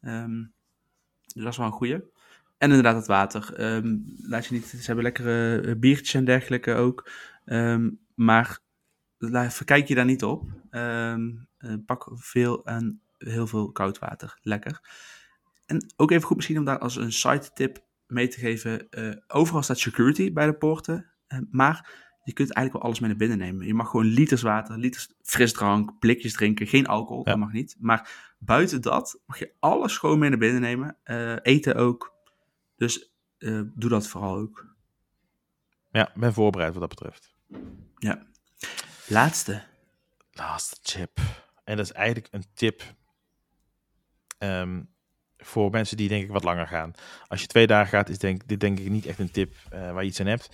[0.00, 0.44] Ehm,
[1.34, 1.94] dus dat is wel een goeie.
[2.58, 3.54] En inderdaad het water.
[3.54, 7.10] Ehm, laat je niet, ze hebben lekkere eh, biertjes en dergelijke ook.
[7.44, 8.58] Ehm, maar
[9.48, 10.50] verkijk je daar niet op.
[10.70, 11.14] Eh,
[11.86, 14.38] pak veel en heel veel koud water.
[14.42, 14.80] Lekker.
[15.66, 18.88] En ook even goed misschien om daar als een side tip mee te geven.
[18.90, 21.10] eh, overal staat security bij de poorten.
[21.50, 23.66] maar je kunt eigenlijk wel alles mee naar binnen nemen.
[23.66, 26.66] Je mag gewoon liters water, liters frisdrank, blikjes drinken.
[26.66, 27.30] Geen alcohol, Ja.
[27.30, 27.76] dat mag niet.
[27.78, 30.96] Maar buiten dat mag je alles gewoon mee naar binnen nemen.
[31.02, 32.14] eh, eten ook.
[32.76, 34.74] Dus eh, doe dat vooral ook.
[35.90, 37.34] Ja, ben voorbereid wat dat betreft.
[37.98, 38.26] Ja.
[39.08, 39.62] Laatste.
[40.32, 41.18] Laatste tip.
[41.64, 42.82] En dat is eigenlijk een tip
[44.38, 44.82] ehm,
[45.36, 46.92] voor mensen die denk ik wat langer gaan.
[47.26, 49.92] Als je twee dagen gaat, is denk, dit denk ik niet echt een tip eh,
[49.92, 50.48] waar je iets aan hebt.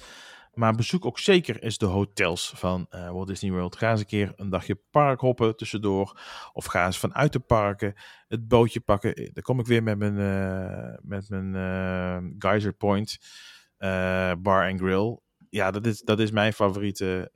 [0.53, 3.77] Maar bezoek ook zeker eens de hotels van eh, Walt Disney World.
[3.77, 6.21] Ga eens een keer een dagje parkhoppen tussendoor.
[6.53, 7.95] Of ga eens vanuit de parken
[8.33, 9.15] het bootje pakken.
[9.15, 13.19] Eh, Dan kom ik weer met mijn, eh, met mijn eh, Geyser Point
[14.39, 15.19] Bar and Grill.
[15.51, 17.31] Ja, dat is, dat is mijn favoriete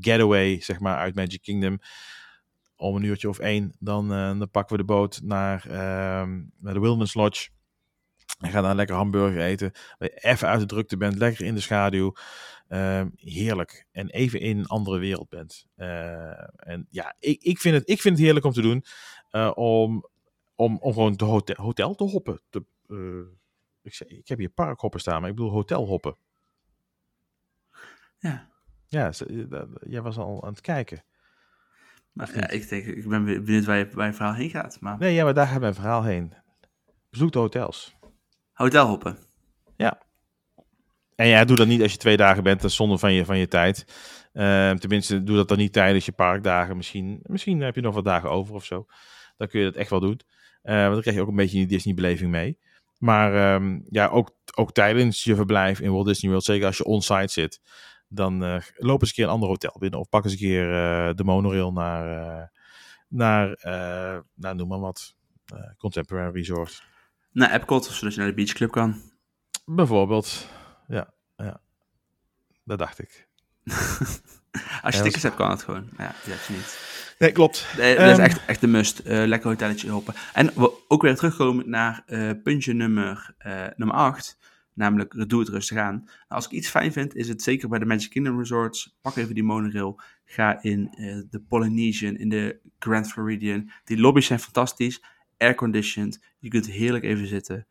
[0.00, 1.78] getaway, zeg maar, uit Magic Kingdom.
[2.76, 6.80] Om een uurtje of één, dan, dan pakken we de boot naar, ehm, naar de
[6.80, 7.48] Wilderness Lodge.
[8.40, 9.72] En gaan daar lekker hamburger eten.
[9.98, 12.14] Waar je even uit de drukte bent, lekker in de schaduw.
[12.68, 13.86] Ehm, heerlijk.
[13.92, 15.66] En even in een andere wereld bent.
[15.74, 18.84] Eh, en ja, ik, ik, vind het, ik vind het heerlijk om te doen.
[19.30, 20.08] eh, om,
[20.54, 22.40] om, om gewoon de hotel, hotel te hoppen.
[22.50, 23.36] Te, eh,
[23.82, 26.16] ik, zeg, ik heb hier parkhoppen staan, maar ik bedoel hotelhoppen.
[28.18, 28.48] Ja.
[28.86, 31.04] Ja, eh, jij was al aan het kijken.
[32.12, 34.80] Maar ja, ik, denk, ik ben benieuwd waar je, waar je verhaal heen gaat.
[34.80, 36.32] Maar Nee, ja, maar daar gaat mijn verhaal heen.
[37.10, 37.96] Bezoek de hotels.
[38.52, 39.18] hotelhoppen.
[41.18, 43.24] En ja, doe dat niet als je twee dagen bent, dat is zonde van je,
[43.24, 43.84] van je tijd.
[44.32, 46.76] Ehm, tenminste, doe dat dan niet tijdens je parkdagen.
[46.76, 48.86] Misschien, misschien heb je nog wat dagen over of zo.
[49.36, 50.20] Dan kun je dat echt wel doen.
[50.62, 52.58] Eh, want dan krijg je ook een beetje die Disney-beleving mee.
[52.98, 56.84] Maar ehm, ja, ook, ook tijdens je verblijf in Walt Disney World, zeker als je
[56.84, 57.60] on-site zit,
[58.08, 60.00] dan eh, loop eens een keer een ander hotel binnen.
[60.00, 62.46] Of pak eens een keer eh, de monorail naar, eh,
[63.08, 65.16] naar, eh, nou, noem maar wat,
[65.78, 66.82] Contemporary Resort.
[67.32, 69.00] Naar Epcot, zodat je naar de Beach Club kan.
[69.64, 70.56] Bijvoorbeeld.
[70.88, 71.60] Ja, ja.
[72.64, 73.28] Dat dacht ik.
[74.82, 75.88] Als je tickets hebt, kan het gewoon.
[75.98, 76.78] Ja, die heb je niet.
[77.18, 77.66] Nee, klopt.
[77.76, 78.98] Nee, dat is Ehm, echt, echt de must.
[78.98, 80.14] Eh, lekker hotelletje hoppen.
[80.32, 84.38] En we ook weer terugkomen naar eh, puntje nummer, eh nummer 8.
[84.74, 85.94] Namelijk, doe het rustig aan.
[86.04, 88.96] Nou, als ik iets fijn vind, is het zeker bij de Magic Kingdom Resorts.
[89.00, 90.00] Pak even die monorail.
[90.24, 90.88] Ga in
[91.30, 93.70] de Polynesian, in de Grand Floridian.
[93.84, 95.02] Die lobby's zijn fantastisch.
[95.38, 96.20] Airconditioned.
[96.38, 97.66] Je kunt heerlijk even zitten.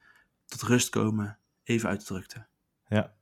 [0.45, 1.37] Tot rust komen.
[1.63, 2.45] Even uit de drukte.
[2.87, 3.13] Ja.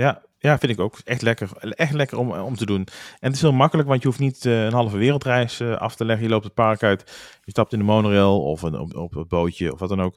[0.00, 0.98] Ja, ja, vind ik ook.
[1.04, 2.86] Echt lekker, echt lekker om, om te doen.
[3.20, 5.96] En het is heel makkelijk, want je hoeft niet eh, een halve wereldreis eh, af
[5.96, 6.24] te leggen.
[6.24, 7.00] Je loopt het park uit,
[7.44, 10.16] je stapt in de monorail of een, op, op het bootje of wat dan ook.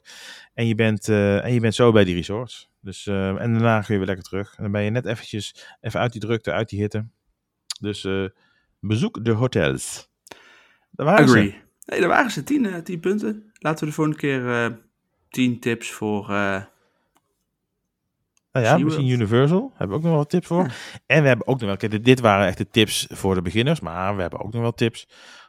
[0.54, 2.70] En je bent, eh, en je bent zo bij die resorts.
[2.80, 4.54] Dus, en daarna kun je weer lekker terug.
[4.56, 7.06] En dan ben je net eventjes even uit die drukte, uit die hitte.
[7.80, 8.08] Dus
[8.80, 10.10] bezoek de hotels.
[10.90, 11.34] Daar waren ze.
[11.34, 11.62] Agree.
[11.86, 12.44] Nee, daar waren ze.
[12.44, 13.52] 10 eh, 10 punten.
[13.58, 14.78] Laten we de volgende keer
[15.28, 16.26] 10 tips voor...
[18.54, 19.70] Nou ja, misschien Universal.
[19.70, 20.62] Hebben we ook nog wel wat tips voor.
[20.62, 20.72] Ja.
[21.06, 23.80] En we hebben ook nog wel, kijk, dit waren echt de tips voor de beginners,
[23.80, 25.08] maar we hebben ook nog wel tips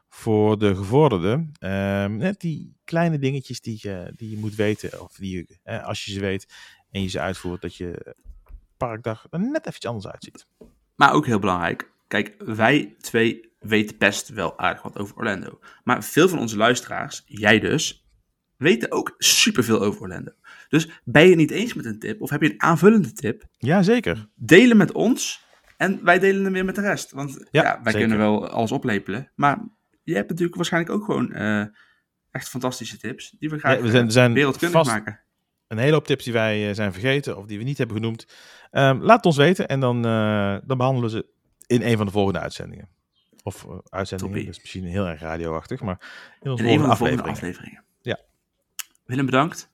[0.09, 1.51] voor de gevorderden.
[1.59, 5.85] Ehm, net die kleine dingetjes die je, die je moet weten, of die je, eh,
[5.85, 6.53] als je ze weet
[6.91, 8.15] en je ze uitvoert, dat je
[8.77, 10.47] park daar net even anders uitziet.
[10.95, 11.91] Maar ook heel belangrijk.
[12.07, 15.59] Kijk, wij twee weten best wel aardig wat over Orlando.
[15.83, 18.07] Maar veel van onze luisteraars, jij dus,
[18.57, 20.31] weten ook superveel over Orlando.
[20.69, 23.43] Dus ben je het niet eens met een tip of heb je een aanvullende tip?
[23.57, 24.29] Ja, zeker.
[24.35, 25.45] Delen met ons
[25.77, 27.11] en wij delen hem weer met de rest.
[27.11, 27.99] Want ja, Ja, wij zeker.
[28.07, 29.31] kunnen wel alles oplepelen.
[29.35, 29.67] Maar
[30.03, 31.65] jij hebt natuurlijk waarschijnlijk ook gewoon eh,
[32.31, 33.35] echt fantastische tips.
[33.39, 35.19] Die we graag Ja, we zijn, eh, zijn wereldkundig vast maken.
[35.67, 38.25] een hele hoop tips die wij eh, zijn vergeten of die we niet hebben genoemd.
[38.71, 40.01] Ehm, laat het ons weten en dan,
[40.65, 41.25] dan behandelen we ze
[41.67, 42.89] in een van de volgende uitzendingen.
[43.43, 44.45] Of uitzendingen, Toppie.
[44.45, 45.99] dat is misschien heel erg radioachtig, maar
[46.41, 47.83] in onze In een van de volgende afleveringen.
[48.01, 48.19] Ja.
[49.05, 49.71] Willem, bedankt.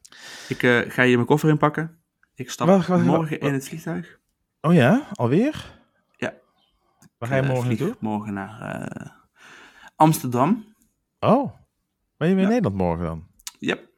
[0.48, 2.00] Ik eh, ga hier mijn koffer inpakken.
[2.36, 3.42] Ik stap Wacht, wacht, morgen wacht.
[3.42, 4.20] in het vliegtuig.
[4.62, 5.80] Oh ja, alweer?
[6.18, 6.34] Ja.
[7.18, 7.96] Waar ga je eh, morgen naartoe?
[8.00, 9.12] Morgen naar eh,
[9.96, 10.74] Amsterdam.
[11.20, 11.52] Oh,
[12.18, 12.56] ben je weer in Ja.
[12.56, 13.28] Nederland morgen dan?
[13.60, 13.90] Yep.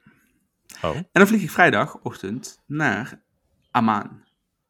[0.82, 3.22] Oh, En dan vlieg ik vrijdagochtend naar
[3.72, 4.24] Amman.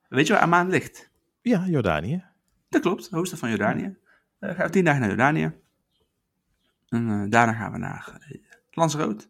[0.09, 1.09] Weet je waar Amman ligt?
[1.41, 2.23] ja, Jordanië.
[2.69, 3.97] Dat klopt, hoofdstad van Jordanië.
[4.39, 5.53] Eh gaan we tien dagen naar Jordanië.
[6.89, 8.41] En daarna gaan we naar uh,
[8.71, 9.25] Lanzarote.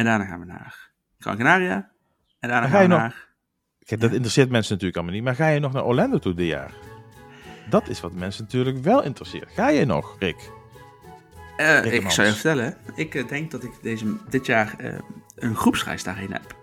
[0.00, 1.90] En daarna gaan we naar Gran Canaria.
[2.38, 3.28] En daarna gaan ga je we nog- naar...
[3.84, 6.46] Kijk, dat interesseert mensen natuurlijk allemaal niet, maar ga je nog naar Orlando toe dit
[6.46, 6.70] jaar?
[7.70, 9.50] Dat is wat mensen natuurlijk wel interesseert.
[9.54, 10.50] Ga je nog, Rick?
[11.56, 14.94] Eh, Rick ik zou je vertellen, ik eh, denk dat ik deze, dit jaar eh,
[15.36, 16.54] een groepsreis daarheen heb.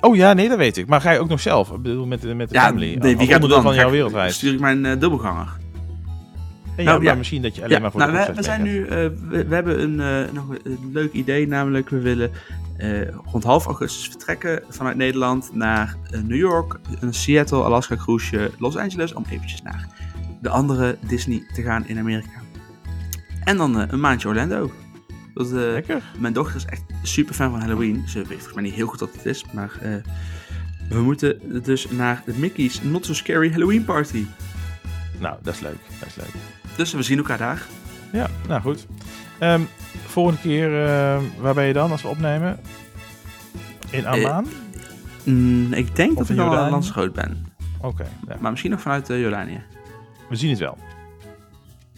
[0.00, 0.86] Oh ja, nee, dat weet ik.
[0.86, 1.70] Maar ga je ook nog zelf?
[1.70, 2.94] Ik bedoel, met, de- met de family?
[2.94, 3.62] nee, wie gaat er dan?
[3.62, 4.34] van jouw ik- wereldreis?
[4.34, 5.48] Stuur ik mijn dubbelganger.
[6.84, 7.18] Ja, Nou, maar ja.
[7.18, 8.88] misschien dat je alleen Ja, maar voor nou, de we, zijn nu, eh,
[9.28, 12.30] we, we hebben een, eh, nog een, leuk idee, namelijk we willen
[12.76, 18.76] eh, rond half augustus vertrekken vanuit Nederland naar New York, een Seattle, Alaska cruiseje, Los
[18.76, 19.86] Angeles, om eventjes naar
[20.42, 22.40] de andere Disney te gaan in Amerika.
[23.44, 24.72] En dan een maandje Orlando.
[25.34, 26.02] Dat, Lekker.
[26.18, 28.02] mijn dochter is echt super fan van Halloween.
[28.08, 29.78] Ze weet volgens mij niet heel goed wat het is, maar
[30.88, 34.24] we moeten dus naar de Mickey's Not So Scary Halloween Party.
[35.20, 35.78] Nou, dat is leuk.
[35.98, 36.32] Dat is leuk.
[36.76, 37.62] Dus we zien elkaar daar.
[38.12, 38.86] Ja, nou goed.
[39.38, 39.60] Ehm,
[40.06, 42.60] volgende keer, ehm, waar ben je dan als we opnemen?
[43.90, 44.46] In Amman?
[45.24, 46.70] Mm, ik denk Of dat in ik al Jordanië?
[46.70, 47.46] landsgroot ben.
[47.80, 48.36] Oké, ja.
[48.40, 49.62] Maar misschien nog vanuit eh, Jordanië.
[50.28, 50.78] we zien het wel.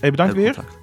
[0.01, 0.55] Hey, bedankt Heb weer.
[0.55, 0.77] contact.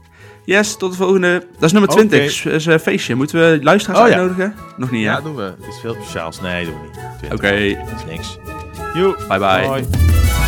[0.45, 1.45] Yes, tot de volgende.
[1.53, 1.99] Dat is nummer Oké.
[2.07, 2.23] 20.
[2.25, 3.15] is- is een feestje.
[3.15, 4.13] Moeten we luisteraars Oh, ja.
[4.13, 4.55] uitnodigen?
[4.77, 5.21] Nog niet, Ja, hè?
[5.21, 5.41] doen we.
[5.41, 6.41] Het is veel speciaals.
[6.41, 6.87] Nee, doen we
[7.21, 7.33] niet.
[7.33, 8.37] Oké, Dat is niks.
[8.95, 9.15] Joe.
[9.27, 10.38] bye bye.